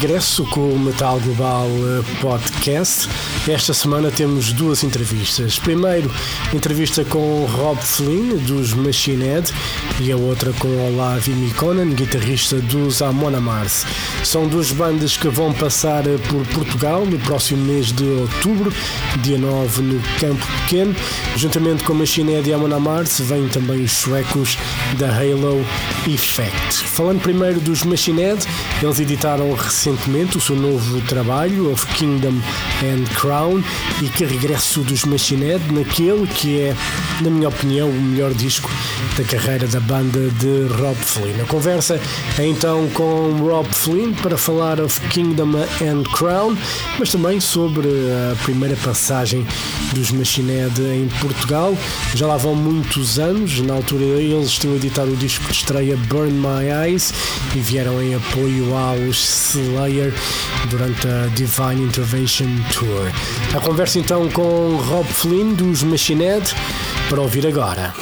regresso 0.00 0.44
com 0.44 0.60
o 0.60 0.78
Metal 0.78 1.18
Global 1.18 1.66
eh, 1.66 2.20
Podcast. 2.20 3.08
Esta 3.48 3.74
semana 3.74 4.12
temos 4.12 4.52
duas 4.52 4.84
entrevistas. 4.84 5.58
Primeiro, 5.58 6.08
entrevista 6.54 7.04
com 7.04 7.44
Rob 7.46 7.82
Flynn, 7.82 8.36
dos 8.38 8.74
Machine 8.74 9.24
Head, 9.24 9.52
e 10.00 10.12
a 10.12 10.16
outra 10.16 10.52
com 10.52 10.68
Olavi 10.68 11.32
Mikonen, 11.32 11.94
guitarrista 11.94 12.60
dos 12.60 13.02
Amon 13.02 13.40
Mars. 13.40 13.84
São 14.22 14.46
duas 14.46 14.70
bandas 14.70 15.16
que 15.16 15.28
vão 15.28 15.52
passar 15.52 16.06
eh, 16.06 16.16
por 16.28 16.46
Portugal 16.46 17.04
no 17.04 17.18
próximo 17.18 17.64
mês 17.64 17.90
de 17.90 18.04
outubro, 18.04 18.72
dia 19.20 19.36
9, 19.36 19.82
no 19.82 20.00
Campo 20.20 20.46
Pequeno. 20.62 20.94
Juntamente 21.36 21.82
com 21.82 21.94
Machine 21.94 22.34
Head 22.34 22.48
e 22.48 22.52
Amon 22.52 22.78
Mars, 22.78 23.18
vêm 23.18 23.48
também 23.48 23.82
os 23.82 23.92
suecos 23.92 24.56
da 24.96 25.08
Halo 25.08 25.64
Effect. 26.06 26.84
Falando 26.84 27.20
primeiro 27.20 27.60
dos 27.60 27.82
Machine 27.82 28.22
Head, 28.22 28.46
eles 28.82 29.00
editaram 29.00 29.52
recentemente 29.54 30.36
o 30.36 30.40
seu 30.40 30.56
novo 30.56 31.00
trabalho, 31.02 31.72
Of 31.72 31.86
Kingdom 31.94 32.34
and 32.82 33.04
Crown, 33.14 33.62
e 34.02 34.08
que 34.08 34.24
regresso 34.24 34.80
dos 34.80 35.04
Machine 35.04 35.46
Head 35.46 35.72
naquele 35.72 36.26
que 36.26 36.60
é, 36.60 36.76
na 37.20 37.30
minha 37.30 37.48
opinião, 37.48 37.88
o 37.88 38.00
melhor 38.00 38.32
disco 38.34 38.70
da 39.16 39.24
carreira 39.24 39.66
da 39.66 39.80
banda 39.80 40.28
de 40.30 40.72
Rob 40.74 40.96
Flynn. 40.96 41.42
A 41.42 41.46
conversa 41.46 42.00
é 42.38 42.46
então 42.46 42.88
com 42.94 43.32
Rob 43.38 43.68
Flynn 43.72 44.12
para 44.12 44.36
falar 44.36 44.80
of 44.80 45.00
Kingdom 45.08 45.56
and 45.56 46.02
Crown, 46.14 46.56
mas 46.98 47.10
também 47.10 47.40
sobre 47.40 47.88
a 47.88 48.36
primeira 48.44 48.76
passagem 48.76 49.46
dos 49.94 50.10
Machine 50.10 50.52
Head 50.52 50.80
em 50.82 51.08
Portugal. 51.20 51.76
Já 52.14 52.26
lá 52.26 52.36
vão 52.36 52.54
muitos 52.54 53.18
anos, 53.18 53.60
na 53.60 53.74
altura 53.74 54.04
eles 54.04 54.52
tinham 54.52 54.76
editado 54.76 55.12
o 55.12 55.16
disco 55.16 55.44
de 55.46 55.52
estreia 55.52 55.87
Burn 55.96 56.32
My 56.32 56.68
Eyes 56.70 57.12
e 57.54 57.60
vieram 57.60 58.02
em 58.02 58.14
apoio 58.14 58.74
aos 58.74 59.54
Slayer 59.54 60.12
durante 60.70 61.06
a 61.06 61.26
Divine 61.34 61.84
Intervention 61.84 62.48
Tour. 62.72 63.10
A 63.56 63.60
conversa 63.60 63.98
então 63.98 64.28
com 64.30 64.76
Robb 64.76 65.08
Flynn 65.08 65.54
dos 65.54 65.82
Machine 65.82 66.24
Head 66.24 66.54
para 67.08 67.20
ouvir 67.20 67.46
agora. 67.46 67.94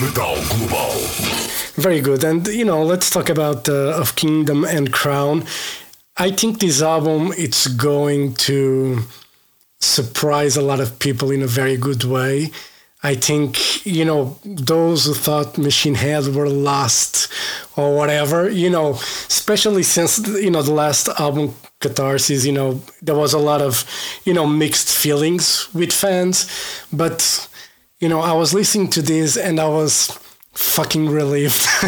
Metal 0.00 0.36
Global. 0.48 1.00
Very 1.76 2.00
good. 2.00 2.24
And 2.24 2.46
you 2.48 2.64
know, 2.64 2.84
let's 2.84 3.10
talk 3.10 3.30
about 3.30 3.68
uh, 3.68 4.00
of 4.00 4.14
Kingdom 4.14 4.64
and 4.64 4.90
Crown. 4.90 5.44
I 6.16 6.30
think 6.32 6.58
this 6.58 6.82
album 6.82 7.32
it's 7.36 7.66
going 7.66 8.34
to 8.46 8.98
surprise 9.80 10.56
a 10.56 10.62
lot 10.62 10.80
of 10.80 10.98
people 10.98 11.30
in 11.30 11.42
a 11.42 11.46
very 11.46 11.76
good 11.76 12.04
way. 12.04 12.50
I 13.02 13.14
think 13.14 13.86
you 13.86 14.04
know 14.04 14.36
those 14.44 15.06
who 15.06 15.14
thought 15.14 15.56
Machine 15.58 15.94
Head 15.94 16.26
were 16.34 16.48
lost 16.50 17.32
or 17.76 17.96
whatever, 17.96 18.50
you 18.50 18.68
know, 18.70 18.90
especially 19.28 19.82
since 19.82 20.18
you 20.28 20.50
know 20.50 20.62
the 20.62 20.72
last 20.74 21.08
album 21.18 21.54
Catharsis, 21.80 22.44
you 22.44 22.52
know, 22.52 22.80
there 23.00 23.14
was 23.14 23.32
a 23.32 23.38
lot 23.38 23.62
of 23.62 23.84
you 24.24 24.34
know 24.34 24.46
mixed 24.46 24.98
feelings 24.98 25.72
with 25.74 25.92
fans, 25.92 26.46
but 26.92 27.48
you 28.00 28.08
know, 28.08 28.20
I 28.20 28.32
was 28.32 28.52
listening 28.54 28.88
to 28.90 29.02
this 29.02 29.36
and 29.36 29.58
I 29.60 29.68
was 29.68 30.08
fucking 30.52 31.08
relieved 31.08 31.62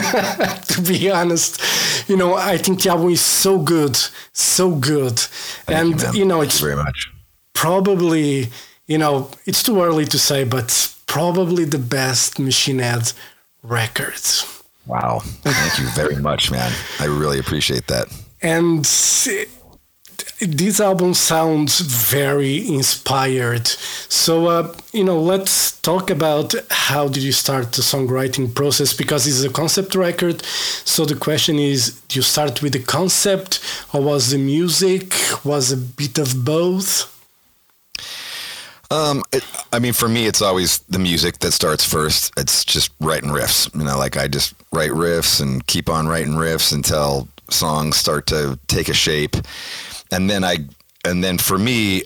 to 0.69 0.83
be 0.87 1.11
honest. 1.11 1.61
You 2.09 2.17
know 2.17 2.35
i 2.35 2.57
think 2.59 2.83
the 2.83 2.91
album 2.91 3.11
is 3.11 3.21
so 3.21 3.59
good 3.59 3.97
so 4.33 4.75
good. 4.75 5.19
Thank 5.19 5.79
and 5.79 6.15
you, 6.15 6.21
you 6.21 6.25
know 6.25 6.39
Thank 6.41 6.47
it's 6.53 6.61
you 6.61 6.67
very 6.69 6.77
much. 6.83 7.13
probably 7.55 8.49
you 8.87 8.99
know 8.99 9.31
it's 9.47 9.63
too 9.63 9.81
early 9.83 10.05
to 10.07 10.19
say 10.19 10.45
but 10.45 10.69
probably 11.15 11.65
the 11.67 11.79
best 11.79 12.39
machine 12.39 12.81
head 12.81 13.13
records 13.63 14.29
Wow. 14.87 15.21
Thank 15.45 15.79
you 15.79 15.87
very 15.95 16.17
much, 16.17 16.51
man. 16.51 16.73
I 16.99 17.07
really 17.07 17.39
appreciate 17.39 17.87
that. 17.87 18.07
and 18.43 18.85
this 20.41 20.81
album 20.81 21.15
sounds 21.15 21.79
very 21.81 22.67
inspired 22.67 23.67
so 24.09 24.47
uh, 24.49 24.75
you 24.93 25.05
know 25.05 25.21
let's 25.21 25.81
talk 25.83 26.11
about 26.11 26.53
how 26.71 27.07
did 27.09 27.23
you 27.23 27.31
start 27.33 27.67
the 27.73 27.83
songwriting 27.83 28.53
process 28.53 28.93
because 28.93 29.27
it's 29.29 29.45
a 29.45 29.51
concept 29.51 29.95
record 29.95 30.45
so 30.95 31.05
the 31.05 31.15
question 31.15 31.57
is 31.61 32.01
do 32.09 32.19
you 32.19 32.23
start 32.23 32.61
with 32.63 32.73
the 32.73 32.81
concept 32.99 33.61
or 33.93 34.01
was 34.03 34.31
the 34.31 34.39
music 34.39 35.15
was 35.45 35.71
a 35.71 35.77
bit 35.77 36.19
of 36.19 36.45
both 36.45 36.91
Um, 38.93 39.23
it, 39.33 39.43
I 39.73 39.79
mean, 39.79 39.95
for 39.95 40.07
me, 40.07 40.27
it's 40.27 40.43
always 40.43 40.81
the 40.81 40.99
music 40.99 41.39
that 41.39 41.53
starts 41.53 41.83
first. 41.83 42.31
It's 42.37 42.63
just 42.63 42.91
writing 43.01 43.31
riffs. 43.31 43.75
You 43.75 43.85
know, 43.85 43.97
like 43.97 44.19
I 44.19 44.29
just 44.29 44.55
write 44.71 44.91
riffs 44.91 45.41
and 45.41 45.67
keep 45.67 45.89
on 45.89 46.07
writing 46.07 46.35
riffs 46.35 46.75
until 46.75 47.27
songs 47.49 47.97
start 47.97 48.27
to 48.27 48.59
take 48.67 48.91
a 48.91 48.95
shape, 48.95 49.35
and 50.11 50.29
then 50.29 50.45
I, 50.45 50.59
and 51.07 51.25
then 51.25 51.39
for 51.39 51.57
me, 51.57 52.03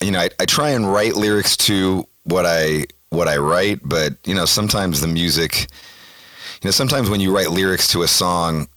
you 0.00 0.12
know, 0.12 0.20
I, 0.20 0.30
I 0.38 0.44
try 0.44 0.70
and 0.70 0.92
write 0.92 1.16
lyrics 1.16 1.56
to 1.56 2.06
what 2.22 2.46
I 2.46 2.84
what 3.10 3.26
I 3.26 3.38
write, 3.38 3.80
but 3.82 4.14
you 4.24 4.34
know, 4.34 4.44
sometimes 4.44 5.00
the 5.00 5.08
music, 5.08 5.62
you 6.62 6.68
know, 6.68 6.70
sometimes 6.70 7.10
when 7.10 7.18
you 7.18 7.34
write 7.34 7.50
lyrics 7.50 7.88
to 7.88 8.02
a 8.02 8.08
song, 8.08 8.68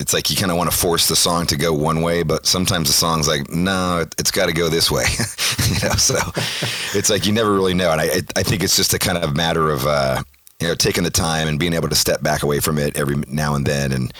it's 0.00 0.12
like 0.12 0.28
you 0.28 0.36
kind 0.36 0.50
of 0.50 0.56
want 0.56 0.70
to 0.70 0.76
force 0.76 1.08
the 1.08 1.16
song 1.16 1.46
to 1.46 1.56
go 1.56 1.72
one 1.72 2.02
way, 2.02 2.22
but 2.22 2.46
sometimes 2.46 2.88
the 2.88 2.92
song's 2.92 3.28
like, 3.28 3.48
no, 3.50 4.00
it, 4.00 4.14
it's 4.18 4.30
got 4.30 4.46
to 4.46 4.52
go 4.52 4.68
this 4.68 4.90
way. 4.90 5.04
you 5.68 5.88
know, 5.88 5.94
so 5.94 6.16
it's 6.98 7.10
like 7.10 7.26
you 7.26 7.32
never 7.32 7.52
really 7.52 7.74
know. 7.74 7.92
And 7.92 8.00
I, 8.00 8.22
I 8.36 8.42
think 8.42 8.64
it's 8.64 8.76
just 8.76 8.92
a 8.92 8.98
kind 8.98 9.18
of 9.18 9.36
matter 9.36 9.70
of, 9.70 9.86
uh, 9.86 10.22
you 10.60 10.68
know, 10.68 10.74
taking 10.74 11.04
the 11.04 11.10
time 11.10 11.46
and 11.46 11.58
being 11.58 11.74
able 11.74 11.88
to 11.88 11.94
step 11.94 12.22
back 12.22 12.42
away 12.42 12.58
from 12.58 12.78
it 12.78 12.96
every 12.96 13.16
now 13.28 13.54
and 13.54 13.66
then 13.66 13.92
and, 13.92 14.12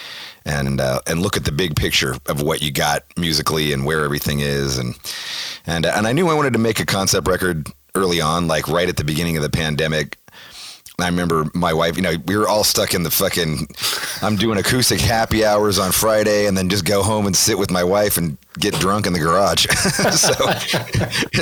and, 0.44 0.80
uh, 0.80 1.00
and 1.06 1.22
look 1.22 1.36
at 1.36 1.44
the 1.44 1.52
big 1.52 1.74
picture 1.74 2.16
of 2.26 2.40
what 2.40 2.62
you 2.62 2.70
got 2.70 3.02
musically 3.16 3.72
and 3.72 3.84
where 3.84 4.04
everything 4.04 4.40
is. 4.40 4.78
And, 4.78 4.94
and, 5.66 5.86
and 5.86 6.06
I 6.06 6.12
knew 6.12 6.28
I 6.28 6.34
wanted 6.34 6.52
to 6.52 6.58
make 6.58 6.78
a 6.78 6.86
concept 6.86 7.26
record 7.26 7.66
early 7.96 8.20
on, 8.20 8.46
like 8.46 8.68
right 8.68 8.88
at 8.88 8.96
the 8.96 9.04
beginning 9.04 9.36
of 9.36 9.42
the 9.42 9.50
pandemic. 9.50 10.18
I 11.00 11.06
remember 11.06 11.50
my 11.54 11.72
wife, 11.72 11.96
you 11.96 12.02
know, 12.02 12.14
we 12.26 12.36
were 12.36 12.46
all 12.46 12.62
stuck 12.62 12.94
in 12.94 13.02
the 13.02 13.10
fucking, 13.10 13.66
I'm 14.22 14.36
doing 14.36 14.58
acoustic 14.58 15.00
happy 15.00 15.44
hours 15.44 15.76
on 15.76 15.90
Friday 15.90 16.46
and 16.46 16.56
then 16.56 16.68
just 16.68 16.84
go 16.84 17.02
home 17.02 17.26
and 17.26 17.34
sit 17.34 17.58
with 17.58 17.68
my 17.68 17.82
wife 17.82 18.16
and 18.16 18.38
get 18.60 18.74
drunk 18.74 19.06
in 19.06 19.12
the 19.12 19.18
garage. 19.18 19.66
so, 20.12 20.32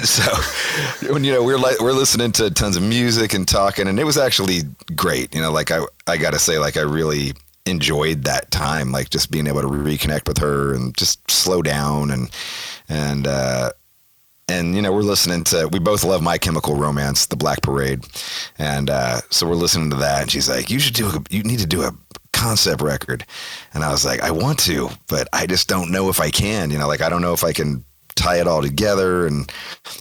so 0.00 1.12
when, 1.12 1.22
you 1.22 1.32
know, 1.32 1.44
we're 1.44 1.58
like, 1.58 1.80
we're 1.80 1.92
listening 1.92 2.32
to 2.32 2.50
tons 2.50 2.76
of 2.76 2.82
music 2.82 3.34
and 3.34 3.46
talking 3.46 3.88
and 3.88 4.00
it 4.00 4.04
was 4.04 4.16
actually 4.16 4.62
great. 4.96 5.34
You 5.34 5.42
know, 5.42 5.52
like 5.52 5.70
I, 5.70 5.80
I 6.06 6.16
got 6.16 6.32
to 6.32 6.38
say, 6.38 6.58
like, 6.58 6.78
I 6.78 6.82
really 6.82 7.34
enjoyed 7.66 8.24
that 8.24 8.50
time, 8.50 8.90
like 8.90 9.10
just 9.10 9.30
being 9.30 9.46
able 9.46 9.60
to 9.60 9.68
reconnect 9.68 10.28
with 10.28 10.38
her 10.38 10.72
and 10.72 10.96
just 10.96 11.30
slow 11.30 11.60
down 11.60 12.10
and, 12.10 12.30
and, 12.88 13.26
uh, 13.26 13.72
and 14.48 14.74
you 14.74 14.82
know 14.82 14.92
we're 14.92 15.02
listening 15.02 15.44
to 15.44 15.68
we 15.72 15.78
both 15.78 16.04
love 16.04 16.22
my 16.22 16.38
chemical 16.38 16.74
romance 16.76 17.26
the 17.26 17.36
black 17.36 17.62
parade. 17.62 18.04
And 18.58 18.90
uh, 18.90 19.20
so 19.30 19.48
we're 19.48 19.54
listening 19.54 19.90
to 19.90 19.96
that. 19.96 20.22
And 20.22 20.30
she's 20.30 20.48
like 20.48 20.70
you 20.70 20.78
should 20.78 20.94
do 20.94 21.08
a, 21.08 21.22
you 21.30 21.42
need 21.42 21.60
to 21.60 21.66
do 21.66 21.82
a 21.82 21.92
concept 22.32 22.82
record. 22.82 23.24
And 23.74 23.84
i 23.84 23.90
was 23.90 24.04
like 24.04 24.20
i 24.20 24.30
want 24.30 24.58
to 24.60 24.90
but 25.08 25.28
i 25.32 25.46
just 25.46 25.68
don't 25.68 25.92
know 25.92 26.08
if 26.08 26.20
i 26.20 26.30
can 26.30 26.70
you 26.70 26.78
know 26.78 26.88
like 26.88 27.00
i 27.00 27.08
don't 27.08 27.22
know 27.22 27.32
if 27.32 27.44
i 27.44 27.52
can 27.52 27.84
tie 28.14 28.40
it 28.40 28.46
all 28.46 28.62
together. 28.62 29.26
And 29.26 29.50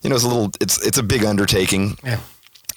you 0.04 0.10
know 0.10 0.16
it's 0.16 0.26
a 0.26 0.28
little 0.28 0.52
it's 0.60 0.86
it's 0.86 0.98
a 0.98 1.04
big 1.04 1.24
undertaking 1.24 1.98
yeah. 2.04 2.20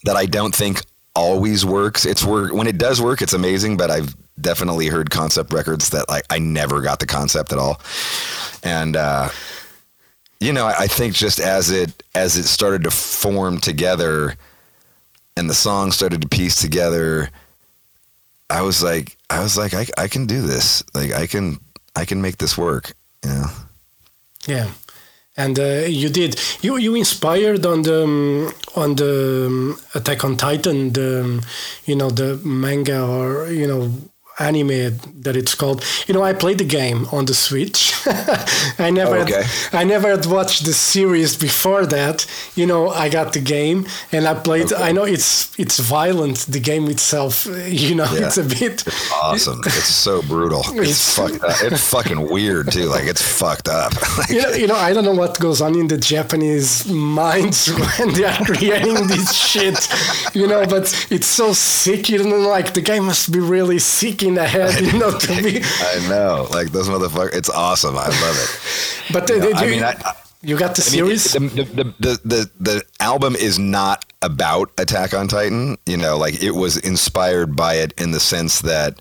that 0.05 0.17
i 0.17 0.27
don't 0.27 0.55
think 0.55 0.83
always 1.17 1.65
works. 1.65 2.05
It's 2.05 2.25
work 2.25 2.53
when 2.53 2.67
it 2.67 2.77
does 2.77 3.01
work 3.01 3.23
it's 3.23 3.33
amazing 3.33 3.77
but 3.77 3.91
i've 3.91 4.15
definitely 4.41 4.89
heard 4.89 5.11
concept 5.11 5.53
records 5.53 5.91
that 5.91 6.09
like 6.09 6.25
i 6.29 6.39
never 6.41 6.81
got 6.81 6.99
the 6.99 7.07
concept 7.07 7.53
at 7.53 7.59
all. 7.59 7.81
And 8.63 8.97
uh 8.97 9.31
you 10.41 10.53
know, 10.53 10.67
I 10.67 10.87
think 10.87 11.15
just 11.15 11.41
as 11.41 11.71
it 11.71 12.03
as 12.15 12.37
it 12.37 12.45
started 12.45 12.85
to 12.85 12.91
form 12.91 13.59
together, 13.59 14.37
and 15.37 15.49
the 15.49 15.55
song 15.55 15.93
started 15.93 16.23
to 16.23 16.29
piece 16.29 16.61
together, 16.61 17.31
I 18.51 18.63
was 18.63 18.83
like, 18.83 19.17
I 19.31 19.41
was 19.41 19.57
like, 19.57 19.75
I, 19.75 19.87
I 19.97 20.09
can 20.09 20.27
do 20.27 20.43
this. 20.43 20.83
Like, 20.95 21.13
I 21.13 21.27
can 21.27 21.59
I 21.97 22.05
can 22.05 22.21
make 22.21 22.39
this 22.39 22.59
work. 22.59 22.95
You 23.25 23.31
know. 23.31 23.47
Yeah, 24.47 24.71
and 25.37 25.59
uh, 25.59 25.87
you 25.87 26.09
did. 26.09 26.39
You 26.61 26.77
you 26.77 26.95
inspired 26.95 27.65
on 27.65 27.83
the 27.83 28.05
um, 28.05 28.53
on 28.77 28.97
the 28.97 29.47
um, 29.47 29.79
Attack 29.95 30.25
on 30.25 30.37
Titan, 30.37 30.93
the 30.93 31.23
um, 31.23 31.41
you 31.87 31.97
know 31.97 32.11
the 32.11 32.37
manga 32.45 33.03
or 33.03 33.51
you 33.51 33.67
know 33.67 33.91
anime 34.39 34.99
that 35.23 35.37
it's 35.37 35.55
called. 35.55 35.85
You 36.07 36.15
know, 36.15 36.23
I 36.23 36.33
played 36.33 36.59
the 36.59 36.65
game 36.65 37.07
on 37.13 37.25
the 37.27 37.35
Switch. 37.35 37.93
I 38.79 38.91
never, 38.91 39.17
Okay. 39.19 39.43
had, 39.43 39.75
I 39.81 39.85
never 39.85 40.09
had 40.11 40.27
watched 40.27 40.65
the 40.65 40.73
series 40.73 41.37
before 41.37 41.87
that. 41.87 42.27
You 42.57 42.67
know, 42.67 42.89
I 42.91 43.09
got 43.09 43.33
the 43.33 43.41
game 43.41 43.87
and 44.13 44.27
I 44.27 44.35
played. 44.35 44.73
I 44.73 44.93
know 44.93 45.05
it's 45.05 45.59
it's 45.59 45.79
violent. 45.79 46.39
The 46.49 46.61
game 46.61 46.89
itself, 46.91 47.47
you 47.69 47.95
know, 47.95 48.11
Yeah. 48.13 48.27
it's 48.27 48.39
a 48.39 48.45
bit. 48.45 48.85
Awesome. 49.23 49.61
It's 49.67 49.87
so 49.89 50.23
brutal. 50.23 50.63
It's, 50.75 50.91
It's- 50.91 51.15
fucked 51.17 51.45
up. 51.45 51.57
It's 51.73 51.91
fucking 51.91 52.29
weird 52.31 52.73
too. 52.73 52.87
Like 52.87 53.05
it's 53.05 53.23
fucked 53.23 53.69
up. 53.69 53.93
Like, 54.19 54.29
You 54.31 54.43
know, 54.43 54.51
you 54.51 54.67
know, 54.67 54.77
I 54.77 54.93
don't 54.93 55.05
know 55.05 55.15
what 55.15 55.39
goes 55.39 55.61
on 55.61 55.75
in 55.79 55.87
the 55.89 55.97
Japanese 55.99 56.87
minds 56.89 57.69
when 57.99 58.13
they 58.15 58.25
are 58.25 58.45
creating 58.45 58.95
this 59.07 59.33
shit, 59.33 59.79
you 60.35 60.47
know, 60.47 60.67
but 60.67 60.85
it's 61.11 61.27
so 61.27 61.53
sick, 61.53 62.09
you 62.11 62.23
know, 62.25 62.39
like 62.39 62.75
the 62.75 62.81
game 62.81 63.05
must 63.05 63.31
be 63.33 63.39
really 63.41 63.79
sick 63.79 64.23
in 64.29 64.35
the 64.35 64.47
head, 64.47 64.81
you 64.81 64.99
know, 64.99 65.17
to 65.19 65.43
be. 65.43 65.61
I 65.65 66.07
know. 66.09 66.47
Like 66.51 66.69
those 66.73 66.89
motherfuckers. 66.89 67.35
It's 67.35 67.51
awesome. 67.51 67.97
I 67.97 68.07
love 68.09 68.37
it. 68.39 68.61
But 69.13 69.29
You 69.29 69.39
know, 69.39 69.47
did 69.49 69.57
I 69.57 69.65
you, 69.65 69.71
mean, 69.73 69.85
I- 69.85 70.15
you 70.43 70.59
got 70.59 70.75
the 70.77 70.83
I 70.83 70.91
mean, 71.07 71.19
series? 71.19 71.33
the, 71.33 71.39
the, 71.41 71.85
the, 72.01 72.21
the, 72.25 72.51
the 72.61 72.83
album 73.01 73.35
is 73.35 73.59
not 73.59 74.05
about 74.23 74.71
Attack 74.79 75.15
on 75.15 75.27
Titan. 75.29 75.77
You 75.87 75.97
know, 75.97 76.19
like 76.19 76.43
it 76.43 76.51
was 76.53 76.77
inspired 76.79 77.57
by 77.57 77.75
it 77.77 77.93
in 77.99 78.11
the 78.11 78.21
sense 78.21 78.61
that, 78.63 79.01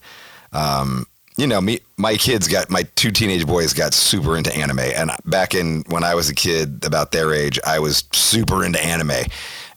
um, 0.54 1.06
you 1.36 1.48
know, 1.48 1.60
me, 1.60 1.80
my 1.98 2.16
kids 2.16 2.48
got 2.48 2.70
my 2.70 2.84
two 2.96 3.12
teenage 3.12 3.46
boys 3.48 3.74
got 3.74 3.94
super 3.94 4.38
into 4.38 4.56
anime, 4.56 4.80
and 4.80 5.10
back 5.26 5.54
in 5.56 5.84
when 5.90 6.04
I 6.04 6.14
was 6.16 6.30
a 6.30 6.36
kid, 6.36 6.86
about 6.86 7.12
their 7.12 7.34
age, 7.34 7.60
I 7.66 7.80
was 7.80 8.04
super 8.14 8.64
into 8.64 8.82
anime, 8.84 9.26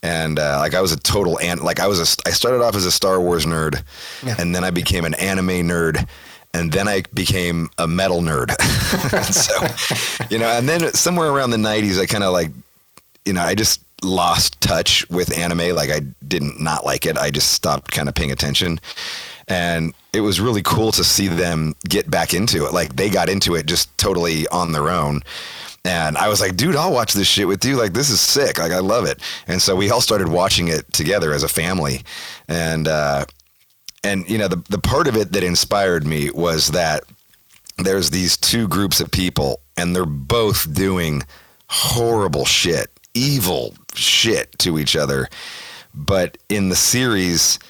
and 0.03 0.39
uh, 0.39 0.59
like 0.61 0.75
I 0.75 0.81
was 0.81 0.93
a 0.93 0.97
total 0.99 1.39
and 1.41 1.61
like 1.61 1.81
I 1.81 1.87
was 1.87 1.99
a 2.01 2.29
I 2.29 2.33
started 2.33 2.63
off 2.63 2.75
as 2.77 2.85
a 2.85 2.93
Star 2.93 3.21
Wars 3.21 3.47
nerd, 3.47 3.83
Yeah. 4.25 4.37
and 4.39 4.55
then 4.55 4.65
I 4.65 4.71
became 4.71 5.05
an 5.05 5.15
anime 5.15 5.67
nerd. 5.69 6.09
And 6.55 6.73
then 6.73 6.89
I 6.89 7.03
became 7.13 7.69
a 7.77 7.87
metal 7.87 8.23
nerd. 8.23 8.51
so, 9.35 10.25
you 10.31 10.39
know, 10.39 10.47
and 10.49 10.67
then 10.67 10.91
somewhere 10.95 11.29
around 11.29 11.51
the 11.51 11.59
90s, 11.59 12.01
I 12.01 12.07
kind 12.07 12.25
of 12.25 12.33
like 12.33 12.51
you 13.27 13.35
know, 13.35 13.43
I 13.43 13.55
just 13.55 13.83
lost 14.03 14.59
touch 14.63 15.07
with 15.11 15.37
anime. 15.37 15.75
Like 15.77 15.91
I 15.91 16.01
didn't 16.27 16.59
not 16.61 16.87
like 16.87 17.05
it. 17.05 17.19
I 17.19 17.31
just 17.31 17.53
stopped 17.53 17.91
kind 17.93 18.09
of 18.09 18.15
paying 18.15 18.31
attention. 18.33 18.81
And 19.49 19.93
it 20.15 20.21
was 20.21 20.41
really 20.41 20.63
cool 20.63 20.93
to 20.93 21.05
see 21.05 21.29
them 21.29 21.75
get 21.89 22.11
back 22.11 22.33
into 22.33 22.65
it. 22.65 22.73
Like 22.73 22.97
they 22.97 23.11
got 23.11 23.29
into 23.29 23.55
it 23.55 23.67
just 23.67 23.97
totally 23.99 24.47
on 24.49 24.73
their 24.73 24.89
own. 24.89 25.23
And 25.87 26.19
I 26.19 26.29
was 26.29 26.41
like, 26.41 26.57
dude, 26.57 26.75
I'll 26.75 26.93
watch 26.93 27.13
this 27.13 27.29
shit 27.29 27.47
with 27.47 27.65
you. 27.65 27.77
Like, 27.77 27.93
this 27.93 28.11
is 28.11 28.21
sick. 28.21 28.59
Like, 28.59 28.73
I 28.73 28.81
love 28.81 29.05
it. 29.05 29.21
And 29.47 29.63
so 29.63 29.77
we 29.77 29.89
all 29.89 30.01
started 30.01 30.27
watching 30.27 30.67
it 30.67 30.93
together 30.93 31.33
as 31.33 31.45
a 31.45 31.49
family. 31.49 32.03
And, 32.49 32.89
uh, 32.89 33.27
and 34.03 34.29
you 34.29 34.37
know, 34.37 34.49
the, 34.49 34.61
the 34.69 34.81
part 34.81 35.07
of 35.07 35.17
it 35.17 35.31
that 35.31 35.45
inspired 35.45 36.05
me 36.05 36.31
was 36.31 36.69
that 36.73 37.05
there's 37.79 38.11
these 38.11 38.37
two 38.37 38.67
groups 38.67 38.99
of 39.01 39.13
people 39.13 39.61
and 39.77 39.95
they're 39.95 40.05
both 40.05 40.75
doing 40.75 41.23
horrible 41.69 42.45
shit, 42.45 42.91
evil 43.15 43.73
shit 43.95 44.59
to 44.59 44.81
each 44.81 44.97
other. 44.97 45.29
But 45.95 46.37
in 46.49 46.69
the 46.69 46.77
series, 46.77 47.61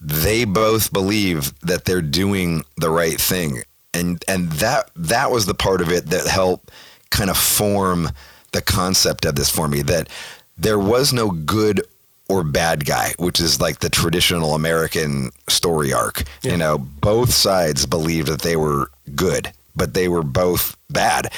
they 0.00 0.44
both 0.44 0.92
believe 0.92 1.58
that 1.62 1.84
they're 1.84 2.00
doing 2.00 2.62
the 2.76 2.90
right 2.90 3.20
thing. 3.20 3.62
And 3.92 4.22
and 4.28 4.52
that 4.52 4.90
that 4.94 5.30
was 5.30 5.46
the 5.46 5.54
part 5.54 5.80
of 5.80 5.90
it 5.90 6.06
that 6.06 6.26
helped 6.26 6.70
kind 7.10 7.30
of 7.30 7.36
form 7.36 8.10
the 8.52 8.62
concept 8.62 9.24
of 9.24 9.34
this 9.34 9.50
for 9.50 9.68
me 9.68 9.82
that 9.82 10.08
there 10.56 10.78
was 10.78 11.12
no 11.12 11.30
good 11.30 11.82
or 12.28 12.42
bad 12.42 12.84
guy, 12.84 13.12
which 13.18 13.40
is 13.40 13.60
like 13.60 13.78
the 13.78 13.90
traditional 13.90 14.54
American 14.54 15.30
story 15.48 15.92
arc. 15.92 16.24
Yeah. 16.42 16.52
You 16.52 16.58
know, 16.58 16.78
both 16.78 17.32
sides 17.32 17.86
believed 17.86 18.28
that 18.28 18.42
they 18.42 18.56
were 18.56 18.90
good, 19.14 19.52
but 19.76 19.94
they 19.94 20.08
were 20.08 20.22
both 20.22 20.76
bad. 20.90 21.32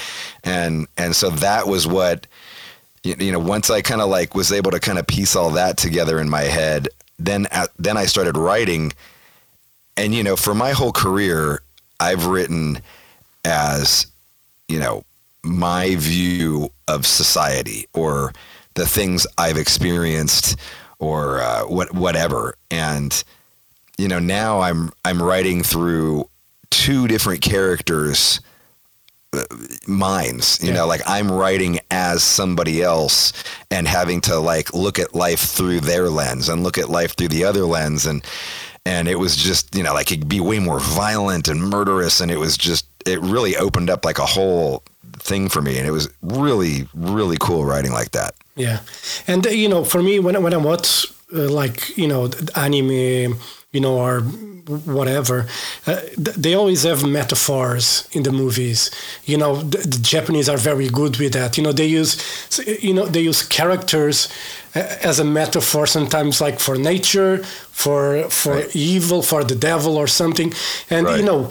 And 0.44 0.86
and 0.96 1.14
so 1.14 1.30
that 1.30 1.66
was 1.66 1.86
what 1.86 2.26
you, 3.04 3.32
know, 3.32 3.38
once 3.38 3.70
I 3.70 3.80
kind 3.80 4.02
of 4.02 4.10
like 4.10 4.34
was 4.34 4.52
able 4.52 4.70
to 4.70 4.80
kind 4.80 4.98
of 4.98 5.06
piece 5.06 5.34
all 5.34 5.50
that 5.50 5.78
together 5.78 6.20
in 6.20 6.28
my 6.28 6.42
head, 6.42 6.88
then 7.18 7.46
at, 7.50 7.70
then 7.78 7.96
I 7.96 8.04
started 8.04 8.36
writing 8.36 8.92
and 9.98 10.14
you 10.14 10.22
know, 10.22 10.36
for 10.36 10.54
my 10.54 10.70
whole 10.70 10.92
career, 10.92 11.60
I've 11.98 12.26
written 12.26 12.80
as, 13.44 14.06
you 14.68 14.78
know, 14.78 15.02
my 15.44 15.96
view 15.96 16.70
of 16.88 17.06
society 17.06 17.86
or 17.94 18.32
the 18.74 18.86
things 18.86 19.26
I've 19.36 19.56
experienced 19.56 20.56
or 20.98 21.40
uh, 21.40 21.62
what 21.62 21.94
whatever. 21.94 22.54
And 22.70 23.22
you 23.98 24.08
know, 24.08 24.18
now 24.18 24.60
I'm 24.60 24.90
I'm 25.04 25.22
writing 25.22 25.62
through 25.62 26.28
two 26.70 27.08
different 27.08 27.40
characters 27.40 28.40
uh, 29.32 29.42
minds 29.86 30.58
you 30.62 30.68
Yeah. 30.68 30.76
know 30.76 30.86
like 30.86 31.02
i'm 31.06 31.30
writing 31.30 31.80
as 31.90 32.22
somebody 32.22 32.82
else 32.82 33.32
and 33.70 33.86
having 33.86 34.22
to 34.22 34.38
like 34.38 34.72
look 34.72 34.98
at 34.98 35.14
life 35.14 35.40
through 35.40 35.80
their 35.80 36.08
lens 36.08 36.48
and 36.48 36.62
look 36.62 36.78
at 36.78 36.88
life 36.88 37.14
through 37.14 37.28
the 37.28 37.44
other 37.44 37.64
lens 37.66 38.06
and 38.06 38.24
and 38.86 39.06
it 39.06 39.16
was 39.18 39.36
just 39.36 39.74
you 39.74 39.82
know 39.82 39.92
like 39.92 40.10
it'd 40.10 40.28
be 40.28 40.40
way 40.40 40.58
more 40.58 40.80
violent 40.80 41.48
and 41.48 41.60
murderous 41.60 42.20
and 42.22 42.30
it 42.30 42.38
was 42.38 42.56
just 42.56 42.86
it 43.06 43.20
really 43.20 43.54
opened 43.56 43.90
up 43.90 44.04
like 44.04 44.18
a 44.18 44.24
whole 44.26 44.82
thing 45.16 45.48
for 45.48 45.62
me 45.62 45.78
and 45.78 45.86
it 45.86 45.92
was 45.92 46.08
really 46.22 46.86
really 46.94 47.36
cool 47.40 47.64
writing 47.64 47.92
like 47.92 48.10
that 48.12 48.34
Yeah, 48.56 48.78
and 49.26 49.46
uh, 49.46 49.50
you 49.50 49.68
know, 49.68 49.84
for 49.84 50.02
me, 50.02 50.18
when 50.20 50.34
I- 50.36 50.40
when 50.44 50.52
I 50.54 50.56
watch 50.70 51.06
uh, 51.32 51.48
like 51.60 51.96
you 51.96 52.08
know 52.08 52.28
anime, 52.56 53.34
you 53.72 53.80
know, 53.80 53.94
or 53.98 54.20
whatever, 54.86 55.46
uh, 55.86 56.00
they 56.42 56.54
always 56.54 56.82
have 56.84 57.04
metaphors 57.06 58.08
in 58.12 58.22
the 58.22 58.30
movies. 58.32 58.90
You 59.24 59.36
know, 59.38 59.62
the, 59.62 59.78
the 59.78 59.98
Japanese 60.02 60.48
are 60.52 60.58
very 60.58 60.88
good 60.88 61.16
with 61.18 61.32
that. 61.32 61.56
You 61.56 61.62
know, 61.64 61.72
they 61.72 61.86
use, 62.00 62.16
you 62.82 62.92
know, 62.94 63.06
they 63.06 63.20
use 63.28 63.42
characters 63.46 64.28
uh, 64.74 65.08
as 65.10 65.20
a 65.20 65.24
metaphor 65.24 65.86
sometimes, 65.86 66.40
like 66.40 66.58
for 66.60 66.76
nature, 66.76 67.38
for 67.72 68.28
for 68.30 68.54
Right. 68.54 68.76
evil, 68.76 69.22
for 69.22 69.44
the 69.44 69.54
devil 69.54 69.96
or 69.96 70.06
something, 70.08 70.52
and 70.90 71.06
you 71.18 71.24
know, 71.24 71.48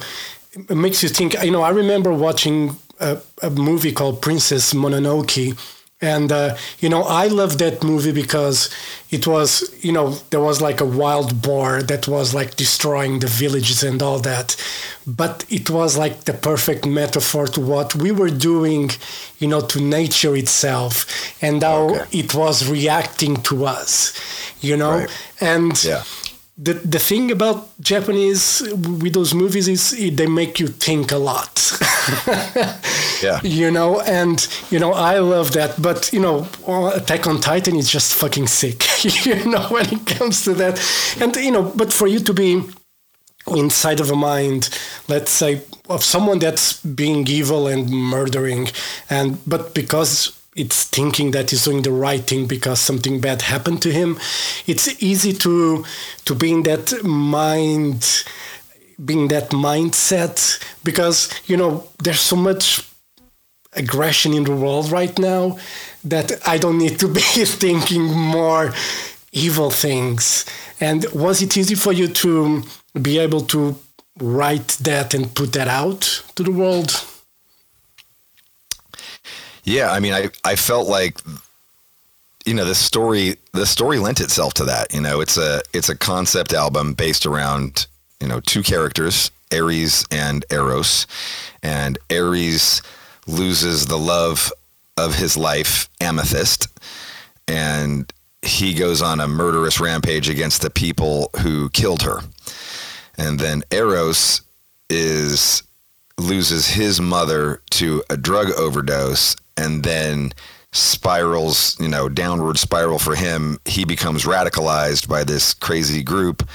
it 0.52 0.76
makes 0.76 1.02
you 1.02 1.08
think. 1.10 1.34
You 1.42 1.50
know, 1.50 1.62
I 1.62 1.70
remember 1.70 2.12
watching 2.12 2.76
a, 3.00 3.18
a 3.42 3.50
movie 3.50 3.92
called 3.92 4.20
Princess 4.22 4.72
Mononoke. 4.74 5.56
And 6.00 6.30
uh, 6.30 6.56
you 6.78 6.88
know, 6.88 7.02
I 7.02 7.26
love 7.26 7.58
that 7.58 7.82
movie 7.82 8.12
because 8.12 8.70
it 9.10 9.26
was, 9.26 9.74
you 9.84 9.90
know, 9.90 10.10
there 10.30 10.38
was 10.40 10.60
like 10.60 10.80
a 10.80 10.86
wild 10.86 11.42
boar 11.42 11.82
that 11.82 12.06
was 12.06 12.32
like 12.34 12.54
destroying 12.54 13.18
the 13.18 13.26
villages 13.26 13.82
and 13.82 14.00
all 14.00 14.20
that, 14.20 14.54
but 15.08 15.44
it 15.50 15.70
was 15.70 15.98
like 15.98 16.22
the 16.24 16.34
perfect 16.34 16.86
metaphor 16.86 17.48
to 17.48 17.60
what 17.60 17.96
we 17.96 18.12
were 18.12 18.30
doing, 18.30 18.90
you 19.40 19.48
know, 19.48 19.60
to 19.60 19.80
nature 19.80 20.36
itself 20.36 21.04
and 21.42 21.64
how 21.64 21.88
Okay. 21.90 22.18
it 22.20 22.32
was 22.32 22.68
reacting 22.70 23.34
to 23.42 23.64
us, 23.66 24.12
you 24.60 24.76
know, 24.76 24.98
Right. 25.00 25.10
and 25.40 25.82
yeah 25.84 26.04
the 26.58 26.74
the 26.74 26.98
thing 26.98 27.30
about 27.30 27.68
Japanese 27.80 28.60
with 29.02 29.14
those 29.14 29.32
movies 29.32 29.68
is 29.68 29.90
they 30.16 30.26
make 30.26 30.58
you 30.58 30.66
think 30.68 31.12
a 31.12 31.18
lot. 31.18 31.54
yeah 33.22 33.40
you 33.42 33.70
know 33.70 34.00
and 34.00 34.48
you 34.70 34.78
know 34.78 34.92
i 34.92 35.18
love 35.18 35.52
that 35.52 35.80
but 35.80 36.10
you 36.12 36.20
know 36.20 36.46
attack 36.94 37.26
on 37.26 37.40
titan 37.40 37.76
is 37.76 37.90
just 37.90 38.14
fucking 38.14 38.46
sick 38.46 38.84
you 39.26 39.44
know 39.46 39.66
when 39.68 39.86
it 39.92 40.06
comes 40.06 40.42
to 40.42 40.54
that 40.54 40.80
and 41.20 41.36
you 41.36 41.50
know 41.50 41.62
but 41.62 41.92
for 41.92 42.06
you 42.06 42.18
to 42.18 42.32
be 42.32 42.62
inside 43.48 44.00
of 44.00 44.10
a 44.10 44.16
mind 44.16 44.68
let's 45.08 45.30
say 45.30 45.62
of 45.88 46.04
someone 46.04 46.38
that's 46.38 46.82
being 46.82 47.26
evil 47.26 47.66
and 47.66 47.90
murdering 47.90 48.68
and 49.10 49.38
but 49.46 49.74
because 49.74 50.37
it's 50.58 50.84
thinking 50.84 51.30
that 51.30 51.50
he's 51.50 51.64
doing 51.64 51.82
the 51.82 51.92
right 51.92 52.26
thing 52.26 52.46
because 52.46 52.80
something 52.80 53.20
bad 53.20 53.42
happened 53.42 53.80
to 53.80 53.90
him 53.90 54.18
it's 54.66 55.02
easy 55.02 55.32
to 55.32 55.84
to 56.24 56.34
be 56.34 56.52
in 56.52 56.62
that 56.62 57.02
mind 57.04 58.24
being 59.04 59.28
that 59.28 59.50
mindset 59.50 60.62
because 60.82 61.30
you 61.46 61.56
know 61.56 61.88
there's 62.02 62.20
so 62.20 62.36
much 62.36 62.88
aggression 63.74 64.32
in 64.32 64.44
the 64.44 64.54
world 64.54 64.90
right 64.90 65.18
now 65.18 65.58
that 66.04 66.32
I 66.46 66.58
don't 66.58 66.78
need 66.78 66.98
to 67.00 67.08
be 67.12 67.20
thinking 67.20 68.04
more 68.04 68.72
evil 69.32 69.70
things. 69.70 70.44
And 70.80 71.04
was 71.12 71.42
it 71.42 71.56
easy 71.56 71.74
for 71.74 71.92
you 71.92 72.08
to 72.08 72.62
be 73.00 73.18
able 73.18 73.42
to 73.42 73.78
write 74.20 74.68
that 74.80 75.14
and 75.14 75.32
put 75.34 75.52
that 75.52 75.68
out 75.68 76.22
to 76.34 76.42
the 76.42 76.50
world? 76.50 77.04
Yeah, 79.68 79.90
I 79.90 80.00
mean, 80.00 80.14
I, 80.14 80.30
I 80.44 80.56
felt 80.56 80.88
like, 80.88 81.18
you 82.46 82.54
know, 82.54 82.64
the 82.64 82.74
story 82.74 83.36
the 83.52 83.66
story 83.66 83.98
lent 83.98 84.18
itself 84.18 84.54
to 84.54 84.64
that. 84.64 84.94
You 84.94 85.02
know, 85.02 85.20
it's 85.20 85.36
a 85.36 85.60
it's 85.74 85.90
a 85.90 85.96
concept 85.96 86.54
album 86.54 86.94
based 86.94 87.26
around 87.26 87.86
you 88.18 88.28
know 88.28 88.40
two 88.40 88.62
characters, 88.62 89.30
Ares 89.52 90.06
and 90.10 90.46
Eros, 90.50 91.06
and 91.62 91.98
Ares 92.10 92.80
loses 93.26 93.86
the 93.86 93.98
love 93.98 94.50
of 94.96 95.16
his 95.16 95.36
life, 95.36 95.90
Amethyst, 96.00 96.68
and 97.46 98.10
he 98.40 98.72
goes 98.72 99.02
on 99.02 99.20
a 99.20 99.28
murderous 99.28 99.80
rampage 99.80 100.30
against 100.30 100.62
the 100.62 100.70
people 100.70 101.30
who 101.42 101.68
killed 101.70 102.02
her. 102.02 102.20
And 103.18 103.38
then 103.38 103.64
Eros 103.70 104.40
is 104.88 105.62
loses 106.16 106.68
his 106.68 107.02
mother 107.02 107.60
to 107.70 108.02
a 108.08 108.16
drug 108.16 108.50
overdose 108.52 109.36
and 109.58 109.82
then 109.82 110.32
spirals, 110.72 111.76
you 111.80 111.88
know, 111.88 112.08
downward 112.08 112.58
spiral 112.58 112.98
for 112.98 113.14
him. 113.14 113.58
He 113.64 113.84
becomes 113.84 114.24
radicalized 114.24 115.08
by 115.08 115.24
this 115.24 115.54
crazy 115.54 116.02
group 116.02 116.48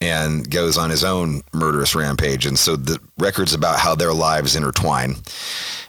and 0.00 0.48
goes 0.50 0.76
on 0.76 0.90
his 0.90 1.04
own 1.04 1.42
murderous 1.52 1.94
rampage. 1.94 2.46
And 2.46 2.58
so 2.58 2.76
the 2.76 2.98
record's 3.18 3.54
about 3.54 3.78
how 3.78 3.94
their 3.94 4.12
lives 4.12 4.56
intertwine. 4.56 5.16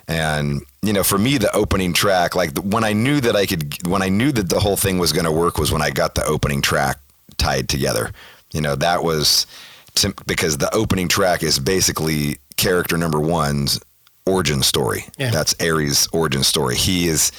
And 0.07 0.61
you 0.83 0.93
know, 0.93 1.03
for 1.03 1.17
me, 1.17 1.37
the 1.37 1.53
opening 1.55 1.93
track, 1.93 2.35
like 2.35 2.55
when 2.59 2.83
I 2.83 2.93
knew 2.93 3.19
that 3.21 3.35
I 3.35 3.47
could, 3.47 3.87
when 3.87 4.03
I 4.03 4.09
knew 4.09 4.31
that 4.31 4.49
the 4.49 4.59
whole 4.59 4.77
thing 4.77 4.99
was 4.99 5.11
going 5.11 5.25
to 5.25 5.31
work, 5.31 5.57
was 5.57 5.71
when 5.71 5.81
I 5.81 5.89
got 5.89 6.13
the 6.13 6.25
opening 6.25 6.61
track 6.61 6.99
tied 7.37 7.67
together. 7.67 8.11
You 8.53 8.61
know, 8.61 8.75
that 8.75 9.03
was 9.03 9.47
to, 9.95 10.13
because 10.27 10.59
the 10.59 10.73
opening 10.73 11.07
track 11.07 11.41
is 11.41 11.57
basically 11.57 12.37
character 12.55 12.97
number 12.97 13.19
one's 13.19 13.79
origin 14.25 14.63
story. 14.63 15.05
Yeah. 15.17 15.31
That's 15.31 15.55
Ares' 15.61 16.07
origin 16.11 16.43
story. 16.43 16.75
He 16.75 17.07
is 17.07 17.31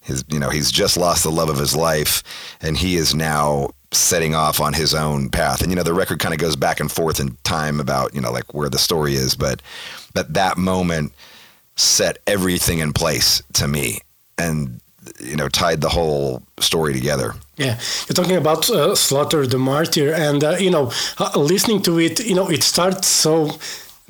his, 0.00 0.24
you 0.28 0.40
know, 0.40 0.50
he's 0.50 0.72
just 0.72 0.96
lost 0.96 1.22
the 1.22 1.30
love 1.30 1.48
of 1.48 1.58
his 1.58 1.76
life, 1.76 2.22
and 2.60 2.76
he 2.76 2.96
is 2.96 3.14
now 3.14 3.70
setting 3.92 4.34
off 4.34 4.60
on 4.60 4.72
his 4.72 4.94
own 4.94 5.28
path. 5.28 5.62
And 5.62 5.70
you 5.70 5.76
know, 5.76 5.84
the 5.84 5.94
record 5.94 6.18
kind 6.18 6.34
of 6.34 6.40
goes 6.40 6.56
back 6.56 6.80
and 6.80 6.90
forth 6.90 7.20
in 7.20 7.36
time 7.44 7.78
about 7.80 8.14
you 8.14 8.20
know 8.20 8.32
like 8.32 8.52
where 8.54 8.68
the 8.68 8.78
story 8.78 9.14
is, 9.14 9.36
but 9.36 9.62
but 10.14 10.34
that 10.34 10.58
moment 10.58 11.12
set 11.76 12.18
everything 12.26 12.80
in 12.80 12.92
place 12.92 13.42
to 13.54 13.68
me, 13.68 14.00
and 14.36 14.80
you 15.20 15.36
know, 15.36 15.48
tied 15.48 15.80
the 15.80 15.88
whole 15.88 16.42
story 16.58 16.92
together. 16.92 17.34
Yeah, 17.56 17.78
you're 18.08 18.14
talking 18.14 18.36
about 18.36 18.68
uh, 18.70 18.94
Slaughter 18.94 19.46
the 19.46 19.58
Martyr, 19.58 20.12
and 20.12 20.42
uh, 20.42 20.56
you 20.58 20.70
know, 20.70 20.90
uh, 21.18 21.32
listening 21.36 21.82
to 21.82 21.98
it, 21.98 22.24
you 22.24 22.34
know, 22.34 22.48
it 22.48 22.62
starts 22.62 23.08
so 23.08 23.50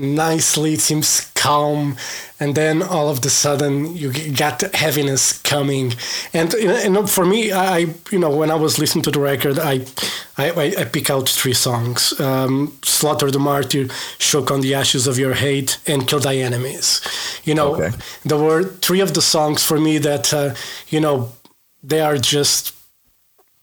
nicely, 0.02 0.75
it 0.75 0.80
seems 0.80 1.30
calm, 1.35 1.97
and 2.38 2.54
then 2.54 2.82
all 2.82 3.09
of 3.09 3.21
the 3.23 3.30
sudden 3.30 3.97
you 3.97 4.12
got 4.37 4.61
heaviness 4.75 5.38
coming. 5.42 5.94
And 6.35 6.52
you 6.54 6.90
know, 6.90 7.06
for 7.06 7.25
me, 7.25 7.52
I, 7.52 7.78
you 8.11 8.18
know, 8.18 8.30
when 8.37 8.50
I 8.50 8.54
was 8.56 8.78
listening 8.78 9.02
to 9.04 9.11
the 9.11 9.21
record, 9.21 9.59
I, 9.59 9.87
I, 10.37 10.75
I 10.78 10.85
pick 10.85 11.09
out 11.11 11.28
three 11.28 11.54
songs: 11.54 12.18
um, 12.21 12.76
"Slaughter 12.85 13.30
the 13.30 13.38
Martyr," 13.38 13.88
"Choke 14.18 14.50
on 14.50 14.61
the 14.61 14.75
Ashes 14.75 15.06
of 15.06 15.18
Your 15.18 15.35
Hate," 15.35 15.78
and 15.87 16.06
"Kill 16.06 16.21
Thy 16.21 16.37
Enemies." 16.37 17.00
You 17.44 17.54
know, 17.54 17.75
Okay. 17.75 17.90
there 18.25 18.38
were 18.38 18.64
three 18.64 19.00
of 19.00 19.12
the 19.14 19.23
songs 19.23 19.64
for 19.64 19.78
me 19.78 19.99
that, 19.99 20.32
uh, 20.35 20.54
you 20.88 21.00
know, 21.00 21.30
they 21.82 22.00
are 22.00 22.18
just 22.18 22.73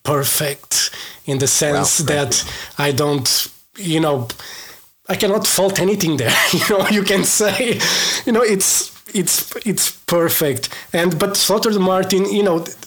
perfect 0.04 0.92
in 1.26 1.38
the 1.40 1.48
sense 1.48 2.00
Wow, 2.00 2.06
that 2.08 2.46
I 2.78 2.92
don't, 2.92 3.48
you 3.78 4.00
know, 4.00 4.28
I 5.10 5.16
cannot 5.16 5.48
fault 5.48 5.80
anything 5.80 6.18
there. 6.18 6.34
You 6.54 6.66
know, 6.70 6.88
you 6.90 7.04
can 7.04 7.24
say, 7.26 7.80
you 8.26 8.32
know, 8.32 8.42
it's 8.44 8.92
it's 9.14 9.56
it's 9.66 9.92
perfect. 10.06 10.70
And 10.94 11.18
but 11.20 11.36
Slaughter 11.36 11.74
the 11.74 11.80
Martyr, 11.80 12.18
you 12.18 12.44
know, 12.44 12.60
th- 12.60 12.78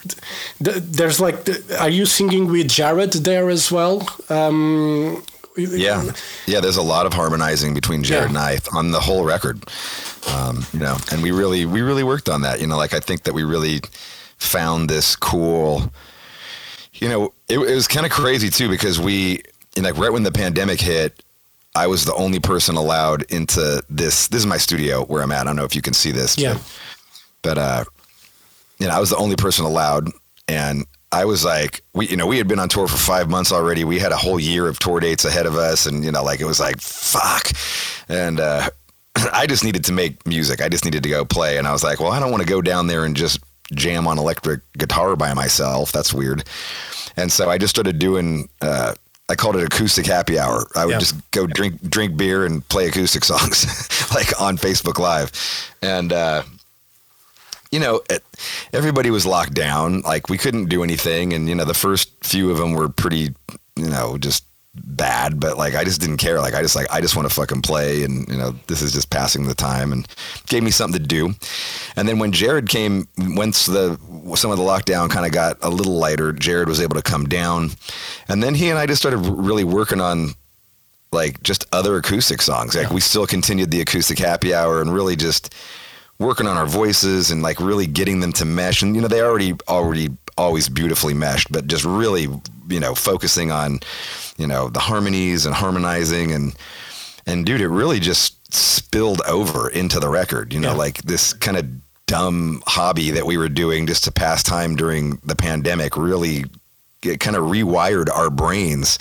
th- 0.65 0.77
there's 0.99 1.21
like, 1.21 1.37
are 1.81 1.91
you 1.91 2.07
singing 2.07 2.47
with 2.51 2.69
Jared 2.69 3.13
there 3.25 3.51
as 3.51 3.71
well? 3.73 4.07
Um, 4.29 5.23
Yeah, 5.57 6.03
yeah. 6.47 6.61
There's 6.63 6.79
a 6.79 6.83
lot 6.83 7.07
of 7.07 7.13
harmonizing 7.13 7.75
between 7.75 8.03
Jared 8.03 8.23
Yeah. 8.23 8.29
and 8.29 8.39
I 8.39 8.79
on 8.79 8.93
the 8.93 9.01
whole 9.01 9.25
record. 9.25 9.59
Um, 10.35 10.65
you 10.73 10.79
know, 10.81 10.97
and 11.11 11.23
we 11.23 11.31
really, 11.33 11.67
we 11.67 11.81
really 11.83 12.05
worked 12.05 12.29
on 12.29 12.43
that. 12.43 12.61
You 12.61 12.67
know, 12.69 12.79
like 12.79 12.95
I 12.95 13.01
think 13.01 13.23
that 13.25 13.35
we 13.35 13.43
really 13.45 13.81
found 14.39 14.89
this 14.89 15.17
cool. 15.17 15.91
You 16.95 17.09
know, 17.09 17.33
it, 17.49 17.59
it 17.59 17.75
was 17.75 17.89
kind 17.89 18.07
of 18.07 18.13
crazy 18.13 18.49
too 18.49 18.69
because 18.69 18.99
we, 19.01 19.43
you 19.75 19.83
know, 19.83 19.89
like 19.91 19.99
right 19.99 20.13
when 20.13 20.23
the 20.23 20.31
pandemic 20.33 20.81
hit, 20.81 21.22
I 21.75 21.87
was 21.87 22.05
the 22.05 22.15
only 22.15 22.39
person 22.39 22.77
allowed 22.77 23.23
into 23.31 23.83
this. 23.89 24.29
This 24.29 24.41
is 24.41 24.47
my 24.47 24.59
studio 24.59 25.05
where 25.05 25.23
I'm 25.23 25.33
at. 25.33 25.43
I 25.43 25.45
don't 25.45 25.57
know 25.57 25.65
if 25.65 25.75
you 25.75 25.83
can 25.83 25.95
see 25.95 26.11
this. 26.11 26.37
Yeah. 26.37 26.55
But, 26.55 26.63
but 27.43 27.59
uh, 27.59 27.85
you 28.79 28.87
know, 28.87 28.95
I 28.95 29.01
was 29.01 29.11
the 29.11 29.17
only 29.17 29.37
person 29.37 29.65
allowed, 29.65 30.11
and 30.49 30.85
I 31.13 31.25
was 31.25 31.45
like, 31.45 31.83
we, 31.95 32.09
you 32.09 32.17
know, 32.17 32.27
we 32.27 32.39
had 32.39 32.49
been 32.49 32.59
on 32.59 32.69
tour 32.69 32.89
for 32.89 32.97
five 32.97 33.31
months 33.31 33.53
already. 33.53 33.85
We 33.85 33.99
had 33.99 34.13
a 34.13 34.17
whole 34.17 34.39
year 34.39 34.67
of 34.69 34.79
tour 34.79 35.01
dates 35.01 35.25
ahead 35.25 35.47
of 35.47 35.57
us, 35.57 35.87
and 35.87 36.05
you 36.05 36.13
know, 36.13 36.23
like 36.23 36.41
it 36.41 36.47
was 36.47 36.61
like 36.61 36.81
fuck, 36.81 37.49
and 38.09 38.39
uh, 38.39 38.69
I 39.33 39.47
just 39.47 39.65
needed 39.65 39.85
to 39.85 39.93
make 39.93 40.27
music. 40.27 40.61
I 40.61 40.69
just 40.69 40.85
needed 40.85 41.03
to 41.05 41.09
go 41.09 41.25
play, 41.25 41.57
and 41.57 41.67
I 41.67 41.73
was 41.73 41.83
like, 41.83 42.01
well, 42.01 42.13
I 42.13 42.21
don't 42.21 42.31
want 42.31 42.43
to 42.43 42.49
go 42.49 42.61
down 42.61 42.87
there 42.87 43.05
and 43.05 43.17
just 43.17 43.41
jam 43.75 44.07
on 44.07 44.19
electric 44.19 44.61
guitar 44.75 45.17
by 45.17 45.33
myself. 45.33 45.91
That's 45.91 46.13
weird. 46.13 46.45
And 47.17 47.33
so 47.33 47.49
I 47.49 47.57
just 47.57 47.75
started 47.75 47.99
doing. 47.99 48.49
Uh, 48.61 48.95
I 49.33 49.35
called 49.35 49.57
it 49.57 49.65
acoustic 49.65 50.05
happy 50.07 50.39
hour. 50.39 50.69
I 50.77 50.85
would 50.85 50.93
Yeah. 50.93 50.99
just 50.99 51.17
go 51.31 51.47
drink 51.47 51.81
drink 51.89 52.17
beer 52.17 52.45
and 52.45 52.67
play 52.69 52.87
acoustic 52.87 53.25
songs, 53.33 53.65
like 54.15 54.39
on 54.41 54.59
Facebook 54.59 54.99
Live, 54.99 55.33
and. 55.83 56.13
uh 56.13 56.43
you 57.75 57.81
know, 57.81 58.03
it, 58.11 58.23
everybody 58.75 59.11
was 59.11 59.25
locked 59.25 59.55
down. 59.55 60.03
Like 60.03 60.29
we 60.29 60.37
couldn't 60.37 60.67
do 60.69 60.83
anything, 60.85 61.33
and 61.33 61.49
you 61.49 61.55
know, 61.55 61.65
the 61.65 61.73
first 61.73 62.11
few 62.23 62.51
of 62.51 62.59
them 62.59 62.73
were 62.75 62.91
pretty, 62.91 63.35
you 63.77 63.89
know, 63.89 64.19
just 64.19 64.45
bad. 64.75 65.39
But 65.41 65.59
like, 65.59 65.75
I 65.75 65.85
just 65.85 66.01
didn't 66.01 66.17
care. 66.17 66.41
Like, 66.41 66.55
I 66.55 66.63
just 66.63 66.77
like, 66.77 66.91
I 66.91 67.01
just 67.01 67.17
want 67.17 67.29
to 67.29 67.35
fucking 67.35 67.63
play, 67.63 68.05
and 68.05 68.27
you 68.29 68.37
know, 68.37 68.53
this 68.67 68.83
is 68.83 68.93
just 68.93 69.11
passing 69.11 69.47
the 69.47 69.55
time, 69.55 69.93
and 69.93 70.07
gave 70.47 70.63
me 70.63 70.71
something 70.71 71.01
to 71.01 71.07
do. 71.07 71.35
And 71.97 72.09
then 72.09 72.19
when 72.19 72.33
Jared 72.33 72.69
came, 72.69 73.09
once 73.19 73.67
the 73.67 73.99
some 74.35 74.51
of 74.51 74.59
the 74.59 74.65
lockdown 74.65 75.11
kind 75.11 75.27
of 75.27 75.33
got 75.33 75.59
a 75.63 75.71
little 75.71 75.95
lighter, 75.95 76.33
Jared 76.33 76.69
was 76.69 76.81
able 76.81 76.97
to 76.97 77.03
come 77.03 77.27
down, 77.27 77.71
and 78.29 78.43
then 78.43 78.55
he 78.55 78.71
and 78.71 78.79
I 78.79 78.87
just 78.87 79.03
started 79.03 79.19
really 79.19 79.65
working 79.65 80.01
on 80.01 80.35
like 81.13 81.43
just 81.43 81.67
other 81.73 81.97
acoustic 81.97 82.41
songs. 82.41 82.75
Like 82.75 82.91
we 82.91 83.01
still 83.01 83.27
continued 83.27 83.71
the 83.71 83.83
acoustic 83.83 84.19
happy 84.19 84.55
hour 84.55 84.81
and 84.81 84.93
really 84.93 85.15
just 85.15 85.55
working 86.23 86.47
on 86.47 86.57
our 86.57 86.67
voices 86.67 87.31
and 87.31 87.43
like 87.43 87.61
really 87.61 87.87
getting 87.87 88.21
them 88.21 88.33
to 88.33 88.45
mesh. 88.45 88.83
And 88.83 88.95
you 88.95 89.03
know, 89.03 89.09
they 89.09 89.21
already 89.23 89.55
already 89.69 90.09
always 90.39 90.69
beautifully 90.69 91.15
meshed, 91.15 91.53
but 91.53 91.67
just 91.67 91.85
really, 91.85 92.29
you 92.69 92.81
know, 92.81 92.95
focusing 92.95 93.51
on, 93.51 93.81
you 94.39 94.47
know, 94.47 94.69
the 94.69 94.81
harmonies 94.81 95.45
and 95.47 95.55
harmonizing 95.55 96.33
and 96.33 96.55
and 97.27 97.47
dude, 97.47 97.61
it 97.61 97.69
really 97.69 98.01
just 98.01 98.53
spilled 98.55 99.21
over 99.29 99.69
into 99.69 100.01
the 100.01 100.09
record. 100.09 100.53
You 100.53 100.61
know, 100.61 100.71
Yeah. 100.73 100.77
like 100.79 101.03
this 101.03 101.33
kind 101.35 101.57
of 101.57 101.67
dumb 102.07 102.63
hobby 102.67 103.11
that 103.13 103.27
we 103.27 103.37
were 103.39 103.49
doing 103.49 103.87
just 103.87 104.05
to 104.05 104.13
pass 104.13 104.43
time 104.43 104.75
during 104.77 105.17
the 105.25 105.37
pandemic 105.37 105.97
really 105.97 106.45
it 107.05 107.19
kind 107.21 107.37
of 107.37 107.45
rewired 107.45 108.09
our 108.15 108.29
brains 108.29 108.99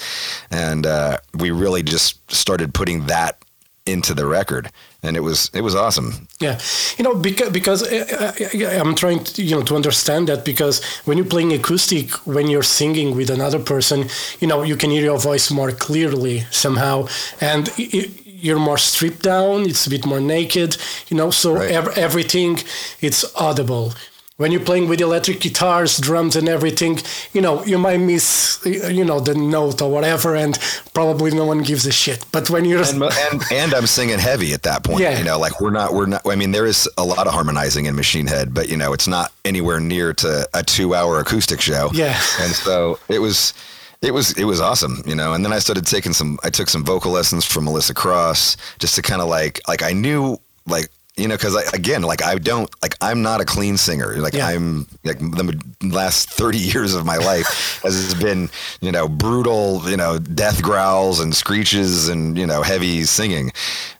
and 0.50 0.86
uh, 0.86 1.18
we 1.36 1.51
really 1.51 1.84
just 1.84 2.32
started 2.32 2.74
putting 2.74 3.06
that 3.08 3.41
into 3.86 4.14
the 4.14 4.26
record 4.26 4.70
and 5.04 5.18
it 5.18 5.22
was 5.22 5.50
it 5.54 5.62
was 5.62 5.76
awesome 5.76 6.28
Yeah, 6.40 6.60
you 6.98 7.04
know, 7.04 7.16
because 7.16 7.50
because 7.52 7.82
uh, 7.84 8.34
uh, 8.40 8.80
I'm 8.82 8.96
trying 8.96 9.24
to 9.24 9.42
you 9.42 9.56
know 9.56 9.64
to 9.64 9.76
understand 9.76 10.28
that 10.28 10.44
because 10.46 10.82
when 11.06 11.18
you're 11.18 11.30
playing 11.30 11.54
acoustic, 11.54 12.12
when 12.26 12.48
you're 12.48 12.64
singing 12.80 13.16
with 13.18 13.30
another 13.32 13.60
person, 13.60 14.06
you 14.40 14.48
know, 14.48 14.64
you 14.64 14.76
can 14.78 14.90
hear 14.92 15.04
your 15.04 15.20
voice 15.20 15.50
more 15.52 15.72
clearly 15.72 16.46
somehow, 16.52 17.08
and 17.40 17.70
i 17.78 17.84
i 17.94 18.10
you're 18.44 18.60
more 18.60 18.78
stripped 18.80 19.22
down. 19.24 19.66
It's 19.70 19.86
a 19.88 19.90
bit 19.90 20.04
more 20.06 20.20
naked, 20.22 20.78
you 21.10 21.18
know. 21.18 21.32
So 21.32 21.54
Right. 21.54 21.72
ev- 21.72 21.98
everything 21.98 22.60
it's 23.00 23.24
audible. 23.36 23.94
When 24.38 24.52
you're 24.52 24.62
playing 24.66 24.88
with 24.88 25.00
electric 25.02 25.40
guitars, 25.40 26.00
drums, 26.00 26.36
and 26.36 26.50
everything, 26.50 26.98
you 27.32 27.42
know, 27.42 27.64
you 27.64 27.78
might 27.78 27.98
miss, 28.00 28.60
you 28.66 29.06
know, 29.06 29.20
the 29.20 29.36
note 29.36 29.84
or 29.84 29.92
whatever, 29.92 30.36
and 30.36 30.58
probably 30.96 31.30
no 31.32 31.46
one 31.46 31.62
gives 31.62 31.86
a 31.86 31.92
shit. 31.92 32.26
But 32.32 32.50
when 32.50 32.66
you're 32.66 32.82
and, 32.82 33.04
and 33.04 33.44
and 33.52 33.74
I'm 33.74 33.86
singing 33.86 34.18
heavy 34.18 34.54
at 34.54 34.64
that 34.64 34.84
point. 34.84 35.02
Yeah. 35.02 35.20
You 35.20 35.26
know, 35.26 35.38
like 35.38 35.62
we're 35.62 35.70
not 35.72 35.94
we're 35.94 36.08
not. 36.08 36.22
I 36.26 36.36
mean, 36.36 36.52
there 36.52 36.66
is 36.66 36.90
a 36.98 37.04
lot 37.06 37.28
of 37.28 37.34
harmonizing 37.34 37.86
in 37.86 37.96
Machine 37.96 38.26
Head, 38.26 38.52
but 38.54 38.68
you 38.68 38.78
know, 38.78 38.94
it's 38.94 39.08
not 39.08 39.32
anywhere 39.46 39.80
near 39.80 40.12
to 40.14 40.48
a 40.56 40.64
two 40.64 40.96
hour 40.96 41.20
acoustic 41.20 41.62
show. 41.62 41.90
Yeah. 41.94 42.20
and 42.40 42.52
so 42.54 42.98
it 43.10 43.20
was. 43.20 43.54
It 44.02 44.16
was 44.16 44.36
it 44.36 44.46
was 44.46 44.60
awesome, 44.60 45.04
you 45.06 45.14
know. 45.14 45.34
And 45.34 45.46
then 45.46 45.54
I 45.54 45.60
started 45.60 45.86
taking 45.86 46.12
some. 46.12 46.40
I 46.44 46.50
took 46.50 46.70
some 46.70 46.84
vocal 46.84 47.12
lessons 47.12 47.46
from 47.46 47.66
Melissa 47.66 47.94
Cross, 47.94 48.58
just 48.80 48.96
to 48.96 49.04
kind 49.04 49.22
of 49.22 49.28
like 49.28 49.62
like 49.68 49.84
I 49.84 49.94
knew 49.94 50.40
like 50.66 50.90
you 51.18 51.27
know 51.27 51.36
because 51.36 51.56
again 51.74 52.01
like 52.03 52.24
I 52.24 52.36
don't 52.36 52.70
like 52.82 52.96
I'm 53.01 53.22
not 53.22 53.41
a 53.41 53.46
clean 53.46 53.77
singer. 53.77 54.18
Like 54.18 54.34
Yeah. 54.34 54.48
I'm 54.48 54.88
like 55.03 55.20
the 55.20 55.63
last 55.84 56.30
thirty 56.30 56.58
years 56.74 56.96
of 56.96 57.06
my 57.06 57.18
life 57.18 57.82
has 57.84 58.13
been 58.15 58.50
you 58.82 58.91
know 58.91 59.08
brutal 59.08 59.82
you 59.89 59.98
know 59.98 60.20
death 60.20 60.62
growls 60.62 61.20
and 61.20 61.36
screeches 61.36 62.08
and 62.08 62.38
you 62.38 62.46
know 62.46 62.62
heavy 62.62 63.03
singing, 63.03 63.51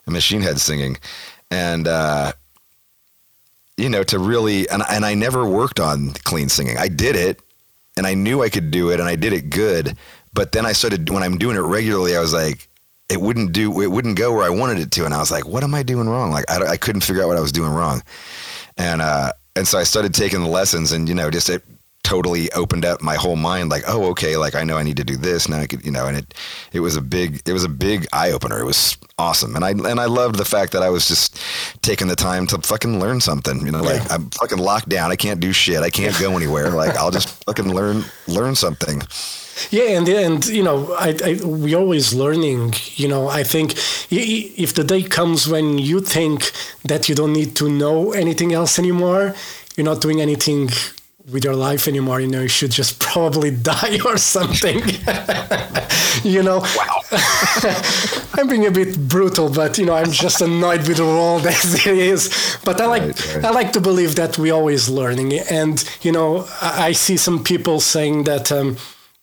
machine 0.08 0.42
head 0.42 0.60
singing, 0.60 0.98
and 1.50 1.88
uh, 1.88 2.32
you 3.78 3.90
know 3.90 4.04
to 4.04 4.20
really 4.20 4.70
and 4.70 4.84
and 4.90 5.06
I 5.06 5.14
never 5.14 5.46
worked 5.46 5.80
on 5.80 6.12
clean 6.24 6.50
singing. 6.50 6.78
I 6.78 6.88
did 6.88 7.16
it 7.16 7.42
and 7.98 8.08
I 8.08 8.14
knew 8.14 8.42
I 8.42 8.50
could 8.50 8.72
do 8.72 8.90
it 8.92 9.00
and 9.00 9.08
I 9.08 9.16
did 9.16 9.34
it 9.34 9.50
good. 9.50 9.98
But 10.34 10.54
then 10.54 10.66
I 10.66 10.72
started 10.72 11.10
when 11.10 11.24
I'm 11.24 11.38
doing 11.38 11.58
it 11.58 11.62
regularly, 11.62 12.16
I 12.16 12.22
was 12.22 12.34
like, 12.34 12.68
it 13.12 13.20
wouldn't 13.22 13.52
do, 13.52 13.82
it 13.82 13.88
wouldn't 13.88 14.18
go 14.18 14.34
where 14.34 14.46
I 14.46 14.50
wanted 14.50 14.80
it 14.80 14.92
to, 14.92 15.06
and 15.06 15.14
I 15.14 15.20
was 15.20 15.32
like, 15.32 15.46
what 15.46 15.64
am 15.64 15.76
I 15.76 15.84
doing 15.84 16.08
wrong? 16.08 16.32
Like 16.32 16.50
I, 16.50 16.66
I 16.66 16.78
couldn't 16.78 17.02
figure 17.02 17.22
out 17.24 17.28
what 17.28 17.38
I 17.38 17.42
was 17.42 17.52
doing 17.52 17.72
wrong, 17.72 18.02
and 18.78 19.02
uh, 19.02 19.34
and 19.56 19.68
so 19.68 19.78
I 19.78 19.84
started 19.84 20.14
taking 20.14 20.42
the 20.42 20.50
lessons, 20.50 20.92
and 20.94 21.10
you 21.10 21.16
know, 21.16 21.30
just 21.30 21.50
it 21.50 21.64
totally 22.04 22.52
opened 22.54 22.84
up 22.84 23.02
my 23.02 23.16
whole 23.16 23.36
mind. 23.36 23.70
Like, 23.70 23.84
oh, 23.88 24.06
okay, 24.12 24.36
like 24.38 24.56
I 24.56 24.64
know 24.64 24.78
I 24.78 24.84
need 24.84 24.98
to 24.98 25.04
do 25.04 25.16
this 25.18 25.48
now. 25.48 25.60
I 25.60 25.68
could, 25.68 25.86
you 25.86 25.92
know, 25.92 26.08
and 26.08 26.18
it 26.18 26.34
it 26.74 26.80
was 26.80 26.96
a 26.96 27.02
big 27.02 27.42
it 27.46 27.54
was 27.54 27.64
a 27.64 27.70
big 27.70 28.08
eye 28.14 28.32
opener. 28.32 28.60
It 28.60 28.66
was 28.66 28.98
awesome, 29.18 29.56
and 29.56 29.64
I 29.66 29.72
and 29.72 30.00
I 30.00 30.06
loved 30.06 30.36
the 30.36 30.46
fact 30.46 30.72
that 30.72 30.82
I 30.82 30.90
was 30.90 31.08
just 31.08 31.40
taking 31.82 32.08
the 32.08 32.16
time 32.16 32.48
to 32.48 32.58
fucking 32.60 33.00
learn 33.00 33.22
something. 33.22 33.66
You 33.66 33.72
know, 33.72 33.82
like 33.82 34.02
Yeah. 34.04 34.16
I'm 34.16 34.30
fucking 34.32 34.58
locked 34.58 34.90
down. 34.90 35.12
I 35.12 35.16
can't 35.16 35.40
do 35.40 35.52
shit. 35.52 35.82
I 35.82 35.90
can't 35.90 36.18
go 36.20 36.36
anywhere. 36.36 36.70
Like 36.70 36.96
I'll 36.96 37.12
just 37.12 37.30
fucking 37.46 37.74
learn 37.74 38.04
learn 38.28 38.56
something. 38.56 39.02
Yeah, 39.70 39.98
and 39.98 40.08
and 40.10 40.46
you 40.48 40.64
know, 40.64 40.94
I, 40.94 41.16
I 41.24 41.46
we 41.46 41.76
always 41.76 42.14
learning. 42.14 42.74
You 42.96 43.08
know, 43.08 43.28
I 43.28 43.44
think 43.44 43.74
if 44.10 44.74
the 44.74 44.84
day 44.84 45.04
comes 45.04 45.48
when 45.48 45.78
you 45.78 46.00
think 46.02 46.52
that 46.84 47.08
you 47.08 47.16
don't 47.16 47.34
need 47.34 47.56
to 47.58 47.70
know 47.70 48.12
anything 48.14 48.54
else 48.54 48.80
anymore, 48.80 49.36
you're 49.76 49.86
not 49.86 50.02
doing 50.02 50.22
anything 50.22 50.70
with 51.32 51.44
your 51.44 51.56
life 51.56 51.88
anymore. 51.88 52.20
You 52.20 52.28
know, 52.28 52.42
you 52.42 52.48
should 52.48 52.72
just 52.72 53.00
probably 53.12 53.52
die 53.52 54.00
or 54.06 54.18
something. 54.18 54.80
you 56.24 56.44
know. 56.44 56.60
Wow. 56.60 57.02
I'm 58.34 58.48
being 58.48 58.66
a 58.66 58.72
bit 58.72 58.98
brutal, 59.08 59.50
but 59.50 59.78
you 59.78 59.86
know, 59.86 59.94
I'm 59.94 60.12
just 60.12 60.42
annoyed 60.42 60.88
with 60.88 60.98
the 60.98 61.06
world 61.06 61.46
as 61.46 61.86
it 61.86 61.98
is. 61.98 62.58
But 62.64 62.80
I 62.82 62.86
like 62.86 63.02
Right, 63.02 63.36
right. 63.36 63.46
I 63.46 63.50
like 63.52 63.72
to 63.74 63.82
believe 63.82 64.16
that 64.16 64.38
we're 64.38 64.54
always 64.54 64.90
learning, 64.90 65.34
and 65.34 65.84
you 66.02 66.12
know, 66.12 66.48
I, 66.62 66.88
I 66.88 66.92
see 66.94 67.18
some 67.18 67.44
people 67.44 67.80
saying 67.80 68.24
that. 68.26 68.52
Um, 68.52 68.78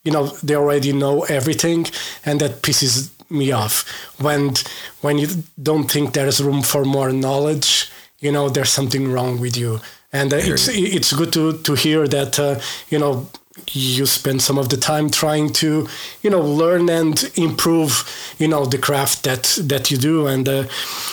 you 0.05 0.13
know 0.13 0.27
they 0.43 0.55
already 0.57 0.93
know 0.93 1.23
everything 1.25 1.87
and 2.25 2.41
that 2.41 2.63
pisses 2.63 3.11
me 3.31 3.53
off. 3.53 3.85
When 4.21 4.55
when 5.01 5.19
you 5.19 5.29
don't 5.63 5.91
think 5.91 6.13
there's 6.13 6.43
room 6.43 6.63
for 6.63 6.85
more 6.85 7.13
knowledge 7.13 7.91
you 8.21 8.33
know 8.33 8.49
there's 8.49 8.71
something 8.71 9.11
wrong 9.11 9.41
with 9.41 9.57
you. 9.57 9.81
And 10.13 10.33
uh, 10.33 10.39
it's 10.39 10.69
it's 10.69 11.13
good 11.13 11.33
to 11.33 11.59
to 11.59 11.75
hear 11.75 12.09
that 12.09 12.39
uh, 12.39 12.61
you 12.89 12.99
know 12.99 13.29
you 13.73 14.07
spend 14.07 14.43
some 14.43 14.59
of 14.59 14.69
the 14.69 14.77
time 14.77 15.11
trying 15.11 15.51
to 15.53 15.89
you 16.23 16.31
know 16.31 16.41
learn 16.41 16.89
and 16.89 17.31
improve 17.37 18.05
you 18.39 18.49
know 18.49 18.65
the 18.65 18.79
craft 18.79 19.25
that 19.25 19.59
that 19.63 19.91
you 19.91 19.97
do. 19.97 20.27
And 20.27 20.49
uh, 20.49 20.65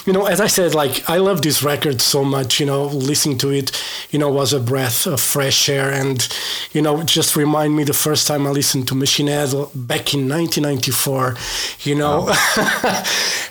you 0.05 0.13
know 0.13 0.25
as 0.25 0.39
i 0.39 0.47
said 0.47 0.73
like 0.75 1.09
i 1.09 1.17
love 1.17 1.41
this 1.41 1.63
record 1.63 2.01
so 2.01 2.23
much 2.23 2.59
you 2.59 2.65
know 2.65 2.85
listening 2.85 3.37
to 3.39 3.49
it 3.51 3.71
you 4.11 4.19
know 4.19 4.29
was 4.29 4.53
a 4.53 4.59
breath 4.59 5.05
of 5.05 5.19
fresh 5.19 5.69
air. 5.69 5.91
And 5.91 6.27
you 6.73 6.81
know 6.81 7.03
just 7.03 7.35
remind 7.35 7.75
me 7.75 7.83
the 7.83 7.93
first 7.93 8.27
time 8.27 8.47
i 8.47 8.49
listened 8.49 8.87
to 8.87 8.95
machine 8.95 9.27
head 9.27 9.51
back 9.73 10.13
in 10.13 10.29
1994 10.29 11.35
you 11.81 11.95
know. 11.95 12.33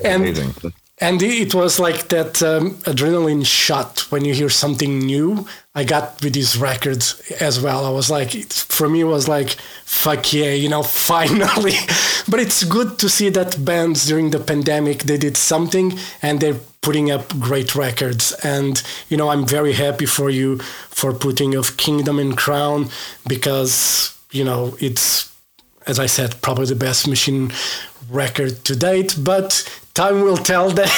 And 0.04 0.22
Amazing. 0.22 0.72
And 0.98 1.20
it 1.22 1.54
was 1.54 1.80
like 1.80 2.08
that 2.08 2.40
um, 2.42 2.76
adrenaline 2.84 3.44
shot 3.44 4.00
when 4.10 4.24
you 4.24 4.32
hear 4.32 4.48
something 4.48 5.00
new. 5.00 5.46
I 5.74 5.82
got 5.82 6.22
with 6.22 6.34
these 6.34 6.56
records 6.56 7.20
as 7.40 7.60
well. 7.60 7.84
I 7.84 7.90
was 7.90 8.10
like, 8.10 8.36
it, 8.36 8.52
for 8.52 8.88
me, 8.88 9.00
it 9.00 9.04
was 9.04 9.26
like, 9.26 9.50
fuck 9.84 10.32
yeah, 10.32 10.50
you 10.50 10.68
know, 10.68 10.82
finally. 11.10 11.74
but 12.28 12.38
it's 12.38 12.62
good 12.62 12.98
to 13.00 13.08
see 13.08 13.28
that 13.30 13.64
bands 13.64 14.06
during 14.06 14.30
the 14.30 14.38
pandemic, 14.38 15.02
they 15.02 15.18
did 15.18 15.36
something 15.36 15.98
and 16.22 16.38
they're 16.40 16.60
putting 16.80 17.10
up 17.10 17.28
great 17.40 17.74
records. 17.74 18.32
And, 18.44 18.80
you 19.08 19.16
know, 19.16 19.30
I'm 19.30 19.44
very 19.46 19.72
happy 19.72 20.06
for 20.06 20.30
you 20.30 20.58
for 20.90 21.12
putting 21.12 21.56
of 21.56 21.76
Kingdom 21.76 22.20
and 22.20 22.36
Crown 22.36 22.88
because, 23.26 24.16
you 24.30 24.44
know, 24.44 24.76
it's 24.80 25.34
as 25.86 25.98
I 25.98 26.06
said, 26.06 26.40
probably 26.40 26.64
the 26.64 26.74
best 26.74 27.06
machine 27.06 27.52
record 28.08 28.64
to 28.64 28.74
date. 28.74 29.16
But 29.18 29.68
time 29.94 30.22
will 30.22 30.36
tell 30.36 30.70
that 30.70 30.90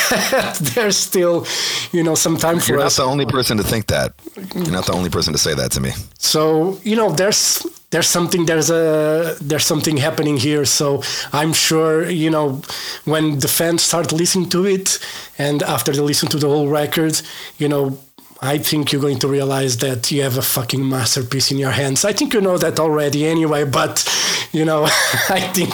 there's 0.74 0.96
still, 0.96 1.46
you 1.92 2.02
know, 2.02 2.14
some 2.14 2.36
time 2.36 2.58
for 2.60 2.72
You're 2.72 2.78
not 2.78 2.86
us. 2.86 2.96
the 2.96 3.02
only 3.04 3.26
person 3.26 3.56
to 3.58 3.62
think 3.62 3.86
that. 3.86 4.12
You're 4.54 4.72
not 4.72 4.86
the 4.86 4.92
only 4.92 5.10
person 5.10 5.32
to 5.32 5.38
say 5.38 5.54
that 5.54 5.70
to 5.72 5.80
me. 5.80 5.92
So 6.18 6.78
you 6.82 6.96
know, 6.96 7.10
there's 7.12 7.66
there's 7.90 8.08
something 8.08 8.46
there's 8.46 8.70
a 8.70 9.36
there's 9.40 9.64
something 9.66 9.96
happening 9.98 10.36
here. 10.38 10.64
So 10.64 11.02
I'm 11.32 11.52
sure 11.52 12.08
you 12.10 12.30
know 12.30 12.60
when 13.04 13.38
the 13.38 13.48
fans 13.48 13.82
start 13.82 14.12
listening 14.12 14.48
to 14.50 14.66
it, 14.66 14.98
and 15.38 15.62
after 15.62 15.92
they 15.92 16.00
listen 16.02 16.28
to 16.30 16.38
the 16.38 16.48
whole 16.48 16.68
record, 16.68 17.20
you 17.58 17.68
know. 17.68 17.98
I 18.40 18.58
think 18.58 18.92
you're 18.92 19.00
going 19.00 19.18
to 19.20 19.28
realize 19.28 19.78
that 19.78 20.10
you 20.10 20.22
have 20.22 20.36
a 20.36 20.42
fucking 20.42 20.86
masterpiece 20.86 21.50
in 21.50 21.58
your 21.58 21.70
hands. 21.70 22.04
I 22.04 22.12
think 22.12 22.34
you 22.34 22.40
know 22.40 22.58
that 22.58 22.78
already 22.78 23.26
anyway, 23.26 23.64
but 23.64 24.06
you 24.52 24.64
know, 24.64 24.84
I 25.28 25.40
think 25.52 25.72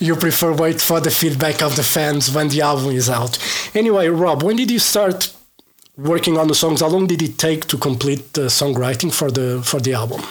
you 0.00 0.14
prefer 0.14 0.52
wait 0.52 0.80
for 0.80 1.00
the 1.00 1.10
feedback 1.10 1.62
of 1.62 1.76
the 1.76 1.82
fans 1.82 2.32
when 2.32 2.48
the 2.48 2.60
album 2.60 2.90
is 2.90 3.10
out. 3.10 3.38
Anyway, 3.74 4.08
Robb, 4.08 4.42
when 4.42 4.56
did 4.56 4.70
you 4.70 4.78
start 4.78 5.34
working 5.96 6.38
on 6.38 6.46
the 6.48 6.54
songs? 6.54 6.80
How 6.80 6.88
long 6.88 7.06
did 7.06 7.20
it 7.20 7.36
take 7.36 7.66
to 7.66 7.76
complete 7.76 8.32
the 8.34 8.42
songwriting 8.42 9.12
for 9.12 9.30
the 9.30 9.62
for 9.64 9.80
the 9.80 9.94
album? 9.94 10.22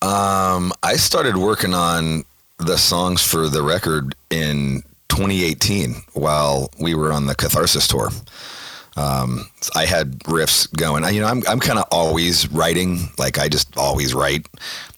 Um, 0.00 0.72
I 0.82 0.94
started 0.96 1.36
working 1.36 1.74
on 1.74 2.24
the 2.58 2.76
songs 2.76 3.22
for 3.22 3.48
the 3.48 3.62
record 3.62 4.14
in 4.30 4.82
2018 5.08 5.94
while 6.14 6.70
we 6.80 6.94
were 6.94 7.12
on 7.12 7.26
the 7.26 7.34
Catharsis 7.34 7.86
tour. 7.86 8.10
Um, 8.96 9.48
I 9.74 9.86
had 9.86 10.18
riffs 10.20 10.70
going. 10.76 11.04
I, 11.04 11.10
you 11.10 11.20
know, 11.20 11.26
I'm 11.26 11.42
I'm 11.48 11.60
kind 11.60 11.78
of 11.78 11.86
always 11.90 12.50
writing. 12.50 13.08
Like 13.18 13.38
I 13.38 13.48
just 13.48 13.76
always 13.76 14.14
write, 14.14 14.46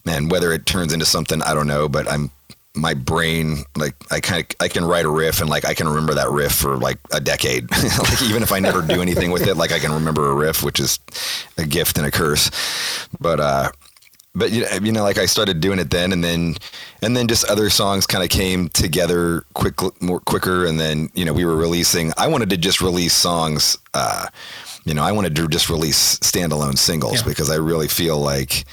and 0.07 0.30
whether 0.30 0.52
it 0.52 0.66
turns 0.66 0.92
into 0.92 1.07
something, 1.07 1.42
I 1.42 1.54
don't 1.54 1.66
know. 1.66 1.88
But 1.88 2.11
I'm 2.11 2.30
my 2.76 2.92
brain 2.92 3.59
like 3.76 3.94
I 4.11 4.18
kind 4.18 4.40
of 4.42 4.57
I 4.61 4.68
can 4.68 4.85
write 4.85 5.04
a 5.04 5.11
riff 5.11 5.40
and 5.40 5.48
like 5.48 5.64
I 5.64 5.74
can 5.74 5.87
remember 5.88 6.14
that 6.14 6.30
riff 6.30 6.52
for 6.52 6.76
like 6.76 6.98
a 7.12 7.20
decade. 7.20 7.70
like 7.98 8.22
even 8.22 8.42
if 8.42 8.52
I 8.52 8.59
never 8.59 8.83
do 8.83 9.00
anything 9.00 9.30
with 9.30 9.46
it, 9.46 9.57
like 9.57 9.70
I 9.72 9.78
can 9.78 9.92
remember 9.92 10.28
a 10.28 10.35
riff, 10.35 10.62
which 10.62 10.80
is 10.80 10.98
a 11.57 11.64
gift 11.64 11.98
and 11.98 12.07
a 12.07 12.11
curse. 12.11 12.50
But 13.20 13.38
uh, 13.38 13.70
but 14.35 14.51
you 14.51 14.62
know, 14.62 14.68
you 14.83 14.92
know, 14.92 15.03
like 15.03 15.18
I 15.18 15.27
started 15.27 15.61
doing 15.61 15.79
it 15.79 15.90
then, 15.90 16.12
and 16.12 16.23
then, 16.25 16.57
and 17.03 17.16
then 17.16 17.29
just 17.29 17.44
other 17.44 17.70
songs 17.70 18.07
kind 18.07 18.25
of 18.25 18.31
came 18.31 18.68
together 18.70 19.44
quick, 19.55 19.81
more 20.03 20.20
quicker, 20.20 20.66
and 20.66 20.79
then 20.81 21.09
you 21.14 21.25
know 21.25 21.33
we 21.33 21.44
were 21.44 21.57
releasing. 21.57 22.12
I 22.16 22.27
wanted 22.29 22.51
to 22.51 22.57
just 22.57 22.81
release 22.81 23.14
songs. 23.14 23.79
Uh, 23.94 24.27
you 24.85 24.92
know, 24.92 25.03
I 25.03 25.12
wanted 25.12 25.35
to 25.37 25.49
just 25.49 25.70
release 25.70 26.18
standalone 26.18 26.77
singles 26.77 27.20
Yeah. 27.23 27.29
because 27.29 27.49
I 27.49 27.55
really 27.57 27.88
feel 27.88 28.18
like, 28.18 28.64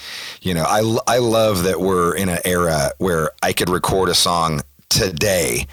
you 0.42 0.52
know, 0.52 0.64
I 0.64 0.80
I 1.06 1.18
love 1.18 1.62
that 1.64 1.80
we're 1.80 2.14
in 2.16 2.28
an 2.28 2.40
era 2.44 2.90
where 2.98 3.30
I 3.42 3.52
could 3.54 3.70
record 3.70 4.08
a 4.10 4.14
song 4.14 4.60
today, 4.90 5.66